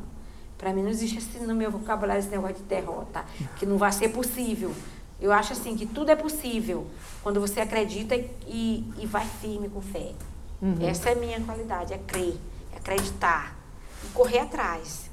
Para 0.57 0.73
mim 0.73 0.83
não 0.83 0.89
existe 0.89 1.19
assim 1.19 1.45
no 1.45 1.55
meu 1.55 1.71
vocabulário 1.71 2.21
esse 2.21 2.31
negócio 2.31 2.57
de 2.57 2.63
derrota, 2.63 3.25
que 3.57 3.67
não 3.67 3.77
vai 3.77 3.93
ser 3.93 4.09
possível. 4.09 4.73
Eu 5.21 5.33
acho 5.33 5.53
assim 5.53 5.77
que 5.77 5.87
tudo 5.87 6.11
é 6.11 6.17
possível 6.17 6.87
quando 7.23 7.41
você 7.41 7.61
acredita 7.61 8.15
e, 8.15 8.85
e 8.99 9.07
vai 9.07 9.27
firme 9.27 9.69
com 9.69 9.81
fé. 9.81 10.13
Uhum. 10.61 10.77
Essa 10.81 11.11
é 11.11 11.13
a 11.13 11.17
minha 11.17 11.41
qualidade, 11.41 11.93
é 11.93 11.99
crer, 11.99 12.37
é 12.73 12.77
acreditar 12.77 13.57
e 14.05 14.09
correr 14.09 14.41
atrás. 14.41 15.11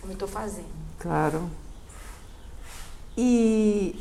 Como 0.00 0.12
eu 0.12 0.14
estou 0.14 0.28
fazendo. 0.28 0.68
Claro. 0.98 1.50
E, 3.16 3.98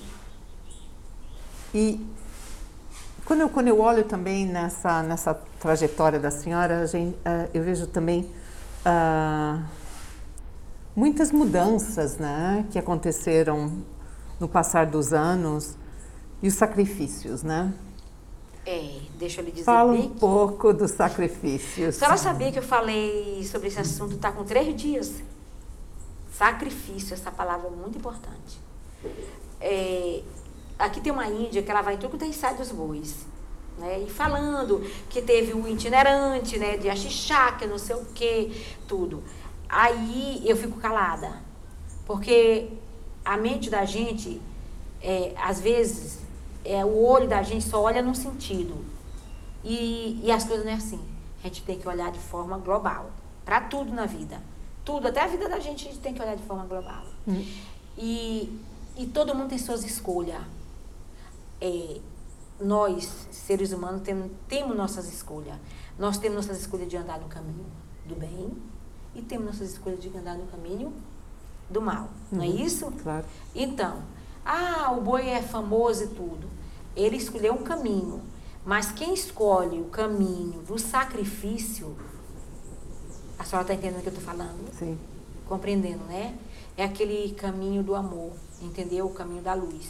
e 1.73 2.05
quando, 3.25 3.41
eu, 3.41 3.49
quando 3.49 3.67
eu 3.67 3.79
olho 3.79 4.03
também 4.03 4.45
nessa, 4.45 5.01
nessa 5.03 5.33
trajetória 5.59 6.19
da 6.19 6.31
senhora, 6.31 6.85
gente, 6.85 7.17
ah, 7.25 7.47
eu 7.53 7.63
vejo 7.63 7.87
também 7.87 8.29
ah, 8.85 9.63
muitas 10.95 11.31
mudanças 11.31 12.17
né, 12.17 12.65
que 12.71 12.77
aconteceram 12.77 13.83
no 14.39 14.47
passar 14.47 14.85
dos 14.85 15.13
anos 15.13 15.75
e 16.41 16.47
os 16.47 16.53
sacrifícios, 16.53 17.43
né? 17.43 17.73
É, 18.65 18.99
deixa 19.17 19.39
eu 19.39 19.45
lhe 19.45 19.51
dizer 19.51 19.63
Fala 19.63 19.93
um 19.93 20.09
pouco 20.09 20.73
dos 20.73 20.91
sacrifícios. 20.91 21.95
A 21.95 21.99
senhora 21.99 22.17
sabia 22.17 22.51
que 22.51 22.59
eu 22.59 22.63
falei 22.63 23.41
sobre 23.45 23.69
esse 23.69 23.79
assunto, 23.79 24.15
está 24.15 24.31
com 24.31 24.43
três 24.43 24.75
dias? 24.75 25.23
Sacrifício, 26.31 27.13
essa 27.13 27.31
palavra 27.31 27.67
é 27.67 27.71
muito 27.71 27.97
importante. 27.97 28.59
É, 29.61 30.21
aqui 30.77 30.99
tem 30.99 31.11
uma 31.11 31.27
índia 31.27 31.63
que 31.63 31.71
ela 31.71 31.81
vai 31.81 31.95
em 31.95 31.97
tudo 31.97 32.11
que 32.11 32.17
tem 32.17 32.31
dos 32.55 32.71
bois. 32.71 33.25
Né? 33.77 34.01
E 34.01 34.09
falando 34.09 34.81
que 35.09 35.21
teve 35.21 35.53
o 35.53 35.67
itinerante, 35.67 36.57
né, 36.57 36.77
de 36.77 36.89
axixá, 36.89 37.53
que 37.53 37.65
não 37.65 37.77
sei 37.77 37.95
o 37.95 38.05
que, 38.05 38.65
tudo. 38.87 39.23
Aí 39.69 40.43
eu 40.45 40.57
fico 40.57 40.79
calada. 40.79 41.41
Porque 42.05 42.69
a 43.33 43.37
mente 43.37 43.69
da 43.69 43.83
gente, 43.85 44.41
é, 45.01 45.33
às 45.37 45.59
vezes, 45.59 46.19
é, 46.63 46.83
o 46.85 47.03
olho 47.03 47.27
da 47.27 47.43
gente 47.43 47.65
só 47.65 47.81
olha 47.81 48.01
num 48.01 48.15
sentido. 48.15 48.85
E, 49.63 50.19
e 50.23 50.31
as 50.31 50.45
coisas 50.45 50.65
não 50.65 50.71
é 50.71 50.75
assim. 50.75 50.99
A 51.43 51.47
gente 51.47 51.61
tem 51.63 51.77
que 51.77 51.87
olhar 51.87 52.11
de 52.11 52.19
forma 52.19 52.57
global. 52.57 53.11
Para 53.43 53.61
tudo 53.61 53.93
na 53.93 54.05
vida. 54.05 54.41
Tudo, 54.85 55.07
até 55.07 55.21
a 55.21 55.27
vida 55.27 55.49
da 55.49 55.59
gente, 55.59 55.87
a 55.87 55.91
gente 55.91 56.01
tem 56.01 56.13
que 56.13 56.21
olhar 56.21 56.35
de 56.35 56.43
forma 56.43 56.65
global. 56.65 57.03
E 57.97 58.59
E 58.97 59.05
todo 59.05 59.35
mundo 59.35 59.49
tem 59.49 59.59
suas 59.59 59.83
escolhas. 59.83 60.41
É, 61.61 61.99
nós, 62.59 63.27
seres 63.29 63.71
humanos, 63.71 64.01
temos, 64.01 64.31
temos 64.47 64.75
nossas 64.75 65.07
escolhas. 65.13 65.55
Nós 65.99 66.17
temos 66.17 66.37
nossas 66.37 66.61
escolhas 66.61 66.89
de 66.89 66.97
andar 66.97 67.19
no 67.19 67.27
caminho 67.27 67.65
do 68.07 68.15
bem 68.15 68.51
e 69.13 69.21
temos 69.21 69.45
nossas 69.45 69.73
escolhas 69.73 69.99
de 69.99 70.09
andar 70.17 70.35
no 70.35 70.47
caminho 70.47 70.91
do 71.69 71.81
mal. 71.81 72.09
Não 72.31 72.43
é 72.43 72.47
Uhum, 72.47 72.55
isso? 72.55 72.91
Claro. 73.03 73.25
Então, 73.55 74.01
ah, 74.45 74.93
o 74.97 75.01
boi 75.01 75.27
é 75.27 75.41
famoso 75.41 76.05
e 76.05 76.07
tudo. 76.07 76.47
Ele 76.95 77.17
escolheu 77.17 77.53
um 77.53 77.63
caminho. 77.63 78.21
Mas 78.65 78.91
quem 78.91 79.13
escolhe 79.13 79.79
o 79.79 79.85
caminho 79.85 80.61
do 80.63 80.77
sacrifício, 80.77 81.95
a 83.39 83.43
senhora 83.43 83.63
está 83.63 83.73
entendendo 83.73 83.99
o 83.99 84.01
que 84.01 84.09
eu 84.09 84.13
estou 84.13 84.25
falando? 84.25 84.73
Sim. 84.77 84.97
Compreendendo, 85.47 86.03
né? 86.03 86.37
É 86.75 86.83
aquele 86.83 87.33
caminho 87.33 87.81
do 87.81 87.95
amor, 87.95 88.33
entendeu? 88.61 89.05
O 89.05 89.13
caminho 89.13 89.41
da 89.41 89.53
luz. 89.53 89.87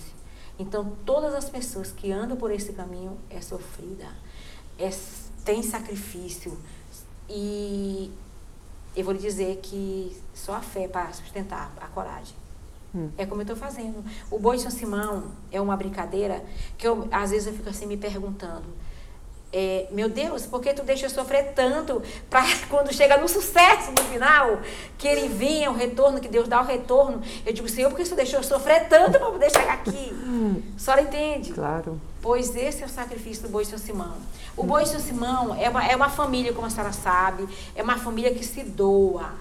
Então, 0.60 0.94
todas 1.06 1.34
as 1.34 1.50
pessoas 1.50 1.92
que 1.92 2.12
andam 2.12 2.38
por 2.38 2.52
esse 2.52 2.74
caminho 2.74 3.18
é 3.30 3.42
sofrida, 3.42 4.08
é, 4.78 4.90
tem 5.44 5.64
sacrifício. 5.64 6.58
E 7.30 8.12
eu 8.98 9.04
vou 9.04 9.14
lhe 9.14 9.20
dizer 9.20 9.60
que 9.62 10.18
só 10.34 10.56
a 10.56 10.62
fé 10.62 10.88
para 10.88 11.14
sustentar 11.14 11.72
a 11.80 11.88
coragem. 11.88 12.36
Hum. 12.96 13.10
É 13.18 13.26
como 13.26 13.42
eu 13.42 13.44
estou 13.44 13.56
fazendo. 13.56 14.04
O 14.32 14.40
Boi 14.40 14.58
de 14.58 14.64
São 14.64 14.72
Simão 14.72 15.32
é 15.52 15.62
uma 15.62 15.78
brincadeira 15.78 16.44
que 16.78 16.88
eu, 16.88 17.08
às 17.12 17.30
vezes 17.30 17.48
eu 17.48 17.54
fico 17.54 17.70
assim 17.70 17.86
me 17.86 17.96
perguntando. 17.96 18.66
é, 19.54 19.88
meu 19.92 20.10
Deus, 20.10 20.46
por 20.46 20.60
que 20.60 20.74
tu 20.74 20.84
deixa 20.84 21.06
eu 21.06 21.10
sofrer 21.10 21.54
tanto 21.54 22.02
para 22.30 22.44
quando 22.70 22.92
chega 22.94 23.18
no 23.18 23.30
sucesso 23.30 23.92
no 23.92 24.04
final, 24.06 24.60
que 24.98 25.08
ele 25.08 25.28
venha, 25.30 25.70
o 25.72 25.74
retorno, 25.74 26.20
que 26.20 26.28
Deus 26.28 26.48
dá 26.48 26.62
o 26.62 26.66
retorno. 26.66 27.22
Eu 27.46 27.54
digo, 27.54 27.70
Senhor, 27.70 27.90
por 27.90 27.98
que 27.98 28.10
tu 28.10 28.16
deixou 28.16 28.40
eu 28.40 28.44
sofrer 28.44 28.88
tanto 28.90 29.12
para 29.12 29.32
poder 29.32 29.52
chegar 29.52 29.74
aqui? 29.74 30.12
A 30.76 30.80
senhora 30.80 31.02
entende? 31.02 31.54
Claro. 31.54 32.02
Pois 32.28 32.54
esse 32.58 32.84
é 32.84 32.86
o 32.86 32.90
sacrifício 32.90 33.44
do 33.44 33.50
Boi 33.50 33.64
São 33.64 33.80
Simão. 33.80 34.18
O 34.58 34.62
Boi 34.62 34.84
de 34.84 34.90
São 34.90 35.00
Simão 35.00 35.56
é 35.56 35.70
uma, 35.70 35.88
é 35.88 35.96
uma 35.96 36.10
família, 36.10 36.52
como 36.52 36.68
a 36.68 36.70
senhora 36.70 36.92
sabe, 36.92 37.48
é 37.74 37.82
uma 37.82 37.98
família 37.98 38.34
que 38.34 38.44
se 38.44 38.64
doa. 38.64 39.32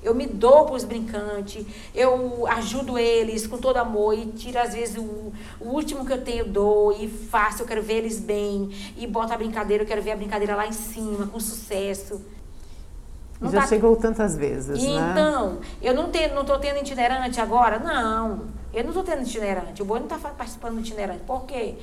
Eu 0.00 0.14
me 0.14 0.28
dou 0.28 0.64
para 0.64 0.76
os 0.76 0.84
brincantes, 0.84 1.66
eu 1.92 2.46
ajudo 2.46 2.96
eles 2.96 3.48
com 3.48 3.58
todo 3.58 3.78
amor 3.78 4.16
e 4.16 4.26
tiro 4.26 4.60
às 4.60 4.74
vezes 4.74 4.96
o, 4.96 5.32
o 5.58 5.70
último 5.70 6.06
que 6.06 6.12
eu 6.12 6.22
tenho, 6.22 6.44
eu 6.44 6.48
dou 6.48 6.92
e 6.92 7.08
faço, 7.08 7.62
eu 7.62 7.66
quero 7.66 7.82
ver 7.82 7.94
eles 7.94 8.20
bem. 8.20 8.70
E 8.96 9.08
boto 9.08 9.32
a 9.32 9.36
brincadeira, 9.36 9.82
eu 9.82 9.86
quero 9.88 10.00
ver 10.00 10.12
a 10.12 10.16
brincadeira 10.16 10.54
lá 10.54 10.68
em 10.68 10.72
cima, 10.72 11.26
com 11.26 11.40
sucesso. 11.40 12.24
Não 13.40 13.50
Já 13.50 13.62
tá- 13.62 13.66
chegou 13.66 13.96
tantas 13.96 14.36
vezes, 14.36 14.80
e 14.80 14.86
né? 14.86 15.10
Então, 15.10 15.58
eu 15.82 15.92
não 15.92 16.10
tenho, 16.10 16.32
não 16.32 16.42
estou 16.42 16.60
tendo 16.60 16.78
itinerante 16.78 17.40
agora? 17.40 17.80
Não, 17.80 18.46
eu 18.72 18.82
não 18.84 18.90
estou 18.90 19.02
tendo 19.02 19.22
itinerante. 19.22 19.82
O 19.82 19.84
boi 19.84 19.98
não 19.98 20.06
está 20.06 20.16
participando 20.30 20.74
do 20.74 20.80
itinerante. 20.80 21.20
Por 21.26 21.44
quê? 21.44 21.74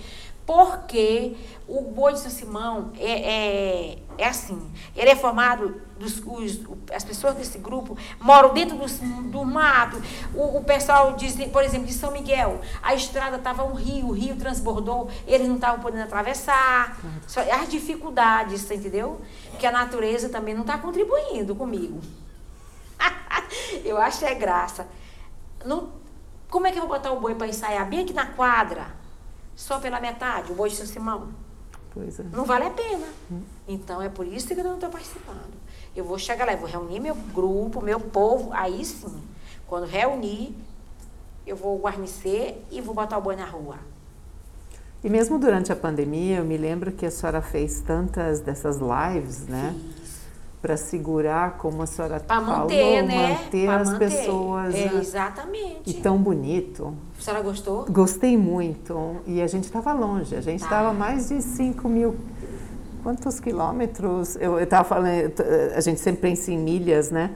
Porque 0.46 1.38
o 1.68 1.82
boi 1.82 2.14
de 2.14 2.20
São 2.20 2.30
Simão 2.30 2.92
é, 3.00 3.12
é, 3.94 3.98
é 4.18 4.28
assim, 4.28 4.70
ele 4.94 5.10
é 5.10 5.16
formado, 5.16 5.82
dos, 5.98 6.20
os, 6.26 6.60
as 6.94 7.04
pessoas 7.06 7.36
desse 7.36 7.58
grupo 7.58 7.98
moram 8.20 8.54
dentro 8.54 8.78
do, 8.78 8.86
do 9.30 9.46
mato. 9.46 10.02
O, 10.34 10.58
o 10.58 10.64
pessoal, 10.64 11.14
diz, 11.14 11.36
por 11.50 11.64
exemplo, 11.64 11.88
de 11.88 11.94
São 11.94 12.12
Miguel, 12.12 12.60
a 12.82 12.94
estrada 12.94 13.38
estava 13.38 13.64
um 13.64 13.74
rio, 13.74 14.08
o 14.08 14.12
rio 14.12 14.36
transbordou, 14.36 15.10
eles 15.26 15.48
não 15.48 15.56
estavam 15.56 15.80
podendo 15.80 16.04
atravessar. 16.04 16.98
Só- 17.26 17.40
as 17.40 17.70
dificuldades, 17.70 18.70
entendeu? 18.70 19.22
Que 19.58 19.66
a 19.66 19.72
natureza 19.72 20.28
também 20.28 20.54
não 20.54 20.62
está 20.62 20.78
contribuindo 20.78 21.56
comigo. 21.56 22.02
eu 23.86 23.98
acho 23.98 24.26
é 24.26 24.36
graça. 24.36 24.86
Não- 25.64 25.90
como 26.50 26.68
é 26.68 26.72
que 26.72 26.78
eu 26.78 26.82
vou 26.86 26.90
botar 26.98 27.12
o 27.14 27.20
boi 27.22 27.34
para 27.34 27.48
ensaiar 27.48 27.88
bem 27.88 28.02
aqui 28.02 28.14
na 28.14 28.26
quadra? 28.26 29.03
Só 29.56 29.80
pela 29.80 30.00
metade, 30.00 30.52
o 30.52 30.56
boi 30.56 30.70
de 30.70 30.76
São 30.76 30.86
Simão? 30.86 31.30
Pois 31.94 32.20
é. 32.20 32.24
Não 32.32 32.44
vale 32.44 32.66
a 32.66 32.72
pena. 32.72 33.06
Então 33.68 34.02
é 34.02 34.10
por 34.10 34.26
isso 34.26 34.48
que 34.48 34.54
eu 34.54 34.64
não 34.64 34.76
estou 34.76 34.90
participando. 34.90 35.54
Eu 35.96 36.04
vou 36.04 36.18
chegar 36.18 36.46
lá, 36.46 36.54
eu 36.54 36.58
vou 36.58 36.68
reunir 36.68 37.00
meu 37.00 37.16
grupo, 37.16 37.82
meu 37.82 38.00
povo, 38.00 38.52
aí 38.54 38.84
sim. 38.84 39.22
Quando 39.68 39.86
reunir, 39.86 40.56
eu 41.46 41.56
vou 41.56 41.78
guarnecer 41.78 42.64
e 42.72 42.82
vou 42.82 42.96
botar 42.96 43.18
o 43.18 43.22
boi 43.22 43.36
na 43.36 43.46
rua. 43.46 43.78
E 45.04 45.10
mesmo 45.10 45.38
durante 45.38 45.72
a 45.72 45.76
pandemia, 45.76 46.38
eu 46.38 46.46
me 46.46 46.58
lembro 46.58 46.92
que 46.92 47.06
a 47.06 47.12
senhora 47.12 47.42
fez 47.42 47.82
tantas 47.82 48.40
dessas 48.40 48.78
lives, 48.78 49.48
né? 49.48 49.76
Para 50.64 50.78
segurar, 50.78 51.58
como 51.58 51.82
a 51.82 51.86
senhora 51.86 52.22
Para 52.22 52.40
falou, 52.40 52.60
manter, 52.62 53.04
né? 53.04 53.34
manter 53.34 53.66
Pra 53.66 53.76
as 53.82 53.90
manter. 53.92 54.10
pessoas. 54.10 54.74
É, 54.74 54.86
né? 54.94 55.00
exatamente. 55.02 55.90
E 55.90 55.94
tão 55.96 56.18
bonito. 56.18 56.96
A 57.20 57.22
senhora 57.22 57.44
gostou? 57.44 57.86
Gostei 57.90 58.38
muito. 58.38 59.18
E 59.28 59.42
a 59.42 59.48
gente 59.48 59.66
estava 59.66 59.92
longe, 59.92 60.34
a 60.34 60.40
gente 60.40 60.62
Tá. 60.62 60.66
estava 60.68 60.94
mais 60.94 61.28
de 61.28 61.42
5 61.42 61.90
mil. 61.90 62.16
Quantos 63.04 63.42
quilômetros? 63.42 64.38
Eu 64.38 64.58
estava 64.58 64.86
falando, 64.88 65.34
a 65.76 65.82
gente 65.82 66.00
sempre 66.00 66.22
pensa 66.22 66.50
em 66.50 66.58
milhas, 66.58 67.12
né? 67.12 67.36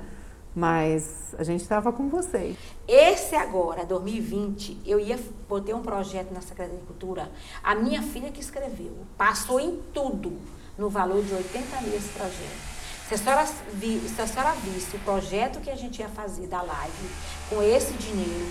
Mas 0.55 1.35
a 1.37 1.43
gente 1.43 1.61
estava 1.63 1.91
com 1.91 2.07
vocês. 2.07 2.55
Esse 2.87 3.35
agora, 3.35 3.85
2020, 3.85 4.81
eu 4.85 5.01
ia 5.01 5.19
botei 5.49 5.73
um 5.75 5.81
projeto 5.81 6.33
na 6.33 6.39
Secretaria 6.39 6.79
de 6.79 6.85
Cultura. 6.85 7.29
A 7.61 7.75
minha 7.75 8.01
filha 8.01 8.31
que 8.31 8.39
escreveu. 8.39 8.93
Passou 9.17 9.59
em 9.59 9.81
tudo, 9.93 10.31
no 10.77 10.89
valor 10.89 11.21
de 11.21 11.33
80 11.33 11.81
mil 11.81 11.93
esse 11.93 12.07
projeto. 12.17 12.76
Se 13.07 13.13
a, 13.13 13.17
senhora 13.17 13.47
vi, 13.73 13.99
se 14.13 14.21
a 14.21 14.27
senhora 14.27 14.51
visse 14.55 14.97
o 14.97 14.99
projeto 14.99 15.61
que 15.61 15.69
a 15.69 15.75
gente 15.75 15.99
ia 15.99 16.09
fazer 16.09 16.47
da 16.47 16.61
live 16.61 17.09
com 17.49 17.63
esse 17.63 17.93
dinheiro, 17.93 18.47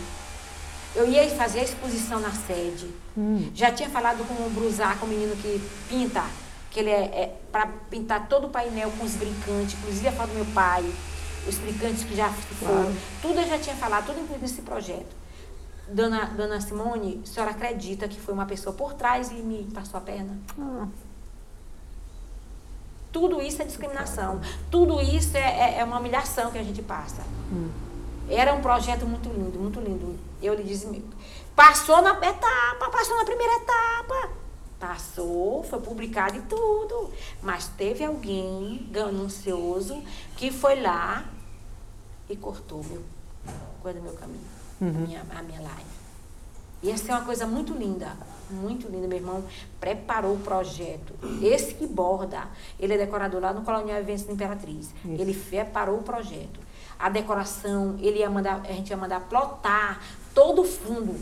eu 0.94 1.06
ia 1.06 1.28
fazer 1.36 1.60
a 1.60 1.62
exposição 1.62 2.18
na 2.18 2.30
sede. 2.30 2.90
Já 3.54 3.70
tinha 3.70 3.90
falado 3.90 4.26
com 4.26 4.46
o 4.46 4.50
Brusar, 4.50 4.98
com 4.98 5.04
o 5.04 5.08
menino 5.10 5.36
que 5.36 5.60
pinta, 5.90 6.24
que 6.70 6.80
ele 6.80 6.88
é, 6.88 7.04
é 7.04 7.36
para 7.52 7.66
pintar 7.90 8.28
todo 8.28 8.46
o 8.46 8.50
painel 8.50 8.90
com 8.98 9.04
os 9.04 9.12
brincantes, 9.12 9.74
inclusive 9.78 10.08
a 10.08 10.12
foto 10.12 10.28
do 10.28 10.34
meu 10.36 10.46
pai, 10.46 10.90
os 11.46 11.56
brincantes 11.58 12.04
que 12.04 12.16
já 12.16 12.30
foram. 12.30 12.94
Tudo 13.20 13.40
eu 13.40 13.46
já 13.46 13.58
tinha 13.58 13.76
falado, 13.76 14.06
tudo 14.06 14.20
incluído 14.20 14.40
nesse 14.40 14.62
projeto. 14.62 15.14
Dona, 15.88 16.24
Dona 16.26 16.60
Simone, 16.62 17.20
a 17.22 17.26
senhora 17.26 17.52
acredita 17.52 18.08
que 18.08 18.18
foi 18.18 18.32
uma 18.32 18.46
pessoa 18.46 18.74
por 18.74 18.94
trás 18.94 19.30
e 19.30 19.34
me 19.34 19.70
passou 19.72 19.98
a 19.98 20.00
perna? 20.00 20.36
Ah, 20.58 20.86
Tudo 23.16 23.40
isso 23.40 23.62
é 23.62 23.64
discriminação. 23.64 24.42
Tudo 24.70 25.00
isso 25.00 25.34
é, 25.38 25.40
é- 25.40 25.78
é 25.78 25.84
uma 25.84 25.98
humilhação 25.98 26.50
que 26.50 26.58
a 26.58 26.62
gente 26.62 26.82
passa. 26.82 27.22
Era 28.28 28.52
um 28.52 28.60
projeto 28.60 29.06
muito 29.06 29.30
lindo, 29.30 29.58
muito 29.58 29.80
lindo. 29.80 30.18
Eu 30.42 30.52
lhe 30.52 30.62
disse, 30.62 31.02
passou 31.54 32.02
na 32.02 32.10
etapa, 32.10 32.90
passou 32.90 33.16
na 33.16 33.24
primeira 33.24 33.54
etapa. 33.54 34.28
Passou, 34.78 35.62
foi 35.64 35.80
publicado 35.80 36.36
e 36.36 36.42
tudo. 36.42 37.10
Mas 37.42 37.68
teve 37.68 38.04
alguém 38.04 38.86
ganancioso 38.90 40.02
que 40.36 40.50
foi 40.52 40.82
lá 40.82 41.24
e 42.28 42.36
cortou 42.36 42.84
meu, 42.84 43.02
coisa 43.82 43.98
do 43.98 44.04
meu 44.04 44.12
caminho, 44.12 44.44
a, 44.78 44.84
minha, 44.84 45.24
a 45.38 45.42
minha 45.42 45.60
live. 45.62 45.96
E 46.82 46.90
essa 46.90 47.10
é 47.10 47.14
uma 47.14 47.24
coisa 47.24 47.46
muito 47.46 47.72
linda, 47.74 48.16
muito 48.50 48.86
linda. 48.88 49.06
Meu 49.08 49.18
irmão 49.18 49.44
preparou 49.80 50.34
o 50.34 50.38
projeto. 50.40 51.14
Esse 51.42 51.74
que 51.74 51.86
borda, 51.86 52.46
ele 52.78 52.94
é 52.94 52.98
decorador 52.98 53.40
lá 53.40 53.52
no 53.52 53.62
Colonial 53.62 53.98
Eventos 53.98 54.24
da 54.24 54.32
Imperatriz. 54.32 54.90
Ele 55.04 55.34
preparou 55.34 55.98
o 55.98 56.02
projeto. 56.02 56.60
A 56.98 57.08
decoração, 57.08 57.96
ele 57.98 58.18
ia 58.20 58.30
mandar, 58.30 58.60
a 58.64 58.72
gente 58.72 58.90
ia 58.90 58.96
mandar 58.96 59.20
plotar 59.20 60.00
todo 60.34 60.62
o 60.62 60.64
fundo 60.64 61.14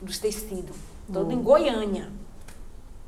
dos 0.00 0.18
tecidos, 0.18 0.76
todo 1.12 1.32
em 1.32 1.40
Goiânia. 1.42 2.10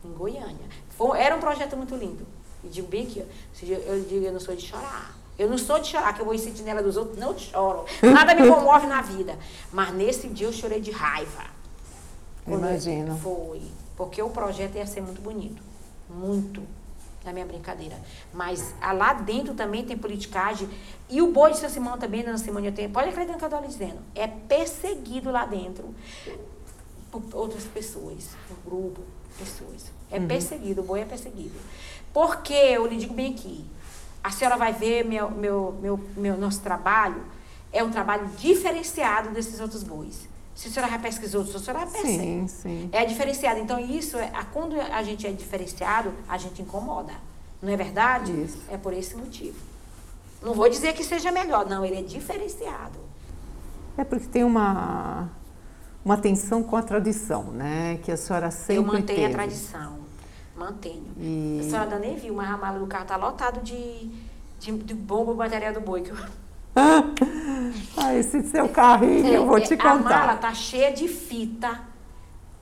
Em 0.04 0.12
Goiânia. 0.12 0.66
Foi- 0.96 1.18
era 1.18 1.36
um 1.36 1.40
projeto 1.40 1.76
muito 1.76 1.94
lindo. 1.96 2.26
E 2.62 2.68
digo 2.68 2.88
bem 2.88 3.02
aqui, 3.04 3.22
ó, 3.22 3.64
eu 3.64 4.04
digo, 4.04 4.24
eu 4.24 4.32
não 4.32 4.40
sou 4.40 4.54
de 4.56 4.62
chorar. 4.66 5.14
Eu 5.38 5.50
não 5.50 5.58
sou 5.58 5.78
de 5.80 5.88
chorar, 5.88 6.14
que 6.14 6.20
eu 6.20 6.24
vou 6.24 6.34
em 6.34 6.38
sentinela 6.38 6.80
dos 6.82 6.96
outros, 6.96 7.18
não 7.18 7.36
choro. 7.36 7.84
Nada 8.00 8.34
me 8.34 8.48
comove 8.48 8.86
na 8.86 9.02
vida. 9.02 9.36
Mas 9.72 9.92
nesse 9.92 10.28
dia 10.28 10.46
eu 10.46 10.52
chorei 10.52 10.80
de 10.80 10.92
raiva. 10.92 11.52
Imagino. 12.46 13.16
Foi. 13.18 13.62
Porque 13.96 14.20
o 14.22 14.30
projeto 14.30 14.76
ia 14.76 14.86
ser 14.86 15.00
muito 15.00 15.20
bonito. 15.20 15.62
Muito. 16.08 16.62
Na 17.24 17.32
minha 17.32 17.46
brincadeira. 17.46 17.98
Mas 18.32 18.74
ah, 18.80 18.92
lá 18.92 19.14
dentro 19.14 19.54
também 19.54 19.84
tem 19.84 19.96
politicagem. 19.96 20.68
E 21.08 21.22
o 21.22 21.32
boi 21.32 21.52
de 21.52 21.58
São 21.58 21.70
Simão 21.70 21.96
também, 21.96 22.22
Dona 22.22 22.36
Simone, 22.36 22.66
eu 22.66 22.74
tenho, 22.74 22.90
pode 22.90 23.08
acreditar 23.08 23.32
no 23.32 23.38
que 23.38 23.44
eu 23.44 23.48
estou 23.48 23.62
lhe 23.62 23.68
dizendo. 23.68 23.98
É 24.14 24.26
perseguido 24.26 25.30
lá 25.30 25.46
dentro 25.46 25.94
por 27.10 27.22
outras 27.32 27.64
pessoas, 27.64 28.30
por 28.48 28.70
grupo, 28.70 29.00
pessoas. 29.38 29.92
É 30.10 30.20
perseguido, 30.20 30.82
o 30.82 30.84
boi 30.84 31.00
é 31.00 31.04
perseguido. 31.04 31.54
Porque, 32.12 32.52
eu 32.52 32.86
lhe 32.86 32.96
digo 32.96 33.14
bem 33.14 33.32
aqui, 33.32 33.64
a 34.22 34.30
senhora 34.30 34.56
vai 34.56 34.72
ver 34.72 35.04
meu, 35.04 35.30
meu, 35.30 35.76
meu, 35.80 36.00
meu 36.16 36.36
nosso 36.36 36.60
trabalho, 36.60 37.22
é 37.72 37.82
um 37.82 37.90
trabalho 37.90 38.28
diferenciado 38.38 39.30
desses 39.30 39.60
outros 39.60 39.82
bois. 39.82 40.28
Se 40.54 40.68
a 40.68 40.70
senhora 40.70 40.92
já 40.92 40.98
pesquisou, 40.98 41.42
a 41.42 41.46
senhora 41.46 41.86
percebe. 41.86 42.16
sim, 42.18 42.46
sim. 42.48 42.88
É 42.92 43.04
diferenciado. 43.04 43.58
Então, 43.60 43.78
isso, 43.78 44.16
é, 44.16 44.30
quando 44.52 44.80
a 44.80 45.02
gente 45.02 45.26
é 45.26 45.32
diferenciado, 45.32 46.12
a 46.28 46.38
gente 46.38 46.62
incomoda. 46.62 47.12
Não 47.60 47.72
é 47.72 47.76
verdade? 47.76 48.30
Isso. 48.32 48.62
É 48.68 48.76
por 48.76 48.92
esse 48.92 49.16
motivo. 49.16 49.56
Não 50.42 50.54
vou 50.54 50.68
dizer 50.68 50.92
que 50.92 51.02
seja 51.02 51.32
melhor, 51.32 51.66
não, 51.66 51.84
ele 51.84 51.98
é 51.98 52.02
diferenciado. 52.02 52.98
É 53.96 54.04
porque 54.04 54.26
tem 54.28 54.44
uma, 54.44 55.30
uma 56.04 56.14
atenção 56.14 56.62
com 56.62 56.76
a 56.76 56.82
tradição, 56.82 57.44
né? 57.44 57.98
Que 58.04 58.12
a 58.12 58.16
senhora 58.16 58.50
sempre 58.50 58.76
Eu 58.76 58.84
mantenho 58.84 59.20
teve. 59.20 59.24
a 59.32 59.36
tradição. 59.36 59.98
Mantenho. 60.56 61.06
E- 61.16 61.58
A 61.60 61.64
senhora 61.64 61.84
ainda 61.84 61.98
nem 61.98 62.16
viu, 62.16 62.34
mas 62.34 62.48
a 62.50 62.56
mala 62.56 62.78
do 62.78 62.86
carro 62.86 63.06
tá 63.06 63.16
lotado 63.16 63.60
de, 63.62 64.08
de, 64.60 64.70
de 64.72 64.94
bomba 64.94 65.34
material 65.34 65.72
do 65.72 65.80
boi. 65.80 66.02
Que 66.02 66.10
eu, 66.10 66.16
Ah, 66.76 68.14
esse 68.14 68.42
seu 68.48 68.68
carrinho, 68.68 69.26
eu 69.28 69.46
vou 69.46 69.60
te 69.60 69.74
É, 69.74 69.80
A 69.80 69.84
mala 69.94 69.98
contar. 70.02 70.38
tá 70.40 70.54
cheia 70.54 70.92
de 70.92 71.06
fita. 71.08 71.80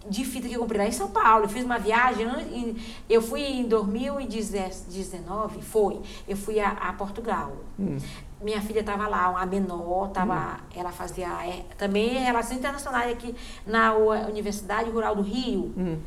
De 0.08 0.24
fita 0.24 0.48
que 0.48 0.54
eu 0.54 0.60
comprei 0.60 0.80
lá 0.82 0.86
em 0.88 0.92
São 0.92 1.08
Paulo. 1.08 1.44
Eu 1.44 1.48
fiz 1.48 1.64
uma 1.64 1.78
viagem. 1.78 2.26
Eu 3.08 3.22
fui 3.22 3.40
em 3.40 3.64
2019, 3.68 5.62
foi. 5.62 6.00
Eu 6.26 6.36
fui 6.36 6.58
a, 6.60 6.70
a 6.70 6.92
Portugal. 6.92 7.52
Hum. 7.78 7.96
Minha 8.40 8.60
filha 8.60 8.80
estava 8.80 9.06
lá, 9.06 9.40
a 9.40 9.46
menor, 9.46 10.08
tava, 10.10 10.58
ela 10.74 10.90
fazia 10.90 11.28
é, 11.46 11.64
também 11.78 12.08
Relações 12.18 12.58
Internacionais 12.58 13.12
aqui 13.12 13.32
na 13.64 13.94
Universidade 13.94 14.90
Rural 14.90 15.14
do 15.14 15.22
Rio. 15.22 15.72
Hum. 15.76 15.98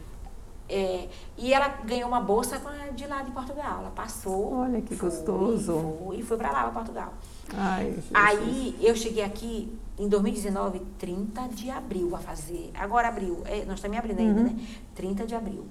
É, 0.67 1.07
e 1.37 1.53
ela 1.53 1.69
ganhou 1.85 2.09
uma 2.09 2.19
bolsa 2.19 2.59
de 2.93 3.07
lá 3.07 3.21
de 3.21 3.31
Portugal. 3.31 3.77
Ela 3.79 3.91
passou. 3.91 4.55
Olha 4.55 4.81
que 4.81 4.93
foi, 4.95 5.09
gostoso. 5.09 5.95
Foi, 6.03 6.17
e 6.17 6.23
foi 6.23 6.35
para 6.35 6.51
lá, 6.51 6.63
para 6.63 6.71
Portugal. 6.71 7.13
Ai. 7.53 7.97
Aí 8.13 8.75
eu 8.81 8.95
cheguei 8.95 9.23
aqui 9.23 9.71
em 9.97 10.07
2019, 10.09 10.79
30 10.97 11.47
de 11.49 11.69
abril 11.69 12.15
a 12.15 12.19
fazer. 12.19 12.71
Agora 12.73 13.07
abril, 13.07 13.41
é, 13.45 13.63
nós 13.65 13.75
estamos 13.75 13.97
abril 13.97 14.15
ainda, 14.17 14.41
Uhum. 14.41 14.47
né? 14.47 14.67
30 14.95 15.25
de 15.25 15.35
abril. 15.35 15.65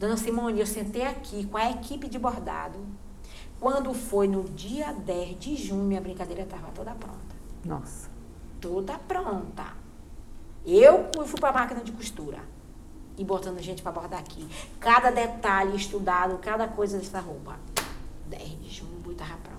Dona 0.00 0.16
Simone, 0.16 0.60
eu 0.60 0.66
sentei 0.66 1.02
aqui 1.04 1.46
com 1.46 1.56
a 1.56 1.70
equipe 1.70 2.08
de 2.08 2.18
bordado. 2.18 2.78
Quando 3.60 3.92
foi 3.92 4.28
no 4.28 4.44
dia 4.44 4.92
10 4.92 5.38
de 5.40 5.56
junho, 5.56 5.82
minha 5.84 6.00
brincadeira 6.00 6.42
estava 6.42 6.68
toda 6.68 6.92
pronta. 6.94 7.36
Nossa. 7.64 8.08
Toda 8.60 8.96
pronta. 8.98 9.64
Eu 10.64 11.10
fui 11.26 11.40
para 11.40 11.50
a 11.50 11.52
máquina 11.52 11.80
de 11.82 11.90
costura 11.92 12.38
e 13.16 13.24
botando 13.24 13.60
gente 13.60 13.82
para 13.82 13.90
bordar 13.92 14.20
aqui. 14.20 14.46
Cada 14.78 15.10
detalhe 15.10 15.76
estudado, 15.76 16.38
cada 16.38 16.68
coisa 16.68 16.98
dessa 16.98 17.18
roupa. 17.20 17.56
10 18.28 18.60
de 18.60 18.70
junho, 18.70 19.10
estava 19.10 19.36
pronto. 19.38 19.57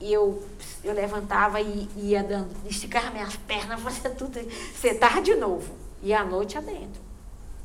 E 0.00 0.12
eu, 0.12 0.42
eu 0.84 0.92
levantava 0.92 1.60
e 1.60 1.88
ia 1.96 2.22
dando, 2.22 2.50
esticava 2.66 3.10
minhas 3.10 3.36
pernas, 3.36 3.80
fazia 3.82 4.10
tudo, 4.10 4.38
sentava 4.74 5.22
de 5.22 5.34
novo. 5.34 5.74
E 6.02 6.12
à 6.12 6.24
noite 6.24 6.58
adentro. 6.58 7.00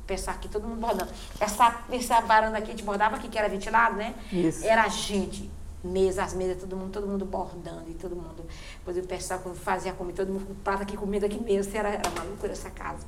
Pensar 0.07 0.31
aqui, 0.33 0.47
todo 0.47 0.67
mundo 0.67 0.79
bordando. 0.79 1.11
Essa, 1.39 1.83
essa 1.91 2.21
varanda 2.21 2.57
aqui, 2.57 2.67
a 2.67 2.71
gente 2.71 2.83
bordava 2.83 3.17
aqui, 3.17 3.27
que 3.27 3.37
era 3.37 3.47
ventilado, 3.47 3.95
né? 3.95 4.15
Isso. 4.31 4.65
Era 4.65 4.87
gente, 4.87 5.49
mesa, 5.83 6.23
as 6.23 6.33
mesas, 6.33 6.57
todo 6.57 6.75
mundo, 6.75 6.91
todo 6.91 7.07
mundo 7.07 7.25
bordando 7.25 7.89
e 7.89 7.93
todo 7.93 8.15
mundo. 8.15 8.45
Depois 8.77 8.97
eu 8.97 9.03
pensava 9.03 9.43
quando 9.43 9.55
fazia 9.55 9.93
comida, 9.93 10.25
todo 10.25 10.33
mundo 10.33 10.47
com 10.47 10.55
prato 10.55 10.83
aqui, 10.83 10.97
comida 10.97 11.25
aqui 11.25 11.41
mesmo. 11.41 11.75
Era, 11.75 11.89
era 11.89 12.09
uma 12.09 12.23
loucura 12.23 12.53
essa 12.53 12.69
casa. 12.69 13.05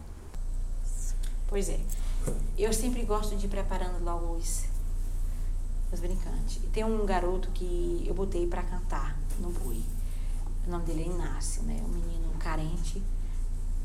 Pois 1.48 1.70
é. 1.70 1.80
Eu 2.58 2.72
sempre 2.72 3.04
gosto 3.04 3.36
de 3.36 3.46
ir 3.46 3.50
preparando 3.50 4.04
logo 4.04 4.36
os, 4.36 4.66
os 5.94 6.00
brincantes. 6.00 6.58
E 6.64 6.68
tem 6.68 6.84
um 6.84 7.06
garoto 7.06 7.50
que 7.52 8.04
eu 8.08 8.14
botei 8.14 8.48
para 8.48 8.64
cantar 8.64 9.18
no 9.40 9.50
boi. 9.50 9.82
O 10.68 10.70
nome 10.72 10.86
dele 10.86 11.04
é 11.04 11.06
Inácio, 11.08 11.64
né? 11.64 11.82
Um 11.86 11.90
menino 11.90 12.30
carente. 12.40 13.02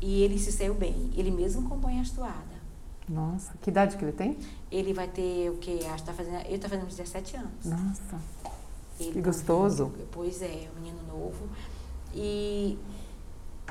E 0.01 0.21
ele 0.23 0.39
se 0.39 0.51
saiu 0.51 0.73
bem. 0.73 1.11
Ele 1.15 1.29
mesmo 1.31 1.67
compõe 1.67 1.99
as 1.99 2.09
toadas. 2.11 2.59
Nossa, 3.07 3.53
que 3.61 3.69
idade 3.69 3.97
que 3.97 4.05
ele 4.05 4.11
tem? 4.11 4.37
Ele 4.71 4.93
vai 4.93 5.07
ter 5.07 5.49
o 5.49 5.57
quê? 5.57 5.79
Acho 5.89 6.03
que 6.03 6.09
tá 6.09 6.13
fazendo. 6.13 6.45
Ele 6.45 6.59
tá 6.59 6.69
fazendo 6.69 6.87
17 6.87 7.37
anos. 7.37 7.65
Nossa. 7.65 8.21
Ele 8.99 9.11
Que 9.13 9.21
tá- 9.21 9.27
gostoso. 9.29 9.91
Pois 10.11 10.41
é, 10.41 10.69
um 10.77 10.79
menino 10.81 10.99
novo. 11.07 11.49
E 12.13 12.77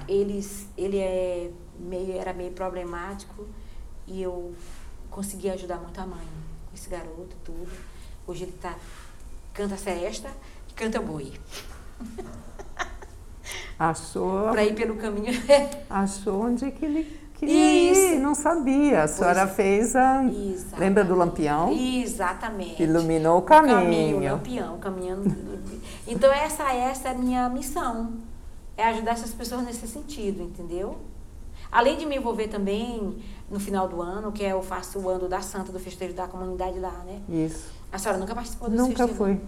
eles, 0.06 0.66
ele 0.76 0.98
é 0.98 1.50
meio, 1.78 2.12
era 2.12 2.32
meio 2.32 2.52
problemático 2.52 3.46
e 4.06 4.22
eu 4.22 4.54
consegui 5.10 5.48
ajudar 5.50 5.78
muito 5.80 5.98
a 6.00 6.06
mãe 6.06 6.26
com 6.68 6.74
esse 6.74 6.88
garoto, 6.88 7.36
tudo. 7.44 7.68
Hoje 8.28 8.44
ele 8.44 8.52
tá, 8.52 8.76
canta 9.54 9.76
seresta 9.78 10.28
e 10.68 10.74
canta 10.74 11.00
boi. 11.00 11.32
Achou, 13.78 14.50
Para 14.50 14.64
ir 14.64 14.74
pelo 14.74 14.96
caminho. 14.96 15.32
achou 15.88 16.42
onde 16.42 16.70
que 16.72 16.84
ele 16.84 17.20
queria 17.34 17.90
Isso. 17.92 18.00
ir, 18.16 18.18
não 18.18 18.34
sabia. 18.34 19.04
A 19.04 19.08
senhora 19.08 19.46
Pois 19.46 19.52
é. 19.52 19.54
fez 19.54 19.96
a... 19.96 20.24
Exatamente. 20.24 20.80
Lembra 20.80 21.04
do 21.04 21.14
lampião? 21.14 21.72
Exatamente. 21.72 22.82
Iluminou 22.82 23.36
o 23.36 23.38
O 23.38 23.42
caminho, 23.42 23.78
o 23.78 23.84
caminho. 23.84 24.32
lampião, 24.32 24.78
caminhando. 24.78 25.32
Então 26.06 26.30
essa, 26.32 26.70
essa 26.74 27.08
é 27.08 27.10
a 27.12 27.14
minha 27.14 27.48
missão. 27.48 28.14
É 28.76 28.84
ajudar 28.84 29.12
essas 29.12 29.32
pessoas 29.32 29.62
nesse 29.64 29.86
sentido, 29.86 30.42
entendeu? 30.42 30.98
Além 31.70 31.96
de 31.96 32.04
me 32.04 32.16
envolver 32.16 32.48
também 32.48 33.22
no 33.48 33.60
final 33.60 33.86
do 33.88 34.02
ano, 34.02 34.32
que 34.32 34.44
é 34.44 34.52
eu 34.52 34.62
faço 34.62 34.98
o 34.98 35.08
ano 35.08 35.28
da 35.28 35.40
Santa, 35.40 35.70
do 35.70 35.78
festejo 35.78 36.14
da 36.14 36.26
comunidade 36.26 36.78
lá, 36.80 37.02
né? 37.06 37.20
Isso. 37.28 37.77
A 37.90 37.98
senhora 37.98 38.18
nunca 38.18 38.34
participou 38.34 38.68
desse 38.68 38.82
Nunca 38.82 39.06
festejo? 39.08 39.14
fui. 39.16 39.40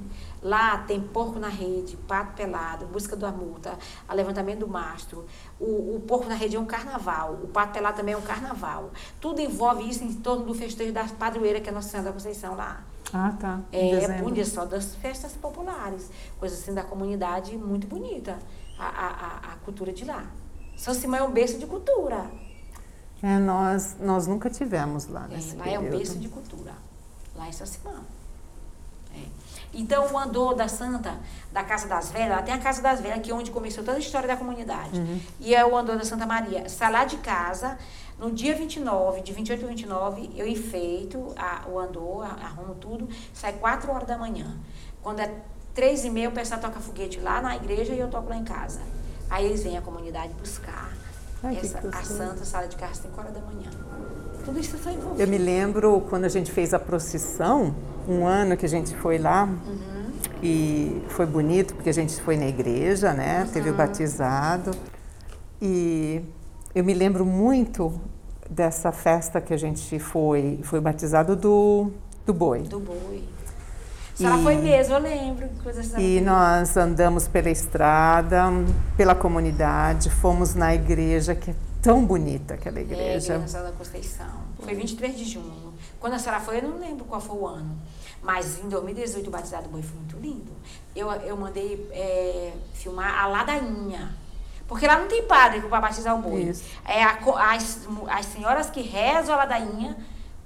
Lá 0.42 0.78
tem 0.78 0.98
porco 0.98 1.38
na 1.38 1.48
rede, 1.48 1.96
pato 2.08 2.32
pelado, 2.34 2.86
busca 2.86 3.14
da 3.14 3.30
multa, 3.30 3.78
a 4.08 4.14
levantamento 4.14 4.60
do 4.60 4.68
mastro. 4.68 5.26
O, 5.58 5.96
o 5.96 6.00
porco 6.08 6.26
na 6.26 6.34
rede 6.34 6.56
é 6.56 6.58
um 6.60 6.64
carnaval, 6.64 7.34
o 7.42 7.48
pato 7.48 7.74
pelado 7.74 7.98
também 7.98 8.14
é 8.14 8.16
um 8.16 8.22
carnaval. 8.22 8.90
Tudo 9.20 9.42
envolve 9.42 9.86
isso 9.86 10.02
em 10.02 10.14
torno 10.14 10.46
do 10.46 10.54
festejo 10.54 10.90
da 10.92 11.04
padroeira, 11.04 11.60
que 11.60 11.68
é 11.68 11.72
Nossa 11.72 11.90
Senhora 11.90 12.08
da 12.08 12.12
Conceição 12.14 12.54
lá. 12.56 12.82
Ah, 13.12 13.34
tá. 13.38 13.60
Em 13.70 13.92
É, 13.94 14.22
um 14.22 14.32
dia 14.32 14.46
só 14.46 14.64
das 14.64 14.94
festas 14.94 15.32
populares, 15.32 16.08
coisa 16.38 16.54
assim 16.54 16.72
da 16.72 16.82
comunidade 16.82 17.54
muito 17.58 17.86
bonita, 17.86 18.38
a, 18.78 18.86
a, 18.86 19.06
a, 19.08 19.52
a 19.52 19.56
cultura 19.64 19.92
de 19.92 20.06
lá. 20.06 20.24
São 20.78 20.94
Simão 20.94 21.20
é 21.20 21.22
um 21.24 21.30
berço 21.32 21.58
de 21.58 21.66
cultura. 21.66 22.30
É, 23.22 23.38
nós, 23.38 23.96
nós 24.00 24.26
nunca 24.26 24.48
tivemos 24.48 25.06
lá 25.06 25.26
É, 25.30 25.34
nesse 25.34 25.54
lá 25.56 25.68
é 25.68 25.78
um 25.78 25.82
período. 25.82 25.98
berço 25.98 26.18
de 26.18 26.28
cultura, 26.28 26.72
lá 27.36 27.46
em 27.46 27.52
São 27.52 27.66
Simão. 27.66 28.02
Então, 29.72 30.12
o 30.12 30.18
andor 30.18 30.54
da 30.54 30.66
Santa, 30.68 31.14
da 31.52 31.62
Casa 31.62 31.86
das 31.86 32.10
Velhas, 32.10 32.42
tem 32.44 32.52
a 32.54 32.58
Casa 32.58 32.82
das 32.82 33.00
Velhas, 33.00 33.20
que 33.22 33.30
é 33.30 33.34
onde 33.34 33.50
começou 33.50 33.84
toda 33.84 33.96
a 33.96 34.00
história 34.00 34.26
da 34.26 34.36
comunidade. 34.36 34.98
Uhum. 34.98 35.20
E 35.38 35.54
é 35.54 35.64
o 35.64 35.76
andor 35.76 35.96
da 35.96 36.04
Santa 36.04 36.26
Maria. 36.26 36.68
Sai 36.68 36.90
lá 36.90 37.04
de 37.04 37.16
casa, 37.18 37.78
no 38.18 38.30
dia 38.32 38.54
29, 38.54 39.20
de 39.22 39.32
28 39.32 39.64
a 39.64 39.68
29, 39.68 40.30
eu 40.36 40.46
enfeito 40.46 41.32
a- 41.36 41.62
o 41.68 41.78
andor, 41.78 42.24
arrumo 42.24 42.74
tudo, 42.74 43.08
sai 43.32 43.52
4 43.54 43.90
horas 43.92 44.08
da 44.08 44.18
manhã. 44.18 44.56
Quando 45.02 45.20
é 45.20 45.32
3 45.72 46.04
e 46.04 46.10
meia, 46.10 46.28
o 46.28 46.32
pessoal 46.32 46.60
toca 46.60 46.80
foguete 46.80 47.20
lá 47.20 47.40
na 47.40 47.54
igreja 47.56 47.94
e 47.94 47.98
eu 48.00 48.08
toco 48.08 48.28
lá 48.28 48.36
em 48.36 48.44
casa. 48.44 48.80
Aí 49.30 49.46
eles 49.46 49.62
vêm 49.62 49.78
a 49.78 49.80
comunidade 49.82 50.34
buscar 50.34 50.92
Ai, 51.44 51.56
essa, 51.56 51.78
a. 51.78 52.02
Santa 52.02 52.44
Sala 52.44 52.66
de 52.66 52.74
Casa, 52.76 53.02
5 53.02 53.18
horas 53.20 53.32
da 53.32 53.40
manhã. 53.40 53.70
Tudo 54.44 54.58
isso 54.58 54.76
está 54.76 54.92
envolvido. 54.92 55.20
Eu 55.22 55.28
me 55.28 55.38
lembro 55.38 56.00
quando 56.08 56.24
a 56.24 56.28
gente 56.28 56.50
fez 56.50 56.72
a 56.74 56.78
procissão, 56.78 57.74
um 58.08 58.26
ano 58.26 58.56
que 58.56 58.66
a 58.66 58.68
gente 58.68 58.94
foi 58.96 59.18
lá, 59.18 59.44
Uhum. 59.44 60.10
e 60.42 61.02
foi 61.08 61.26
bonito 61.26 61.74
porque 61.74 61.90
a 61.90 61.94
gente 61.94 62.20
foi 62.22 62.36
na 62.36 62.46
igreja, 62.46 63.12
né? 63.12 63.42
Uhum. 63.44 63.52
Teve 63.52 63.70
o 63.70 63.74
batizado. 63.74 64.70
E 65.60 66.22
eu 66.74 66.82
me 66.84 66.94
lembro 66.94 67.24
muito 67.24 68.00
dessa 68.48 68.90
festa 68.92 69.40
que 69.40 69.52
a 69.52 69.56
gente 69.56 69.98
foi, 69.98 70.58
foi 70.62 70.80
batizado 70.80 71.36
do, 71.36 71.90
do 72.26 72.32
boi. 72.32 72.60
Do 72.60 72.80
boi. 72.80 73.22
Se 74.14 74.24
ela 74.26 74.38
E- 74.38 74.42
foi 74.42 74.56
mesmo, 74.56 74.94
eu 74.94 75.00
lembro. 75.00 75.48
E 75.98 76.20
nós 76.20 76.76
andamos 76.76 77.28
pela 77.28 77.48
estrada, 77.50 78.44
pela 78.96 79.14
comunidade, 79.14 80.10
fomos 80.10 80.54
na 80.54 80.74
igreja, 80.74 81.34
que 81.34 81.50
é 81.52 81.54
tão 81.82 82.04
bonita 82.04 82.54
aquela 82.54 82.78
É, 82.78 82.82
igreja. 82.82 83.34
Igreja 83.36 83.62
da 83.62 83.72
Conceição. 83.72 84.26
Foi 84.60 84.74
23 84.74 85.16
de 85.16 85.24
junho. 85.24 85.74
Quando 85.98 86.14
a 86.14 86.18
senhora 86.18 86.40
foi, 86.40 86.58
eu 86.58 86.62
não 86.62 86.78
lembro 86.78 87.04
qual 87.04 87.20
foi 87.20 87.36
o 87.36 87.46
ano. 87.46 87.76
Mas 88.22 88.58
em 88.62 88.68
2018 88.68 89.26
o 89.26 89.30
batizado 89.30 89.64
do 89.64 89.68
boi 89.70 89.82
foi 89.82 89.96
muito 89.96 90.16
lindo. 90.18 90.52
Eu, 90.94 91.10
eu 91.12 91.36
mandei 91.36 91.88
é, 91.92 92.52
filmar 92.74 93.18
a 93.22 93.26
ladainha. 93.26 94.14
Porque 94.68 94.86
lá 94.86 94.98
não 94.98 95.08
tem 95.08 95.22
padre 95.24 95.60
para 95.62 95.80
batizar 95.80 96.14
o 96.16 96.22
boi. 96.22 96.42
Isso. 96.42 96.62
É 96.86 97.02
a 97.02 97.18
as, 97.52 97.80
as 98.08 98.26
senhoras 98.26 98.70
que 98.70 98.82
rezam 98.82 99.34
a 99.34 99.38
ladainha 99.38 99.96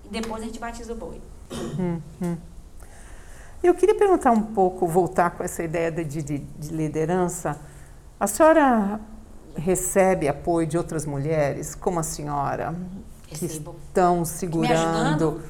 e 0.04 0.08
depois 0.08 0.42
a 0.42 0.46
gente 0.46 0.58
batiza 0.58 0.92
o 0.92 0.96
boi. 0.96 1.20
Eu 3.62 3.74
queria 3.74 3.94
perguntar 3.94 4.30
um 4.30 4.42
pouco, 4.42 4.86
voltar 4.86 5.30
com 5.30 5.42
essa 5.42 5.62
ideia 5.62 5.90
de, 5.90 6.04
de- 6.22 6.38
de 6.38 6.68
liderança. 6.74 7.58
A 8.20 8.26
senhora 8.26 9.00
recebe 9.56 10.28
apoio 10.28 10.66
de 10.66 10.76
outras 10.76 11.06
mulheres, 11.06 11.74
como 11.74 12.00
a 12.00 12.02
senhora, 12.02 12.74
que 13.28 13.46
Recebo. 13.46 13.76
estão 13.86 14.24
segurando, 14.24 15.42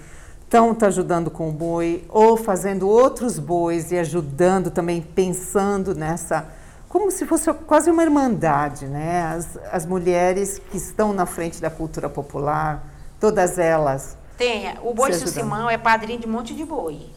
estão 0.42 0.74
te 0.74 0.84
ajudando 0.84 1.30
com 1.30 1.48
o 1.48 1.52
boi, 1.52 2.04
ou 2.08 2.36
fazendo 2.36 2.88
outros 2.88 3.38
bois 3.38 3.92
e 3.92 3.98
ajudando 3.98 4.70
também, 4.70 5.00
pensando 5.00 5.94
nessa. 5.94 6.46
Como 6.88 7.10
se 7.10 7.26
fosse 7.26 7.52
quase 7.52 7.90
uma 7.90 8.02
irmandade, 8.02 8.86
né? 8.86 9.22
As, 9.34 9.58
as 9.72 9.86
mulheres 9.86 10.60
que 10.70 10.76
estão 10.76 11.12
na 11.12 11.26
frente 11.26 11.60
da 11.60 11.68
cultura 11.68 12.08
popular, 12.08 12.86
todas 13.18 13.58
elas. 13.58 14.16
Tem, 14.38 14.76
o 14.82 14.94
boi. 14.94 15.12
Simão 15.12 15.68
é 15.68 15.76
padrinho 15.76 16.20
de 16.20 16.26
um 16.26 16.30
monte 16.30 16.54
de 16.54 16.64
boi. 16.64 17.10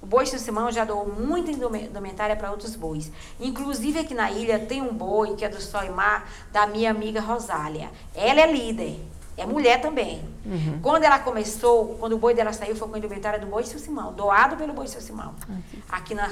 O 0.00 0.06
boi 0.06 0.26
Simão 0.26 0.70
já 0.70 0.84
doou 0.84 1.08
muita 1.08 1.50
indumentária 1.50 2.36
para 2.36 2.50
outros 2.50 2.76
bois. 2.76 3.10
Inclusive 3.40 3.98
aqui 3.98 4.14
na 4.14 4.30
ilha 4.30 4.58
tem 4.58 4.80
um 4.80 4.92
boi 4.92 5.34
que 5.34 5.44
é 5.44 5.48
do 5.48 5.60
Sol 5.60 5.84
e 5.84 5.90
Mar, 5.90 6.30
da 6.52 6.66
minha 6.66 6.90
amiga 6.90 7.20
Rosália. 7.20 7.90
Ela 8.14 8.40
é 8.40 8.52
líder. 8.52 9.00
É 9.36 9.46
mulher 9.46 9.80
também. 9.80 10.22
Uhum. 10.44 10.80
Quando 10.82 11.04
ela 11.04 11.18
começou, 11.20 11.96
quando 12.00 12.14
o 12.14 12.18
boi 12.18 12.34
dela 12.34 12.52
saiu, 12.52 12.74
foi 12.74 12.88
com 12.88 12.94
a 12.96 12.98
indumentária 12.98 13.38
do 13.38 13.46
boi 13.46 13.64
São 13.64 13.78
Simão, 13.78 14.12
doado 14.12 14.56
pelo 14.56 14.72
boi 14.72 14.88
São 14.88 15.00
Simão, 15.00 15.32
aqui, 15.48 15.82
aqui 15.88 16.14
na 16.14 16.28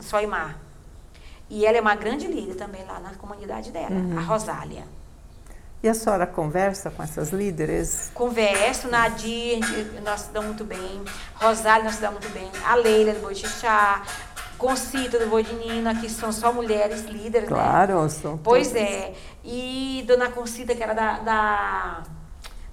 Sol 0.00 0.20
e 0.20 0.26
Mar. 0.26 0.56
E 1.50 1.66
ela 1.66 1.78
é 1.78 1.80
uma 1.80 1.96
grande 1.96 2.28
líder 2.28 2.54
também 2.54 2.84
lá 2.84 3.00
na 3.00 3.14
comunidade 3.14 3.72
dela, 3.72 3.90
uhum. 3.90 4.18
a 4.18 4.20
Rosália. 4.20 4.84
E 5.80 5.88
a 5.88 5.94
senhora 5.94 6.26
conversa 6.26 6.90
com 6.90 7.02
essas 7.02 7.30
líderes? 7.30 8.10
Converso, 8.12 8.88
Nadir, 8.88 9.60
nós 10.04 10.22
se 10.22 10.32
damos 10.32 10.48
muito 10.48 10.64
bem. 10.64 11.02
Rosália, 11.36 11.84
nós 11.84 11.94
se 11.94 12.00
damos 12.00 12.20
muito 12.20 12.32
bem. 12.34 12.50
A 12.64 12.74
Leila 12.74 13.12
do 13.12 13.20
Boixixá, 13.20 14.02
Concita 14.58 15.20
do 15.20 15.28
Boi 15.28 15.44
de 15.44 15.54
Nina, 15.54 15.94
que 15.94 16.10
são 16.10 16.32
só 16.32 16.52
mulheres 16.52 17.02
líderes, 17.04 17.48
claro, 17.48 17.62
né? 17.62 17.94
Claro, 17.94 18.10
são 18.10 18.36
Pois 18.36 18.68
todas. 18.68 18.82
é. 18.82 19.14
E 19.44 20.04
Dona 20.04 20.30
Concita, 20.30 20.74
que 20.74 20.82
era 20.82 20.94
da, 20.94 21.18
da, 21.20 22.02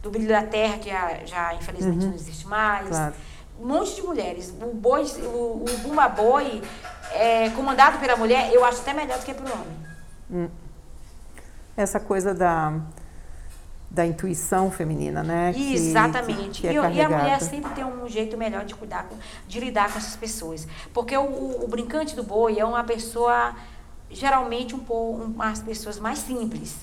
do 0.02 0.10
Brilho 0.10 0.30
da 0.30 0.42
Terra, 0.42 0.80
que 0.80 0.90
já, 0.90 1.20
já 1.26 1.54
infelizmente 1.54 2.06
uhum. 2.06 2.10
não 2.10 2.16
existe 2.16 2.48
mais. 2.48 2.90
Claro. 2.90 3.14
Um 3.60 3.68
monte 3.68 3.94
de 3.94 4.02
mulheres. 4.02 4.52
O, 4.60 4.74
boi, 4.74 5.04
o, 5.04 5.64
o 5.64 5.78
Bumba 5.84 6.10
Boi, 6.10 6.64
é, 7.14 7.52
comandado 7.52 8.00
pela 8.00 8.16
mulher, 8.16 8.52
eu 8.52 8.66
acho 8.66 8.82
até 8.82 8.92
melhor 8.92 9.20
do 9.20 9.24
que 9.24 9.34
pelo 9.36 9.54
homem. 9.54 9.78
Hum 10.32 10.65
essa 11.78 12.00
coisa 12.00 12.34
da, 12.34 12.74
da 13.90 14.06
intuição 14.06 14.72
feminina, 14.72 15.24
né? 15.24 15.54
Exatamente. 15.56 16.62
Que, 16.62 16.68
que 16.68 16.68
é 16.68 16.72
e, 16.72 16.96
e, 16.96 17.02
a 17.02 17.10
mulher 17.10 17.42
sempre 17.42 17.72
tem 17.74 17.84
um 17.84 18.08
jeito 18.08 18.38
melhor 18.38 18.66
de 18.66 18.76
cuidar, 18.76 19.04
com, 19.04 19.16
de 19.48 19.60
lidar 19.60 19.92
com 19.92 19.98
essas 19.98 20.16
pessoas. 20.16 20.68
Porque 20.94 21.16
o, 21.18 21.24
o, 21.24 21.64
o 21.66 21.68
brincante 21.68 22.16
do 22.16 22.24
boi 22.24 22.60
é 22.60 22.66
uma 22.66 22.84
pessoa, 22.84 23.56
geralmente, 24.10 24.76
um 24.76 24.80
pouco, 24.80 25.24
umas 25.24 25.62
pessoas 25.62 26.00
mais 26.00 26.20
simples. 26.20 26.78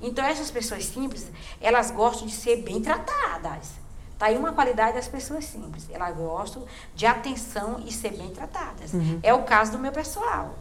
Então, 0.00 0.24
essas 0.24 0.50
pessoas 0.50 0.84
simples, 0.84 1.30
elas 1.60 1.90
gostam 1.90 2.26
de 2.26 2.32
ser 2.32 2.56
bem 2.62 2.80
tratadas. 2.80 3.82
Tá 4.18 4.26
aí 4.26 4.36
uma 4.36 4.52
qualidade 4.52 4.94
das 4.94 5.08
pessoas 5.08 5.44
simples. 5.44 5.88
Elas 5.90 6.16
gostam 6.16 6.64
de 6.94 7.06
atenção 7.06 7.82
e 7.84 7.92
ser 7.92 8.10
bem 8.10 8.30
tratadas. 8.30 8.92
Uhum. 8.92 9.18
É 9.22 9.34
o 9.34 9.42
caso 9.42 9.72
do 9.72 9.78
meu 9.78 9.90
pessoal. 9.90 10.54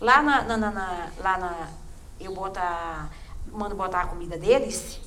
Lá 0.00 0.22
na, 0.22 0.42
na, 0.42 0.56
na, 0.56 0.70
na 0.70 1.08
lá 1.18 1.38
na 1.38 1.68
eu 2.20 2.32
botar, 2.34 3.10
mando 3.50 3.74
botar 3.74 4.02
a 4.02 4.06
comida 4.06 4.36
deles, 4.38 5.00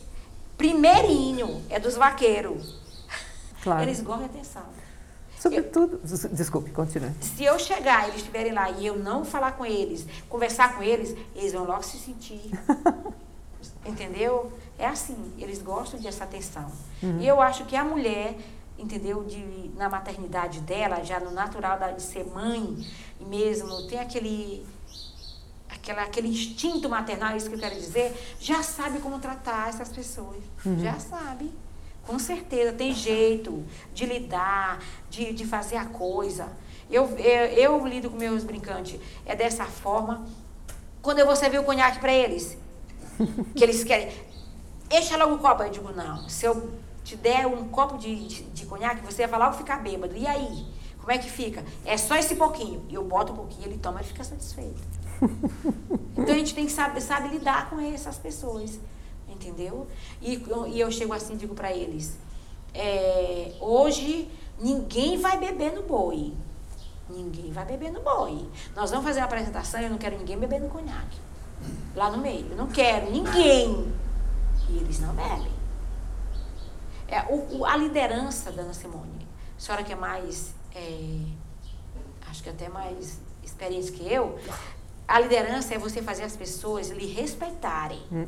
primeirinho 0.57 1.63
é 1.69 1.79
dos 1.79 1.95
vaqueiros. 1.95 2.79
Claro. 3.61 3.81
Eles 3.83 4.01
gostam 4.01 4.27
de 4.27 4.35
atenção. 4.35 4.63
Sobretudo, 5.39 6.01
eu, 6.03 6.29
desculpe, 6.29 6.69
continue. 6.71 7.11
Se 7.21 7.45
eu 7.45 7.57
chegar 7.57 8.03
e 8.03 8.09
eles 8.09 8.17
estiverem 8.17 8.51
lá 8.51 8.69
e 8.71 8.85
eu 8.85 8.97
não 8.97 9.23
falar 9.23 9.53
com 9.53 9.65
eles, 9.65 10.05
conversar 10.27 10.75
com 10.75 10.83
eles, 10.83 11.15
eles 11.33 11.53
vão 11.53 11.63
logo 11.65 11.81
se 11.81 11.97
sentir. 11.97 12.51
entendeu? 13.85 14.51
É 14.77 14.85
assim, 14.85 15.33
eles 15.37 15.61
gostam 15.61 15.99
dessa 15.99 16.23
atenção. 16.23 16.71
Uhum. 17.01 17.19
E 17.19 17.27
eu 17.27 17.41
acho 17.41 17.65
que 17.65 17.75
a 17.75 17.83
mulher, 17.83 18.35
entendeu, 18.77 19.23
de, 19.23 19.71
na 19.75 19.89
maternidade 19.89 20.59
dela, 20.61 21.03
já 21.03 21.19
no 21.19 21.31
natural 21.31 21.77
de 21.93 22.01
ser 22.01 22.25
mãe 22.25 22.85
mesmo, 23.19 23.87
tem 23.87 23.99
aquele 23.99 24.65
aquela, 25.81 26.03
aquele 26.03 26.27
instinto 26.27 26.89
maternal, 26.89 27.33
é 27.33 27.37
isso 27.37 27.49
que 27.49 27.55
eu 27.55 27.59
quero 27.59 27.75
dizer, 27.75 28.13
já 28.39 28.61
sabe 28.61 28.99
como 28.99 29.19
tratar 29.19 29.69
essas 29.69 29.89
pessoas. 29.89 30.37
Uhum. 30.65 30.79
Já 30.79 30.99
sabe. 30.99 31.51
Com 32.05 32.17
certeza, 32.17 32.73
tem 32.73 32.93
jeito 32.93 33.63
de 33.93 34.05
lidar, 34.05 34.79
de, 35.09 35.33
de 35.33 35.45
fazer 35.45 35.77
a 35.77 35.85
coisa. 35.85 36.47
Eu, 36.89 37.05
eu, 37.17 37.45
eu 37.79 37.87
lido 37.87 38.09
com 38.09 38.17
meus 38.17 38.43
brincantes 38.43 38.99
é 39.25 39.35
dessa 39.35 39.65
forma. 39.65 40.25
Quando 41.01 41.19
eu 41.19 41.25
vou 41.25 41.35
servir 41.35 41.59
o 41.59 41.63
conhaque 41.63 41.99
para 41.99 42.11
eles, 42.11 42.57
que 43.55 43.63
eles 43.63 43.83
querem, 43.83 44.11
encha 44.91 45.17
logo 45.17 45.35
o 45.35 45.37
copo. 45.37 45.63
Eu 45.63 45.69
digo, 45.69 45.91
não, 45.91 46.27
se 46.27 46.45
eu 46.45 46.73
te 47.03 47.15
der 47.15 47.45
um 47.45 47.69
copo 47.69 47.97
de, 47.97 48.27
de, 48.27 48.43
de 48.43 48.65
conhaque, 48.65 49.05
você 49.05 49.27
vai 49.27 49.39
logo 49.39 49.53
ficar 49.53 49.77
bêbado. 49.77 50.17
E 50.17 50.25
aí? 50.27 50.65
Como 50.99 51.11
é 51.11 51.17
que 51.17 51.29
fica? 51.29 51.63
É 51.85 51.95
só 51.95 52.15
esse 52.15 52.35
pouquinho. 52.35 52.83
Eu 52.89 53.03
boto 53.03 53.33
um 53.33 53.35
pouquinho, 53.35 53.67
ele 53.67 53.77
toma 53.77 54.01
e 54.01 54.03
fica 54.03 54.23
satisfeito. 54.23 54.81
Então 56.17 56.33
a 56.33 56.37
gente 56.37 56.53
tem 56.53 56.65
que 56.65 56.71
saber, 56.71 57.01
sabe 57.01 57.29
lidar 57.29 57.69
com 57.69 57.79
essas 57.79 58.17
pessoas, 58.17 58.79
entendeu? 59.27 59.87
E, 60.21 60.43
e 60.71 60.79
eu 60.79 60.91
chego 60.91 61.13
assim 61.13 61.33
e 61.33 61.37
digo 61.37 61.55
para 61.55 61.71
eles: 61.71 62.17
é, 62.73 63.53
hoje 63.59 64.29
ninguém 64.59 65.17
vai 65.17 65.37
beber 65.37 65.73
no 65.73 65.83
boi. 65.83 66.33
Ninguém 67.09 67.51
vai 67.51 67.65
beber 67.65 67.91
no 67.91 68.01
boi. 68.01 68.47
Nós 68.75 68.91
vamos 68.91 69.05
fazer 69.05 69.19
uma 69.19 69.25
apresentação 69.25 69.81
eu 69.81 69.89
não 69.89 69.97
quero 69.97 70.17
ninguém 70.17 70.37
beber 70.37 70.61
no 70.61 70.69
conhaque. 70.69 71.17
Lá 71.95 72.11
no 72.11 72.19
meio. 72.19 72.45
Eu 72.51 72.57
não 72.57 72.67
quero 72.67 73.09
ninguém. 73.11 73.91
E 74.69 74.77
eles 74.77 74.99
não 74.99 75.13
bebem. 75.15 75.51
É, 77.07 77.21
o, 77.23 77.59
o, 77.59 77.65
a 77.65 77.75
liderança, 77.75 78.51
Dona 78.51 78.73
Simone, 78.73 79.27
a 79.57 79.59
senhora 79.59 79.83
que 79.83 79.91
é 79.91 79.95
mais, 79.95 80.53
é, 80.75 81.21
acho 82.29 82.43
que 82.43 82.49
até 82.49 82.69
mais 82.69 83.19
experiente 83.43 83.91
que 83.91 84.03
eu, 84.07 84.37
a 85.09 85.19
liderança 85.19 85.73
é 85.73 85.77
você 85.79 86.03
fazer 86.03 86.23
as 86.23 86.37
pessoas 86.37 86.89
lhe 86.89 87.07
respeitarem. 87.07 87.99
Hum. 88.11 88.27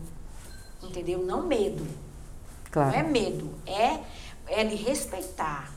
Entendeu? 0.82 1.24
Não 1.24 1.46
medo. 1.46 1.88
Claro. 2.72 2.90
Não 2.90 2.98
é 2.98 3.04
medo, 3.04 3.54
é, 3.68 4.00
é 4.48 4.64
lhe 4.64 4.76
respeitar. 4.76 5.72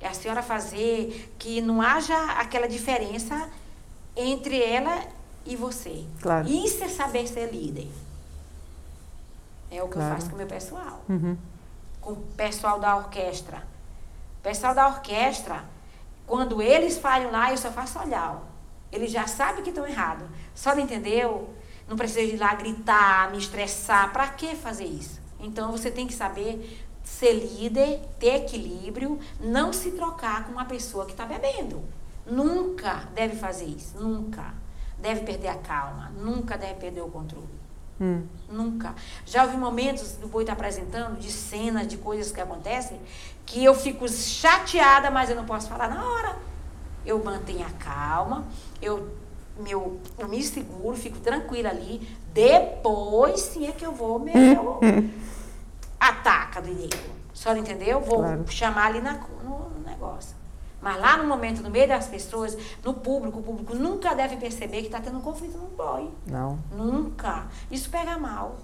É 0.00 0.08
a 0.08 0.12
senhora 0.12 0.42
fazer 0.42 1.34
que 1.38 1.62
não 1.62 1.80
haja 1.80 2.16
aquela 2.32 2.68
diferença 2.68 3.48
entre 4.14 4.62
ela 4.62 5.02
e 5.46 5.56
você. 5.56 6.04
Claro. 6.20 6.46
Isso 6.46 6.84
é 6.84 6.88
saber 6.88 7.26
ser 7.26 7.50
líder. 7.50 7.90
É 9.70 9.82
o 9.82 9.86
que 9.86 9.94
claro. 9.94 10.10
eu 10.10 10.14
faço 10.14 10.28
com 10.28 10.34
o 10.34 10.38
meu 10.38 10.46
pessoal. 10.46 11.02
Uhum. 11.08 11.38
Com 12.02 12.12
o 12.12 12.16
pessoal 12.36 12.78
da 12.78 12.96
orquestra. 12.96 13.62
O 14.38 14.42
pessoal 14.42 14.74
da 14.74 14.88
orquestra, 14.88 15.64
quando 16.26 16.60
eles 16.60 16.98
falham 16.98 17.30
lá, 17.30 17.50
eu 17.50 17.56
só 17.56 17.70
faço 17.70 17.98
olhar. 17.98 18.42
Ele 18.90 19.06
já 19.06 19.26
sabe 19.26 19.62
que 19.62 19.70
estão 19.70 19.86
errados. 19.86 20.26
Só 20.60 20.74
não 20.74 20.82
entendeu? 20.82 21.48
Não 21.88 21.96
precisa 21.96 22.20
ir 22.20 22.36
lá 22.36 22.54
gritar, 22.54 23.30
me 23.30 23.38
estressar. 23.38 24.12
Para 24.12 24.28
que 24.28 24.54
fazer 24.54 24.84
isso? 24.84 25.18
Então 25.40 25.72
você 25.72 25.90
tem 25.90 26.06
que 26.06 26.12
saber 26.12 26.86
ser 27.02 27.32
líder, 27.32 27.98
ter 28.18 28.42
equilíbrio, 28.42 29.18
não 29.40 29.72
se 29.72 29.92
trocar 29.92 30.44
com 30.44 30.52
uma 30.52 30.66
pessoa 30.66 31.06
que 31.06 31.12
está 31.12 31.24
bebendo. 31.24 31.82
Nunca 32.26 33.08
deve 33.14 33.36
fazer 33.36 33.64
isso. 33.64 33.98
Nunca. 33.98 34.52
Deve 34.98 35.22
perder 35.22 35.48
a 35.48 35.56
calma. 35.56 36.12
Nunca 36.14 36.58
deve 36.58 36.74
perder 36.74 37.00
o 37.00 37.08
controle. 37.08 37.48
Hum. 37.98 38.26
Nunca. 38.46 38.94
Já 39.24 39.44
houve 39.44 39.56
momentos 39.56 40.12
do 40.16 40.28
boi 40.28 40.42
estar 40.42 40.54
tá 40.54 40.60
apresentando 40.60 41.18
de 41.18 41.32
cenas, 41.32 41.88
de 41.88 41.96
coisas 41.96 42.30
que 42.30 42.40
acontecem, 42.40 43.00
que 43.46 43.64
eu 43.64 43.74
fico 43.74 44.06
chateada, 44.06 45.10
mas 45.10 45.30
eu 45.30 45.36
não 45.36 45.46
posso 45.46 45.70
falar 45.70 45.88
na 45.88 46.06
hora. 46.06 46.36
Eu 47.06 47.24
mantenho 47.24 47.66
a 47.66 47.70
calma, 47.70 48.46
eu, 48.82 49.08
meu, 49.60 50.00
eu 50.18 50.28
me 50.28 50.42
seguro, 50.42 50.96
fico 50.96 51.18
tranquila 51.18 51.70
ali. 51.70 52.06
Depois 52.32 53.40
sim 53.40 53.66
é 53.66 53.72
que 53.72 53.84
eu 53.84 53.92
vou 53.92 54.18
meu 54.18 54.80
ataca 55.98 56.60
do 56.62 56.68
inimigo. 56.68 57.20
A 57.32 57.36
senhora 57.36 57.58
entendeu? 57.60 58.00
Vou 58.00 58.18
claro. 58.18 58.44
chamar 58.48 58.86
ali 58.86 59.00
na, 59.00 59.14
no, 59.14 59.70
no 59.70 59.86
negócio. 59.86 60.40
Mas 60.80 60.98
lá 60.98 61.16
no 61.16 61.24
momento, 61.24 61.62
no 61.62 61.70
meio 61.70 61.86
das 61.86 62.06
pessoas, 62.06 62.56
no 62.82 62.94
público, 62.94 63.38
o 63.40 63.42
público 63.42 63.74
nunca 63.74 64.14
deve 64.14 64.36
perceber 64.36 64.80
que 64.80 64.86
está 64.86 65.00
tendo 65.00 65.18
um 65.18 65.20
conflito 65.20 65.58
no 65.58 65.68
boy. 65.68 66.10
Não. 66.26 66.58
Nunca. 66.72 67.46
Isso 67.70 67.90
pega 67.90 68.18
mal. 68.18 68.56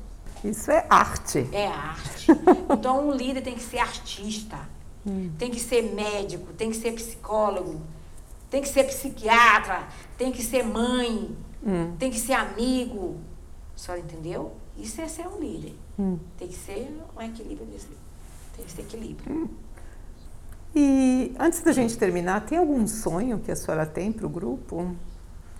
Isso 0.42 0.70
é 0.70 0.86
arte. 0.88 1.46
É 1.52 1.66
arte. 1.66 2.26
então 2.70 3.08
um 3.08 3.12
líder 3.12 3.42
tem 3.42 3.54
que 3.54 3.62
ser 3.62 3.78
artista, 3.78 4.58
hum. 5.06 5.30
tem 5.38 5.50
que 5.50 5.60
ser 5.60 5.82
médico, 5.94 6.52
tem 6.52 6.70
que 6.70 6.76
ser 6.76 6.92
psicólogo, 6.92 7.80
tem 8.50 8.62
que 8.62 8.68
ser 8.68 8.84
psiquiatra, 8.84 9.86
tem 10.16 10.30
que 10.30 10.42
ser 10.42 10.62
mãe, 10.62 11.36
hum. 11.64 11.96
tem 11.98 12.10
que 12.10 12.18
ser 12.18 12.34
amigo. 12.34 13.16
A 13.74 13.78
senhora 13.78 14.00
entendeu? 14.00 14.56
Isso 14.76 15.00
é 15.00 15.08
ser 15.08 15.26
um 15.26 15.38
líder. 15.38 15.74
Hum. 15.98 16.18
Tem 16.38 16.48
que 16.48 16.54
ser 16.54 17.02
um 17.16 17.22
equilíbrio 17.22 17.66
desse. 17.66 17.88
Tem 18.54 18.64
que 18.64 18.70
ser 18.70 18.82
equilíbrio. 18.82 19.34
Hum. 19.34 19.48
E 20.74 21.34
antes 21.38 21.62
da 21.62 21.72
gente 21.72 21.96
terminar, 21.96 22.44
tem 22.44 22.58
algum 22.58 22.86
sonho 22.86 23.38
que 23.38 23.50
a 23.50 23.56
senhora 23.56 23.86
tem 23.86 24.12
para 24.12 24.26
o 24.26 24.28
grupo 24.28 24.94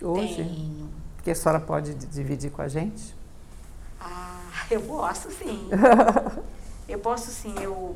hoje? 0.01 0.35
Tenho. 0.35 0.89
Que 1.23 1.31
a 1.31 1.35
senhora 1.35 1.59
pode 1.59 1.93
dividir 1.95 2.51
com 2.51 2.61
a 2.61 2.67
gente? 2.67 3.15
Ah, 3.99 4.65
eu 4.69 4.79
posso 4.81 5.29
sim. 5.31 5.67
eu 6.87 6.99
posso 6.99 7.31
sim. 7.31 7.55
Eu 7.59 7.95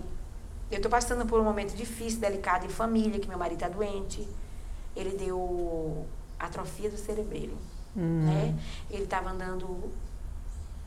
estou 0.70 0.90
passando 0.90 1.26
por 1.26 1.40
um 1.40 1.44
momento 1.44 1.76
difícil, 1.76 2.20
delicado 2.20 2.66
em 2.66 2.70
família, 2.70 3.20
que 3.20 3.28
meu 3.28 3.38
marido 3.38 3.64
está 3.64 3.70
doente 3.70 4.28
ele 4.96 5.12
deu 5.18 6.06
atrofia 6.40 6.90
do 6.90 6.98
cerebelo, 6.98 7.58
hum. 7.96 8.26
né? 8.26 8.56
Ele 8.90 9.04
estava 9.04 9.30
andando 9.30 9.92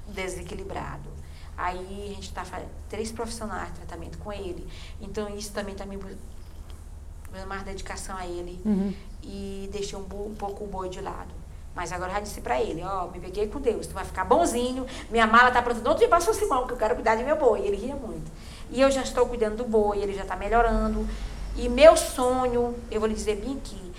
desequilibrado. 0.09 1.09
Aí 1.57 2.09
a 2.11 2.14
gente 2.14 2.28
está 2.28 2.44
fazendo 2.44 2.70
três 2.88 3.12
profissionais 3.12 3.68
de 3.72 3.78
tratamento 3.80 4.18
com 4.18 4.32
ele. 4.32 4.66
Então 5.00 5.28
isso 5.36 5.52
também 5.52 5.72
está 5.72 5.86
me 5.86 5.96
dando 5.96 7.46
mais 7.46 7.62
dedicação 7.62 8.16
a 8.16 8.26
ele. 8.26 8.61
Uhum. 8.64 8.92
E 9.22 9.68
deixei 9.72 9.98
um, 9.98 10.02
bo- 10.02 10.26
um 10.26 10.34
pouco 10.34 10.64
o 10.64 10.66
boi 10.66 10.88
de 10.88 11.00
lado. 11.00 11.32
Mas 11.74 11.90
agora 11.92 12.11
eu 12.11 12.14
já 12.16 12.20
disse 12.20 12.40
pra 12.40 12.61
ele, 12.62 12.82
ó, 12.82 13.09
me 13.09 13.18
peguei 13.18 13.48
com 13.48 13.61
Deus, 13.61 13.86
tu 13.88 13.94
vai 13.94 14.05
ficar 14.05 14.24
bonzinho, 14.24 14.86
minha 15.11 15.26
mala 15.26 15.50
tá 15.50 15.61
pronta 15.61 15.80
outro 15.80 15.98
dia 15.98 16.09
pra 16.09 16.20
São 16.20 16.32
Simão, 16.32 16.68
que 16.68 16.72
eu 16.72 16.76
quero 16.76 16.94
cuidar 16.94 17.16
de 17.16 17.24
meu 17.24 17.34
boi. 17.36 17.62
Ele 17.66 17.76
ria 17.76 17.96
muito. 17.96 18.30
E 18.70 18.80
eu 18.80 18.90
já 18.90 19.02
estou 19.02 19.26
cuidando 19.26 19.57
do 19.57 19.64
boi, 19.64 19.98
ele 19.98 20.14
já 20.14 20.24
tá 20.24 20.36
melhorando. 20.36 21.07
E 21.57 21.68
meu 21.68 21.96
sonho, 21.96 22.76
eu 22.90 23.00
vou 23.00 23.09
lhe 23.09 23.14
dizer 23.14 23.36
bem 23.36 23.57
aqui, 23.57 23.92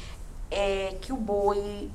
é 0.55 0.97
que 1.01 1.11
o 1.11 1.17
boi 1.17 1.91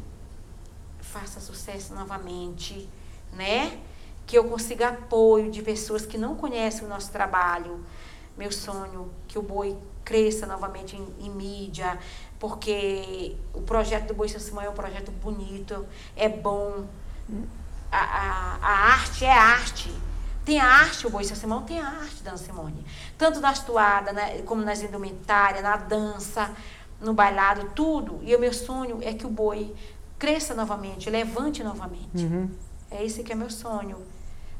faça 1.00 1.40
sucesso 1.40 1.94
novamente, 1.94 2.86
né? 3.32 3.80
Que 4.26 4.36
eu 4.36 4.44
consiga 4.44 4.88
apoio 4.88 5.50
de 5.50 5.62
pessoas 5.62 6.04
que 6.04 6.18
não 6.18 6.36
conhecem 6.36 6.84
o 6.84 6.88
nosso 6.88 7.10
trabalho. 7.10 7.82
Meu 8.36 8.52
sonho, 8.52 9.10
que 9.26 9.38
o 9.38 9.42
boi 9.42 9.76
cresça 10.04 10.46
novamente 10.46 10.94
em, 10.94 11.26
em 11.26 11.30
mídia, 11.30 11.98
porque 12.38 13.36
o 13.54 13.62
projeto 13.62 14.08
do 14.08 14.14
Boi 14.14 14.28
São 14.28 14.40
Simão 14.40 14.62
é 14.62 14.68
um 14.68 14.74
projeto 14.74 15.10
bonito, 15.10 15.86
é 16.14 16.28
bom. 16.28 16.84
A, 17.90 17.98
a, 17.98 18.56
a 18.60 18.92
arte 18.92 19.24
é 19.24 19.32
arte. 19.32 19.90
Tem 20.44 20.58
a 20.58 20.66
arte, 20.66 21.06
o 21.06 21.10
Boi 21.10 21.24
São 21.24 21.36
Simão 21.36 21.62
tem 21.62 21.80
a 21.80 21.86
arte, 21.86 22.22
Dona 22.22 22.36
Simone. 22.36 22.84
Tanto 23.16 23.40
nas 23.40 23.62
toadas, 23.62 24.14
né, 24.14 24.42
como 24.42 24.62
nas 24.62 24.82
indumentárias, 24.82 25.62
na 25.62 25.76
dança, 25.76 26.50
no 27.00 27.14
bailado, 27.14 27.70
tudo. 27.74 28.20
E 28.22 28.34
o 28.34 28.38
meu 28.38 28.52
sonho 28.52 28.98
é 29.02 29.12
que 29.12 29.26
o 29.26 29.30
boi 29.30 29.74
cresça 30.18 30.54
novamente, 30.54 31.08
levante 31.08 31.64
novamente. 31.64 32.24
Uhum. 32.24 32.50
É 32.90 33.04
esse 33.04 33.22
que 33.22 33.32
é 33.32 33.34
meu 33.34 33.50
sonho 33.50 33.98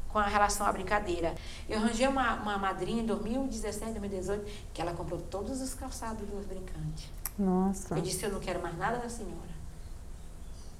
com 0.09 0.19
a 0.19 0.27
relação 0.27 0.65
à 0.65 0.71
brincadeira. 0.71 1.35
Eu 1.69 1.77
arranjei 1.77 2.07
uma, 2.07 2.35
uma 2.35 2.57
madrinha 2.57 3.01
em 3.01 3.05
2017, 3.05 3.91
2018, 3.91 4.45
que 4.73 4.81
ela 4.81 4.93
comprou 4.93 5.19
todos 5.21 5.61
os 5.61 5.73
calçados 5.73 6.27
dos 6.27 6.45
brincantes. 6.45 7.09
Nossa. 7.37 7.95
Eu 7.95 8.01
disse, 8.01 8.23
eu 8.25 8.31
não 8.31 8.39
quero 8.39 8.61
mais 8.61 8.77
nada 8.77 8.97
da 8.97 9.09
senhora. 9.09 9.51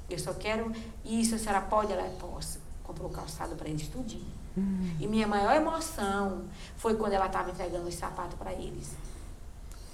Eu 0.10 0.20
só 0.20 0.34
quero 0.34 0.72
isso, 1.06 1.36
a 1.36 1.38
senhora 1.38 1.62
pode? 1.62 1.94
Ela, 1.94 2.04
posso. 2.20 2.60
Comprou 2.84 3.10
o 3.10 3.14
calçado 3.14 3.56
para 3.56 3.70
eles 3.70 3.88
tudinho. 3.88 4.42
E 5.00 5.08
minha 5.08 5.28
maior 5.28 5.56
emoção 5.56 6.44
foi 6.76 6.96
quando 6.96 7.14
ela 7.14 7.28
estava 7.28 7.52
entregando 7.52 7.88
os 7.88 7.96
sapatos 7.96 8.38
para 8.38 8.52
eles. 8.52 8.92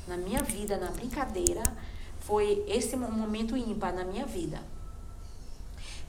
Na 0.08 0.16
minha 0.18 0.41
vida, 0.41 0.78
na 0.78 0.89
brincadeira, 0.91 1.64
foi 2.22 2.64
esse 2.68 2.95
mo- 2.95 3.12
momento 3.12 3.55
ímpar 3.58 3.93
na 3.93 4.03
minha 4.03 4.26
vida. 4.26 4.60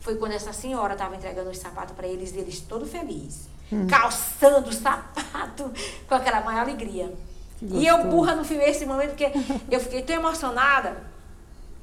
Foi 0.01 0.17
quando 0.17 0.33
essa 0.33 0.53
senhora 0.53 0.93
estava 0.95 1.17
entregando 1.17 1.51
os 1.51 1.59
sapatos 1.59 1.95
para 1.97 2.07
eles 2.07 2.33
e 2.33 2.39
eles 2.39 2.61
todo 2.61 2.87
felizes. 2.87 3.49
Calçando 3.89 4.71
o 4.71 4.73
sapato 4.73 5.71
com 6.09 6.15
aquela 6.15 6.41
maior 6.41 6.61
alegria. 6.63 7.13
E 7.61 7.87
eu 7.87 8.05
burra 8.09 8.35
no 8.37 8.45
filme 8.45 8.65
esse 8.65 8.87
momento, 8.87 9.11
porque 9.17 9.31
eu 9.71 9.81
fiquei 9.81 10.03
tão 10.03 10.15
emocionada 10.17 11.03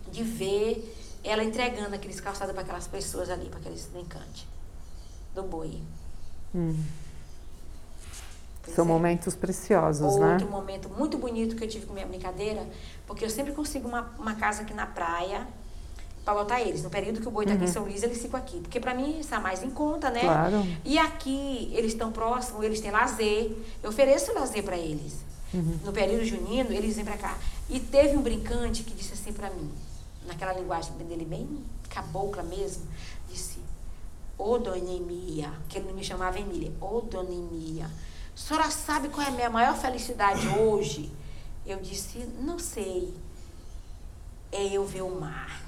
de 0.10 0.24
ver 0.24 0.94
ela 1.24 1.44
entregando 1.44 1.94
aqueles 1.94 2.20
calçados 2.22 2.54
para 2.54 2.64
aquelas 2.64 2.88
pessoas 2.88 3.30
ali, 3.30 3.50
para 3.50 3.60
aqueles 3.60 3.86
brincantes 3.88 4.46
do 5.36 5.44
boi. 5.44 5.82
Hum. 6.56 6.78
Pois 8.66 8.76
São 8.76 8.84
é. 8.86 8.88
momentos 8.88 9.36
preciosos, 9.36 10.18
né? 10.18 10.34
Outro 10.34 10.50
momento 10.50 10.90
muito 10.90 11.18
bonito 11.18 11.56
que 11.56 11.64
eu 11.64 11.68
tive 11.68 11.86
com 11.86 11.94
minha 11.94 12.08
brincadeira, 12.08 12.68
porque 13.08 13.24
eu 13.24 13.30
sempre 13.30 13.54
consigo 13.54 13.88
uma, 13.88 14.12
uma 14.18 14.36
casa 14.36 14.64
aqui 14.64 14.74
na 14.74 14.88
praia 14.88 15.48
para 16.26 16.34
botar 16.34 16.60
eles. 16.60 16.84
No 16.84 16.90
período 16.90 17.22
que 17.22 17.28
o 17.28 17.32
boi 17.32 17.46
está 17.46 17.54
aqui 17.54 17.66
em 17.66 17.68
São 17.68 17.84
Luís, 17.84 18.02
eles 18.02 18.20
ficam 18.20 18.40
aqui. 18.40 18.60
Porque 18.60 18.80
para 18.80 18.96
mim 18.96 19.20
está 19.20 19.40
mais 19.40 19.64
em 19.64 19.70
conta, 19.70 20.10
né? 20.10 20.22
Uhum. 20.22 20.28
Claro. 20.28 20.68
E 20.84 20.98
aqui 20.98 21.72
eles 21.74 21.92
estão 21.92 22.12
próximos, 22.12 22.64
eles 22.64 22.82
têm 22.82 22.90
lazer. 22.90 23.56
Eu 23.84 23.92
ofereço 23.92 24.34
lazer 24.34 24.64
para 24.64 24.76
eles. 24.76 25.24
Uhum. 25.54 25.80
No 25.86 25.94
período 25.94 26.26
junino, 26.26 26.74
eles 26.74 26.96
vêm 26.96 27.06
para 27.06 27.18
cá. 27.18 27.38
E 27.70 27.80
teve 27.80 28.18
um 28.18 28.22
brincante 28.22 28.84
que 28.84 28.94
disse 28.94 29.14
assim 29.14 29.32
para 29.32 29.50
mim, 29.52 29.72
naquela 30.28 30.54
linguagem 30.54 30.94
dele 30.98 31.24
bem 31.24 31.48
cabocla 31.90 32.44
mesmo, 32.44 32.84
disse: 33.30 33.60
Ô 34.38 34.58
dona 34.58 34.78
Emília, 34.78 35.52
que 35.70 35.78
ele 35.78 35.88
não 35.88 35.96
me 35.96 36.04
chamava 36.04 36.40
Emília, 36.40 36.72
ô 36.82 37.02
dona 37.02 37.32
Emília, 37.32 37.90
a 38.36 38.38
senhora 38.38 38.70
sabe 38.70 39.10
qual 39.10 39.26
é 39.26 39.30
a 39.30 39.34
minha 39.34 39.50
maior 39.50 39.76
felicidade 39.78 40.48
hoje? 40.50 41.12
Eu 41.66 41.78
disse: 41.80 42.20
Não 42.42 42.60
sei. 42.60 43.14
É 44.52 44.64
eu 44.68 44.86
ver 44.86 45.02
o 45.02 45.20
mar, 45.20 45.62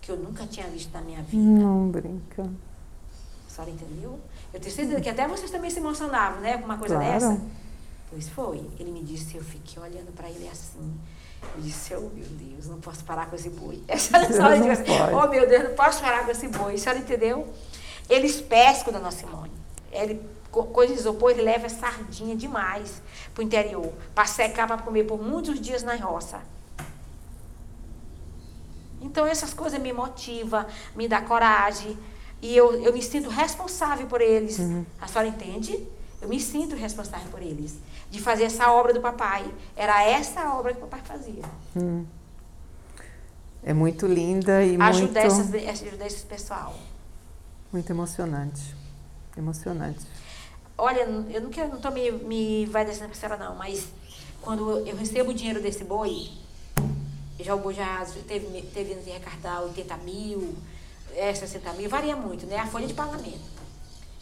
que 0.00 0.10
eu 0.10 0.16
nunca 0.16 0.46
tinha 0.46 0.66
visto 0.68 0.92
na 0.92 1.00
minha 1.02 1.22
vida. 1.22 1.42
Não 1.42 1.88
brinca. 1.88 2.42
A 2.42 3.50
senhora 3.50 3.70
entendeu? 3.70 4.18
Eu 4.54 4.60
tenho 4.60 4.74
certeza 4.74 5.00
que 5.00 5.08
até 5.08 5.26
vocês 5.28 5.50
também 5.50 5.68
se 5.70 5.78
emocionavam, 5.78 6.40
né? 6.40 6.56
Com 6.56 6.64
uma 6.64 6.78
coisa 6.78 6.94
Claro. 6.96 7.12
dessa. 7.12 7.40
Pois 8.10 8.28
foi. 8.28 8.64
Ele 8.78 8.90
me 8.92 9.02
disse, 9.02 9.36
eu 9.36 9.42
fiquei 9.44 9.82
olhando 9.82 10.12
para 10.14 10.30
ele 10.30 10.48
assim. 10.48 10.94
Eu 11.56 11.60
disse, 11.60 11.94
oh 11.94 12.08
meu 12.14 12.24
Deus, 12.24 12.66
não 12.68 12.80
posso 12.80 13.04
parar 13.04 13.26
com 13.28 13.36
esse 13.36 13.50
boi. 13.50 13.82
Essa 13.88 14.24
senhora 14.32 14.58
disse, 14.60 14.84
oh 15.12 15.28
meu 15.28 15.46
Deus, 15.48 15.64
não 15.64 15.74
posso 15.74 16.00
parar 16.00 16.24
com 16.24 16.30
esse 16.30 16.48
boi. 16.48 16.74
A 16.74 16.78
senhora 16.78 16.98
entendeu? 17.00 17.52
Eles 18.08 18.40
pescam, 18.40 18.92
dona 18.92 19.10
Simone. 19.10 19.52
Ele, 19.92 20.22
coisa 20.64 20.92
de 20.94 21.00
isopor, 21.00 21.30
ele 21.30 21.42
leva 21.42 21.68
sardinha 21.68 22.34
demais 22.34 23.02
pro 23.34 23.42
interior. 23.42 23.92
Para 24.14 24.26
secar, 24.26 24.66
para 24.66 24.78
comer 24.78 25.04
por 25.04 25.22
muitos 25.22 25.60
dias 25.60 25.82
na 25.82 25.94
roça. 25.96 26.40
Então 29.00 29.26
essas 29.26 29.52
coisas 29.54 29.80
me 29.80 29.92
motivam, 29.92 30.64
me 30.94 31.06
dá 31.06 31.20
coragem. 31.20 31.96
E 32.42 32.56
eu, 32.56 32.72
eu 32.82 32.92
me 32.92 33.02
sinto 33.02 33.28
responsável 33.28 34.06
por 34.06 34.20
eles. 34.20 34.58
A 35.00 35.06
senhora 35.06 35.28
entende? 35.28 35.86
Eu 36.20 36.28
me 36.28 36.40
sinto 36.40 36.74
responsável 36.74 37.28
por 37.30 37.40
eles. 37.42 37.76
De 38.10 38.20
fazer 38.20 38.44
essa 38.44 38.70
obra 38.72 38.92
do 38.92 39.00
papai. 39.00 39.44
Era 39.76 40.02
essa 40.04 40.52
obra 40.54 40.72
que 40.72 40.78
o 40.78 40.86
papai 40.86 41.00
fazia. 41.04 41.42
É 43.62 43.72
muito 43.72 44.06
linda 44.06 44.62
e 44.64 44.80
Ajudar, 44.80 44.92
muito, 44.92 45.16
essas, 45.16 45.54
ajudar 45.82 46.06
esse 46.06 46.24
pessoal. 46.24 46.74
muito 47.72 47.90
emocionante. 47.90 48.74
Emocionante. 49.36 50.06
Olha, 50.78 51.00
eu 51.30 51.40
não 51.40 51.50
quero, 51.50 51.70
não 51.70 51.80
tô 51.80 51.90
me, 51.90 52.10
me 52.10 52.66
vai 52.66 52.84
dessa 52.84 53.08
senhora 53.14 53.38
não, 53.38 53.54
mas 53.54 53.88
quando 54.42 54.86
eu 54.86 54.94
recebo 54.94 55.30
o 55.30 55.34
dinheiro 55.34 55.60
desse 55.60 55.84
boi, 55.84 56.28
já 57.40 57.54
o 57.54 57.58
boi 57.58 57.74
já 57.74 58.06
teve, 58.28 58.62
teve 58.74 58.94
de 58.94 59.10
arrecadar 59.10 59.62
80 59.62 59.96
mil, 59.98 60.54
é, 61.14 61.34
60 61.34 61.72
mil, 61.72 61.88
varia 61.88 62.14
muito, 62.14 62.46
né? 62.46 62.58
A 62.58 62.66
folha 62.66 62.86
de 62.86 62.94
pagamento. 62.94 63.56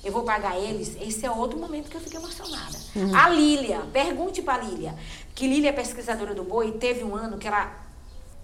Eu 0.05 0.13
vou 0.13 0.23
pagar 0.23 0.57
eles, 0.57 0.97
esse 1.01 1.25
é 1.25 1.31
outro 1.31 1.59
momento 1.59 1.89
que 1.89 1.97
eu 1.97 2.01
fico 2.01 2.17
emocionada. 2.17 2.79
A 3.17 3.29
Lília, 3.31 3.81
pergunte 3.93 4.43
para 4.43 4.63
a 4.63 4.67
Lília, 4.67 4.95
que 5.35 5.49
Lília 5.49 5.71
é 5.71 5.73
pesquisadora 5.73 6.35
do 6.35 6.45
boi, 6.45 6.73
teve 6.73 7.03
um 7.03 7.17
ano 7.17 7.39
que 7.39 7.49
ela, 7.49 7.75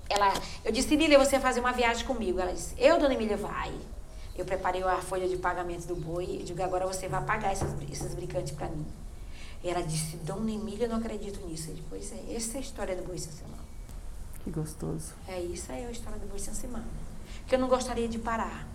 ela 0.09 0.33
eu 0.65 0.73
disse, 0.73 0.97
Lília, 0.97 1.19
você 1.19 1.33
vai 1.33 1.41
fazer 1.41 1.61
uma 1.61 1.73
viagem 1.73 2.05
comigo. 2.07 2.41
Ela 2.41 2.53
disse, 2.53 2.75
eu, 2.79 2.99
dona 2.99 3.15
Emília, 3.15 3.37
vai. 3.37 3.73
Eu 4.41 4.47
preparei 4.47 4.83
a 4.83 4.97
folha 5.03 5.29
de 5.29 5.37
pagamento 5.37 5.87
do 5.87 5.95
boi. 5.95 6.39
Eu 6.41 6.45
digo, 6.47 6.63
agora 6.63 6.87
você 6.87 7.07
vai 7.07 7.23
pagar 7.23 7.53
essas, 7.53 7.71
esses 7.91 8.15
brincantes 8.15 8.55
para 8.55 8.69
mim. 8.69 8.87
E 9.63 9.69
ela 9.69 9.83
disse, 9.83 10.17
Dona 10.17 10.51
Emília, 10.51 10.87
eu 10.87 10.89
não 10.89 10.97
acredito 10.97 11.47
nisso. 11.47 11.69
Eu 11.69 11.75
disse, 11.75 11.87
pois 11.91 12.13
é, 12.13 12.35
essa 12.35 12.55
é 12.55 12.57
a 12.57 12.61
história 12.63 12.97
do 12.97 13.03
boi 13.03 13.19
São 13.19 13.31
Simão. 13.35 13.61
Que 14.43 14.51
gostoso. 14.51 15.13
É 15.29 15.39
isso 15.39 15.71
aí, 15.71 15.85
a 15.85 15.91
história 15.91 16.19
do 16.19 16.27
boi 16.27 16.39
São 16.39 16.55
Simão. 16.55 16.83
Que 17.47 17.55
eu 17.55 17.59
não 17.59 17.69
gostaria 17.69 18.09
de 18.09 18.19
parar. 18.19 18.67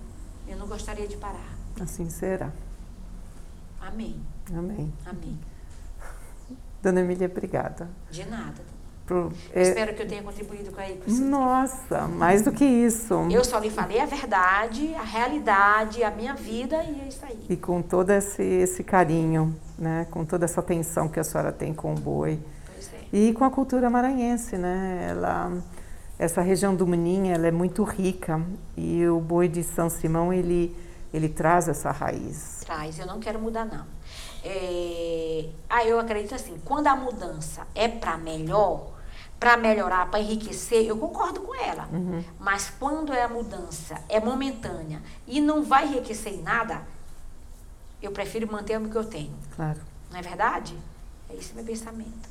Eu 0.47 0.55
não 0.55 0.67
gostaria 0.67 1.07
de 1.07 1.17
parar. 1.17 1.57
Assim 1.81 2.07
será. 2.11 2.53
Amém. 3.81 4.21
Amém. 4.55 4.93
Amém. 5.03 5.39
Dona 6.83 7.01
Emília, 7.01 7.25
obrigada. 7.25 7.89
De 8.11 8.23
nada. 8.23 8.61
Por- 9.05 9.15
Eu 9.15 9.31
é- 9.53 9.61
Espero 9.61 9.93
que 9.93 10.01
eu 10.01 10.07
tenha 10.07 10.23
contribuído 10.23 10.71
com 10.71 10.81
com 10.81 11.11
isso. 11.11 11.23
Nossa, 11.23 12.07
mais 12.07 12.41
do 12.41 12.51
que 12.51 12.65
isso. 12.65 13.27
Eu 13.29 13.43
só 13.43 13.59
lhe 13.59 13.69
falei 13.69 13.99
a 13.99 14.05
verdade, 14.05 14.93
a 14.95 15.03
realidade, 15.03 16.03
a 16.03 16.09
minha 16.09 16.33
vida 16.33 16.75
e 16.83 17.01
é 17.01 17.07
isso 17.07 17.23
aí. 17.23 17.45
E 17.49 17.55
com 17.55 17.81
todo 17.81 18.09
esse, 18.09 18.41
esse 18.41 18.83
carinho, 18.83 19.55
né? 19.77 20.07
com 20.09 20.25
toda 20.25 20.45
essa 20.45 20.59
atenção 20.59 21.07
que 21.07 21.19
a 21.19 21.23
senhora 21.23 21.51
tem 21.51 21.73
com 21.73 21.93
o 21.93 21.95
boi. 21.99 22.39
É. 23.13 23.17
E 23.17 23.33
com 23.33 23.43
a 23.43 23.51
cultura 23.51 23.89
maranhense, 23.89 24.57
né? 24.57 25.07
Ela, 25.11 25.51
essa 26.17 26.41
região 26.41 26.75
do 26.75 26.87
Munim, 26.87 27.29
ela 27.29 27.45
é 27.47 27.51
muito 27.51 27.83
rica 27.83 28.41
e 28.75 29.05
o 29.07 29.19
boi 29.19 29.47
de 29.47 29.63
São 29.63 29.87
Simão, 29.89 30.33
ele, 30.33 30.75
ele 31.13 31.29
traz 31.29 31.67
essa 31.67 31.91
raiz. 31.91 32.61
Traz, 32.65 32.97
eu 32.97 33.05
não 33.05 33.19
quero 33.19 33.39
mudar 33.39 33.65
não. 33.65 33.85
É... 34.43 35.45
Ah, 35.69 35.85
eu 35.85 35.99
acredito 35.99 36.33
assim, 36.35 36.55
quando 36.65 36.87
a 36.87 36.95
mudança 36.95 37.67
é 37.73 37.87
para 37.87 38.17
melhor, 38.17 38.94
para 39.45 39.57
melhorar, 39.57 40.09
para 40.09 40.19
enriquecer, 40.19 40.87
eu 40.87 40.97
concordo 40.97 41.39
com 41.41 41.53
ela. 41.53 41.87
Mas 42.39 42.73
quando 42.79 43.13
é 43.13 43.21
a 43.21 43.27
mudança 43.27 44.01
é 44.09 44.19
momentânea 44.19 44.99
e 45.27 45.39
não 45.39 45.61
vai 45.61 45.85
enriquecer 45.85 46.33
em 46.33 46.41
nada, 46.41 46.81
eu 48.01 48.11
prefiro 48.11 48.51
manter 48.51 48.81
o 48.81 48.89
que 48.89 48.95
eu 48.95 49.05
tenho. 49.05 49.35
Claro. 49.55 49.79
Não 50.11 50.17
é 50.17 50.21
verdade? 50.23 50.75
É 51.29 51.35
esse 51.35 51.53
meu 51.53 51.63
pensamento. 51.63 52.27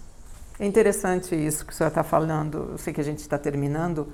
É 0.58 0.66
interessante 0.66 1.36
isso 1.36 1.64
que 1.64 1.70
a 1.70 1.74
senhora 1.76 1.92
está 1.92 2.02
falando. 2.02 2.70
Eu 2.72 2.78
sei 2.78 2.92
que 2.92 3.00
a 3.00 3.04
gente 3.04 3.20
está 3.20 3.38
terminando, 3.38 4.12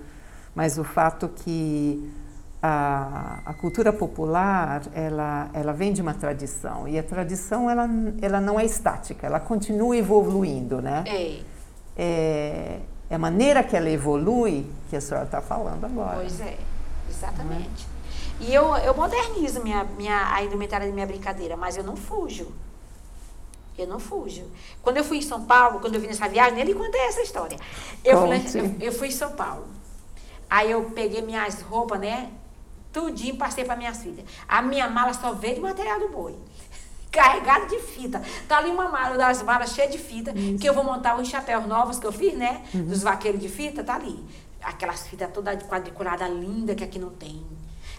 mas 0.54 0.76
o 0.76 0.84
fato 0.84 1.26
que 1.26 2.06
a, 2.62 3.40
a 3.46 3.54
cultura 3.54 3.94
popular 3.94 4.82
ela, 4.92 5.48
ela 5.54 5.72
vem 5.72 5.94
de 5.94 6.02
uma 6.02 6.12
tradição 6.12 6.86
e 6.86 6.98
a 6.98 7.02
tradição 7.02 7.70
ela, 7.70 7.88
ela 8.20 8.42
não 8.42 8.60
é 8.60 8.64
estática, 8.66 9.26
ela 9.26 9.40
continua 9.40 9.96
evoluindo, 9.96 10.82
né? 10.82 11.02
É, 11.06 11.40
É, 12.02 12.80
é 13.10 13.14
a 13.14 13.18
maneira 13.18 13.62
que 13.62 13.76
ela 13.76 13.90
evolui 13.90 14.66
que 14.88 14.96
a 14.96 15.00
senhora 15.02 15.26
está 15.26 15.42
falando 15.42 15.84
agora. 15.84 16.16
Pois 16.16 16.40
é, 16.40 16.56
exatamente. 17.10 17.86
E 18.40 18.54
eu, 18.54 18.74
eu 18.76 18.94
modernizo 18.94 19.62
minha, 19.62 19.84
minha, 19.84 20.32
a 20.32 20.42
indumentária 20.42 20.86
da 20.86 20.92
minha 20.94 21.06
brincadeira, 21.06 21.58
mas 21.58 21.76
eu 21.76 21.84
não 21.84 21.94
fujo. 21.94 22.50
Eu 23.76 23.86
não 23.86 23.98
fujo. 23.98 24.44
Quando 24.82 24.96
eu 24.96 25.04
fui 25.04 25.18
em 25.18 25.22
São 25.22 25.44
Paulo, 25.44 25.78
quando 25.80 25.96
eu 25.96 26.00
vim 26.00 26.06
nessa 26.06 26.26
viagem, 26.26 26.54
nem 26.54 26.64
lhe 26.64 26.74
contei 26.74 27.02
essa 27.02 27.20
história. 27.20 27.58
Eu 28.02 28.26
eu, 28.26 28.76
eu 28.80 28.92
fui 28.92 29.08
em 29.08 29.12
São 29.12 29.32
Paulo. 29.32 29.66
Aí 30.48 30.70
eu 30.70 30.82
peguei 30.94 31.20
minhas 31.20 31.60
roupas, 31.60 32.00
né? 32.00 32.30
Tudinho, 32.90 33.36
passei 33.36 33.64
para 33.64 33.76
minhas 33.76 34.02
filhas. 34.02 34.24
A 34.48 34.62
minha 34.62 34.88
mala 34.88 35.12
só 35.12 35.34
veio 35.34 35.56
de 35.56 35.60
material 35.60 36.00
do 36.00 36.08
boi. 36.08 36.34
Carregado 37.10 37.66
de 37.68 37.78
fita. 37.80 38.22
Tá 38.46 38.58
ali 38.58 38.70
uma 38.70 38.88
mala 38.88 39.16
das 39.16 39.42
malas 39.42 39.70
cheia 39.72 39.88
de 39.88 39.98
fita, 39.98 40.32
que 40.32 40.68
eu 40.68 40.72
vou 40.74 40.84
montar 40.84 41.18
os 41.18 41.28
chapéus 41.28 41.66
novos 41.66 41.98
que 41.98 42.06
eu 42.06 42.12
fiz, 42.12 42.34
né? 42.36 42.62
Dos 42.72 43.02
vaqueiros 43.02 43.40
de 43.40 43.48
fita, 43.48 43.82
tá 43.82 43.96
ali. 43.96 44.24
Aquelas 44.62 45.06
fitas 45.06 45.30
todas 45.32 45.62
quadriculadas 45.64 46.28
lindas 46.30 46.76
que 46.76 46.84
aqui 46.84 46.98
não 46.98 47.10
tem. 47.10 47.44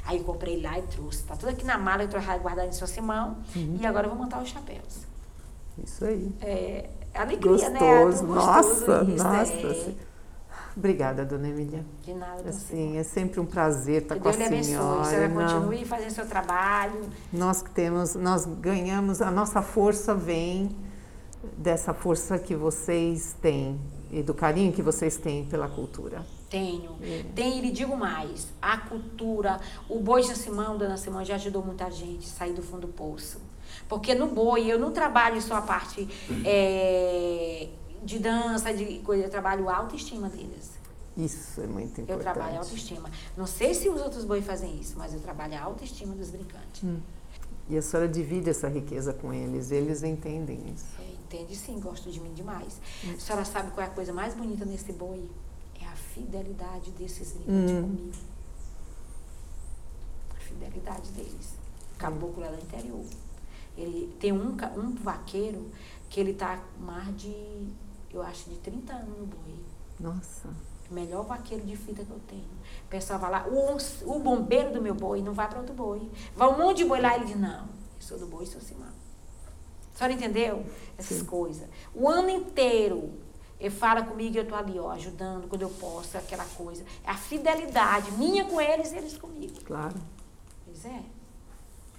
Aí 0.05 0.17
eu 0.17 0.23
comprei 0.23 0.61
lá 0.61 0.79
e 0.79 0.81
trouxe. 0.83 1.23
Tá 1.23 1.35
tudo 1.35 1.49
aqui 1.49 1.65
na 1.65 1.77
mala, 1.77 2.03
eu 2.03 2.07
trouxe 2.07 2.27
guardado 2.39 2.67
em 2.67 2.71
sua 2.71 2.87
Simão. 2.87 3.37
E 3.79 3.85
agora 3.85 4.07
eu 4.07 4.11
vou 4.11 4.19
montar 4.19 4.41
os 4.41 4.49
chapéus. 4.49 5.05
Isso 5.83 6.05
aí. 6.05 6.31
É, 6.41 6.89
alegria, 7.13 7.69
né? 7.69 7.79
Gostoso. 7.79 8.25
Nossa, 8.27 8.61
gostoso 8.61 9.11
isso, 9.11 9.23
nossa. 9.23 9.53
é. 9.53 10.10
Obrigada, 10.75 11.25
dona 11.25 11.49
Emília. 11.49 11.85
De 12.01 12.13
nada, 12.13 12.47
Assim, 12.49 12.97
é 12.97 13.03
sempre 13.03 13.39
um 13.39 13.45
prazer 13.45 14.03
estar 14.03 14.15
Que 14.15 14.21
com 14.21 14.29
a 14.29 14.31
Deus 14.31 14.41
lhe 14.41 14.47
abençoe. 14.47 14.71
senhora. 14.73 14.95
Que 14.95 15.01
a 15.01 15.05
senhora 15.05 15.53
continue 15.53 15.85
fazendo 15.85 16.09
seu 16.11 16.25
trabalho. 16.27 17.01
Nós 17.31 17.61
que 17.61 17.69
temos, 17.71 18.15
nós 18.15 18.45
ganhamos, 18.45 19.21
a 19.21 19.29
nossa 19.29 19.61
força 19.61 20.15
vem 20.15 20.75
dessa 21.57 21.93
força 21.93 22.39
que 22.39 22.55
vocês 22.55 23.35
têm 23.41 23.79
e 24.11 24.21
do 24.21 24.33
carinho 24.33 24.71
que 24.71 24.81
vocês 24.81 25.17
têm 25.17 25.45
pela 25.45 25.67
cultura. 25.67 26.25
Tenho. 26.49 26.97
Tem, 27.33 27.57
e 27.59 27.61
lhe 27.61 27.71
digo 27.71 27.95
mais. 27.95 28.47
A 28.61 28.77
cultura, 28.77 29.59
o 29.89 29.99
boi 29.99 30.21
de 30.21 30.35
Simão, 30.37 30.77
dona 30.77 30.97
Simão, 30.97 31.23
já 31.23 31.35
ajudou 31.35 31.63
muita 31.63 31.89
gente 31.89 32.27
a 32.27 32.29
sair 32.29 32.53
do 32.53 32.61
fundo 32.61 32.87
do 32.87 32.93
poço. 32.93 33.39
Porque 33.87 34.13
no 34.13 34.27
boi, 34.27 34.69
eu 34.69 34.77
não 34.77 34.91
trabalho 34.91 35.41
só 35.41 35.55
a 35.55 35.61
parte 35.61 36.07
é, 36.45 37.69
de 38.01 38.19
dança, 38.19 38.73
de 38.73 38.99
coisa, 38.99 39.25
eu 39.25 39.29
trabalho 39.29 39.69
a 39.69 39.77
autoestima 39.77 40.29
deles. 40.29 40.71
Isso 41.15 41.61
é 41.61 41.67
muito 41.67 42.01
importante. 42.01 42.09
Eu 42.11 42.19
trabalho 42.19 42.55
a 42.55 42.59
autoestima. 42.59 43.09
Não 43.35 43.45
sei 43.45 43.73
se 43.73 43.89
os 43.89 44.01
outros 44.01 44.23
boi 44.23 44.41
fazem 44.41 44.79
isso, 44.79 44.97
mas 44.97 45.13
eu 45.13 45.19
trabalho 45.19 45.55
a 45.57 45.61
autoestima 45.61 46.15
dos 46.15 46.29
brincantes. 46.29 46.83
E 47.69 47.77
a 47.77 47.81
senhora 47.81 48.07
divide 48.07 48.49
essa 48.49 48.67
riqueza 48.67 49.13
com 49.13 49.33
eles, 49.33 49.71
eles 49.71 50.03
entendem 50.03 50.59
isso. 50.73 50.85
É, 50.99 51.11
entende 51.11 51.55
sim, 51.55 51.79
gosto 51.79 52.11
de 52.11 52.19
mim 52.19 52.33
demais. 52.33 52.81
A 53.03 53.19
senhora 53.19 53.45
sabe 53.45 53.71
qual 53.71 53.85
é 53.85 53.89
a 53.89 53.93
coisa 53.93 54.11
mais 54.11 54.33
bonita 54.33 54.65
nesse 54.65 54.91
boi? 54.93 55.29
É 55.81 55.85
a 55.85 55.95
fidelidade 55.95 56.91
desses 56.91 57.33
brincantes 57.33 57.71
comigo. 57.81 58.11
A 60.31 60.39
fidelidade 60.39 61.11
deles. 61.11 61.55
Caboclo 61.97 62.41
lá 62.41 62.49
do 62.49 62.61
interior. 62.61 63.05
Ele 63.77 64.13
tem 64.19 64.33
um, 64.33 64.57
um 64.77 64.95
vaqueiro 64.95 65.69
que 66.09 66.19
ele 66.19 66.33
tá 66.33 66.61
mais 66.77 67.15
de, 67.15 67.33
eu 68.13 68.21
acho, 68.21 68.49
de 68.49 68.57
30 68.57 68.93
anos 68.93 69.17
no 69.17 69.25
boi. 69.25 69.55
Nossa, 69.99 70.49
melhor 70.89 71.23
vaqueiro 71.23 71.65
de 71.65 71.75
fita 71.75 72.03
que 72.03 72.11
eu 72.11 72.19
tenho. 72.27 72.43
O 72.85 72.89
pessoal 72.89 73.19
vai 73.19 73.31
lá, 73.31 73.47
o, 73.47 74.15
o 74.15 74.19
bombeiro 74.19 74.73
do 74.73 74.81
meu 74.81 74.93
boi 74.93 75.21
não 75.21 75.33
vai 75.33 75.47
para 75.47 75.59
outro 75.59 75.73
boi. 75.73 76.09
Vai 76.35 76.47
um 76.49 76.57
monte 76.57 76.77
de 76.77 76.85
boi 76.85 76.99
lá, 76.99 77.15
ele 77.15 77.25
diz, 77.25 77.39
não, 77.39 77.61
eu 77.61 78.01
sou 78.01 78.17
do 78.17 78.27
boi, 78.27 78.45
sou 78.45 78.61
Simão. 78.61 78.89
A 79.93 79.97
senhora 79.97 80.13
entendeu? 80.13 80.65
Essas 80.97 81.21
coisas. 81.21 81.67
O 81.93 82.09
ano 82.09 82.29
inteiro, 82.29 83.11
ele 83.59 83.69
fala 83.69 84.03
comigo 84.03 84.35
e 84.35 84.37
eu 84.37 84.43
estou 84.43 84.57
ali, 84.57 84.79
ó, 84.79 84.91
ajudando 84.91 85.47
quando 85.47 85.61
eu 85.61 85.69
posso, 85.69 86.17
aquela 86.17 86.45
coisa. 86.45 86.83
É 87.03 87.11
a 87.11 87.17
fidelidade 87.17 88.11
minha 88.13 88.45
com 88.45 88.59
eles 88.59 88.91
e 88.91 88.97
eles 88.97 89.17
comigo. 89.17 89.61
claro. 89.63 89.95
Pois 90.65 90.85
é. 90.85 91.03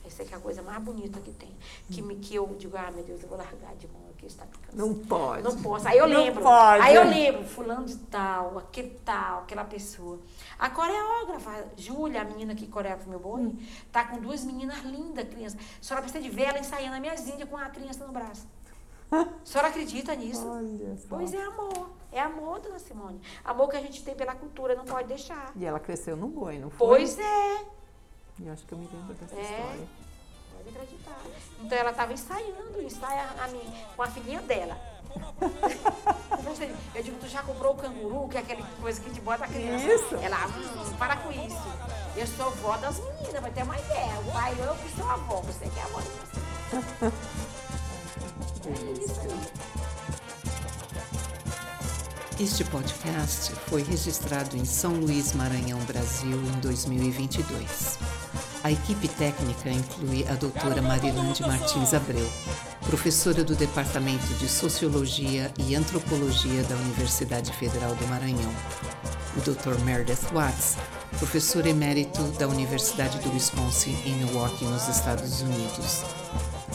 Essa 0.05 0.23
é 0.23 0.25
que 0.27 0.35
é 0.35 0.37
a 0.37 0.41
coisa 0.41 0.63
mais 0.63 0.83
bonita 0.83 1.21
que 1.21 1.31
tem. 1.33 1.55
Que, 1.91 2.03
me, 2.03 2.17
que 2.17 2.35
eu 2.35 2.47
digo, 2.59 2.77
ah, 2.77 2.91
meu 2.91 3.05
Deus, 3.05 3.23
eu 3.23 3.29
vou 3.29 3.39
largar 3.39 3.75
de 3.77 3.87
mão 3.89 4.03
aqui, 4.11 4.27
está 4.27 4.45
me 4.45 4.51
cansando. 4.53 4.87
Não 4.87 4.95
pode. 5.05 5.43
Não 5.43 5.57
posso. 5.63 5.87
Aí 5.89 5.99
eu 5.99 6.09
Não 6.09 6.21
lembro. 6.25 6.43
pode. 6.43 6.83
Aí 6.83 6.95
eu 6.95 7.05
lembro, 7.05 7.45
fulano 7.45 7.87
de 7.87 7.97
tal, 7.97 8.59
aquele 8.59 8.91
tal, 9.05 9.41
aquela 9.43 9.65
pessoa. 9.65 10.19
A 10.59 10.69
coreógrafa, 10.71 11.67
Júlia, 11.77 12.21
a 12.23 12.25
menina 12.25 12.55
que 12.55 12.67
coreografa 12.67 13.09
meu 13.09 13.21
boi, 13.21 13.41
Hum. 13.43 13.57
tá 13.91 14.05
com 14.05 14.19
duas 14.21 14.45
meninas 14.45 14.83
lindas, 14.85 15.27
crianças. 15.29 15.59
A 15.61 15.83
senhora 15.83 16.03
precisa 16.03 16.23
de 16.23 16.31
ver 16.31 16.43
ela 16.45 16.59
ensaiando 16.59 16.97
a 16.97 17.01
minha 17.01 17.15
índias 17.15 17.49
com 17.49 17.57
a 17.57 17.69
criança 17.69 18.05
no 18.07 18.13
braço. 18.13 18.47
A 19.11 19.27
senhora 19.45 19.69
acredita 19.69 20.15
nisso? 20.15 20.47
Olha 20.49 20.97
só. 20.97 21.07
Pois 21.11 21.35
é 21.35 21.43
amor. 21.43 21.91
É 22.11 22.21
amor, 22.21 22.61
dona 22.61 22.79
Simone. 22.79 23.21
Amor 23.45 23.69
que 23.69 23.77
a 23.77 23.81
gente 23.81 24.03
tem 24.03 24.15
pela 24.15 24.35
cultura, 24.35 24.75
não 24.75 24.85
pode 24.85 25.09
deixar. 25.09 25.53
E 25.55 25.65
ela 25.65 25.79
cresceu 25.79 26.17
no 26.17 26.29
boi, 26.29 26.59
não 26.59 26.71
foi? 26.71 26.87
Pois 26.89 27.19
é. 27.19 27.65
Eu 28.45 28.53
acho 28.53 28.65
que 28.65 28.73
eu 28.73 28.79
me 28.79 28.89
lembro 28.93 29.15
dessa 29.15 29.35
É. 29.37 29.43
história. 29.43 29.89
Pode 30.57 30.69
acreditar. 30.69 31.19
Então 31.61 31.79
ela 31.79 31.91
estava 31.91 32.13
ensaiando, 32.13 32.83
ensaia 32.83 33.29
a 33.43 33.49
mim, 33.49 33.75
com 33.97 34.03
a 34.03 34.07
filhinha 34.09 34.41
dela. 34.43 34.77
Eu 36.95 37.03
digo, 37.03 37.19
tu 37.21 37.29
já 37.29 37.43
comprou 37.43 37.75
o 37.75 37.77
canguru, 37.77 38.29
que 38.29 38.37
é 38.37 38.41
aquele 38.41 38.63
coisa 38.81 39.01
que 39.01 39.11
te 39.11 39.21
bota 39.21 39.45
a 39.45 39.49
criança. 39.49 39.87
Isso. 39.87 40.15
Ela, 40.17 40.47
hum, 40.47 40.97
para 40.99 41.17
com 41.17 41.31
isso. 41.31 41.63
Eu 42.17 42.27
sou 42.27 42.51
vó 42.53 42.77
das 42.79 42.99
meninas, 42.99 43.41
vai 43.43 43.51
ter 43.51 43.63
uma 43.63 43.79
ideia. 43.79 44.19
O 44.21 44.33
pai, 44.33 44.55
eu 44.59 44.75
que 44.77 44.89
sou 44.97 45.09
avó, 45.09 45.41
você 45.43 45.69
que 45.69 45.79
é 45.79 45.83
a 45.83 45.85
avó 45.87 45.99
das 46.01 47.13
É 48.65 48.93
isso. 49.03 49.72
Este 52.43 52.65
podcast 52.65 53.53
foi 53.69 53.85
registrado 53.85 54.57
em 54.57 54.65
São 54.65 54.95
Luís, 54.95 55.33
Maranhão, 55.33 55.79
Brasil, 55.85 56.37
em 56.37 56.61
2022. 56.61 58.01
A 58.65 58.73
equipe 58.73 59.07
técnica 59.07 59.71
inclui 59.71 60.27
a 60.27 60.35
doutora 60.35 60.83
Marilande 60.83 61.43
Martins 61.43 61.95
Abreu, 61.95 62.29
professora 62.85 63.45
do 63.45 63.55
Departamento 63.55 64.27
de 64.41 64.49
Sociologia 64.49 65.53
e 65.57 65.77
Antropologia 65.77 66.65
da 66.65 66.75
Universidade 66.75 67.53
Federal 67.53 67.95
do 67.95 68.09
Maranhão, 68.09 68.53
o 69.37 69.41
Dr. 69.43 69.81
Meredith 69.85 70.27
Watts, 70.33 70.77
professor 71.21 71.65
emérito 71.65 72.23
da 72.41 72.49
Universidade 72.49 73.21
do 73.21 73.33
Wisconsin 73.33 73.97
em 74.05 74.17
Milwaukee, 74.17 74.65
nos 74.65 74.89
Estados 74.89 75.43
Unidos, 75.43 76.03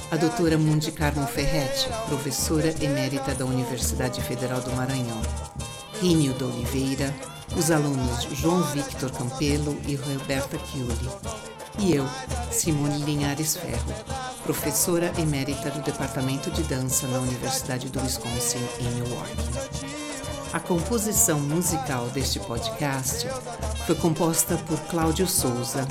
a 0.10 0.16
doutora 0.16 0.58
Mundi 0.58 0.90
Carmo 0.94 1.28
Ferretti, 1.28 1.90
professora 2.08 2.74
emérita 2.82 3.36
da 3.36 3.44
Universidade 3.44 4.22
Federal 4.22 4.62
do 4.62 4.72
Maranhão. 4.72 5.22
Rínio 6.02 6.34
da 6.36 6.46
Oliveira, 6.46 7.14
os 7.56 7.72
alunos 7.72 8.24
João 8.34 8.62
Victor 8.64 9.10
Campelo 9.12 9.76
e 9.88 9.96
Roberta 9.96 10.60
Chiuli. 10.60 11.10
E 11.80 11.96
eu, 11.96 12.06
Simone 12.52 13.04
Linhares 13.04 13.58
Ferro, 13.58 13.94
professora 14.44 15.12
emérita 15.18 15.72
do 15.72 15.82
Departamento 15.82 16.52
de 16.52 16.62
Dança 16.64 17.08
na 17.08 17.18
Universidade 17.18 17.90
do 17.90 18.00
Wisconsin, 18.00 18.64
em 18.80 18.92
Milwaukee. 18.96 19.88
A 20.54 20.60
composição 20.60 21.40
musical 21.40 22.08
deste 22.10 22.40
podcast 22.40 23.28
foi 23.88 23.96
composta 23.96 24.56
por 24.68 24.80
Cláudio 24.82 25.28
Souza 25.28 25.88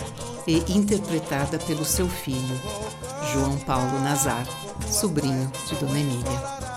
e 0.47 0.59
interpretada 0.73 1.59
pelo 1.59 1.85
seu 1.85 2.09
filho, 2.09 2.61
João 3.33 3.59
Paulo 3.59 4.01
Nazar, 4.01 4.47
sobrinho 4.89 5.51
de 5.69 5.75
Dona 5.77 5.99
Emília. 5.99 6.76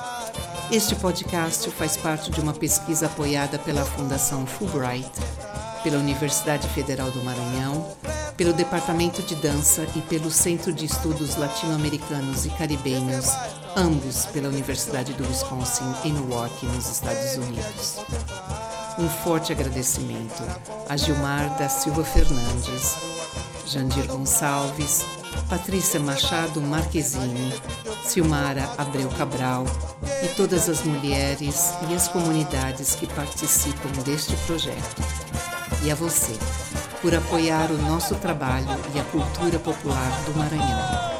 Este 0.71 0.95
podcast 0.95 1.67
faz 1.71 1.97
parte 1.97 2.29
de 2.29 2.39
uma 2.39 2.53
pesquisa 2.53 3.07
apoiada 3.07 3.57
pela 3.57 3.83
Fundação 3.83 4.45
Fulbright, 4.45 5.09
pela 5.81 5.97
Universidade 5.97 6.67
Federal 6.69 7.09
do 7.09 7.23
Maranhão, 7.23 7.95
pelo 8.37 8.53
Departamento 8.53 9.23
de 9.23 9.33
Dança 9.33 9.87
e 9.95 10.01
pelo 10.01 10.29
Centro 10.29 10.71
de 10.71 10.85
Estudos 10.85 11.35
Latino-Americanos 11.37 12.45
e 12.45 12.49
Caribenhos, 12.51 13.29
ambos 13.75 14.27
pela 14.27 14.47
Universidade 14.47 15.11
do 15.13 15.27
Wisconsin 15.27 15.91
em 16.05 16.13
Milwaukee, 16.13 16.67
nos 16.67 16.87
Estados 16.87 17.35
Unidos. 17.35 17.97
Um 18.99 19.09
forte 19.09 19.51
agradecimento 19.51 20.43
a 20.87 20.95
Gilmar 20.95 21.49
da 21.57 21.67
Silva 21.67 22.03
Fernandes, 22.03 22.95
Jandir 23.65 24.05
Gonçalves, 24.05 25.03
Patrícia 25.49 25.99
Machado 25.99 26.61
Marquezine, 26.61 27.53
Silmara 28.09 28.67
Abreu 28.75 29.07
Cabral 29.09 29.65
e 30.23 30.27
todas 30.29 30.67
as 30.67 30.81
mulheres 30.81 31.75
e 31.87 31.93
as 31.93 32.07
comunidades 32.07 32.95
que 32.95 33.05
participam 33.05 33.91
deste 34.03 34.35
projeto. 34.47 35.03
E 35.83 35.91
a 35.91 35.95
você, 35.95 36.33
por 37.03 37.13
apoiar 37.13 37.69
o 37.69 37.77
nosso 37.77 38.15
trabalho 38.15 38.65
e 38.95 38.99
a 38.99 39.03
cultura 39.03 39.59
popular 39.59 40.11
do 40.25 40.35
Maranhão. 40.35 41.18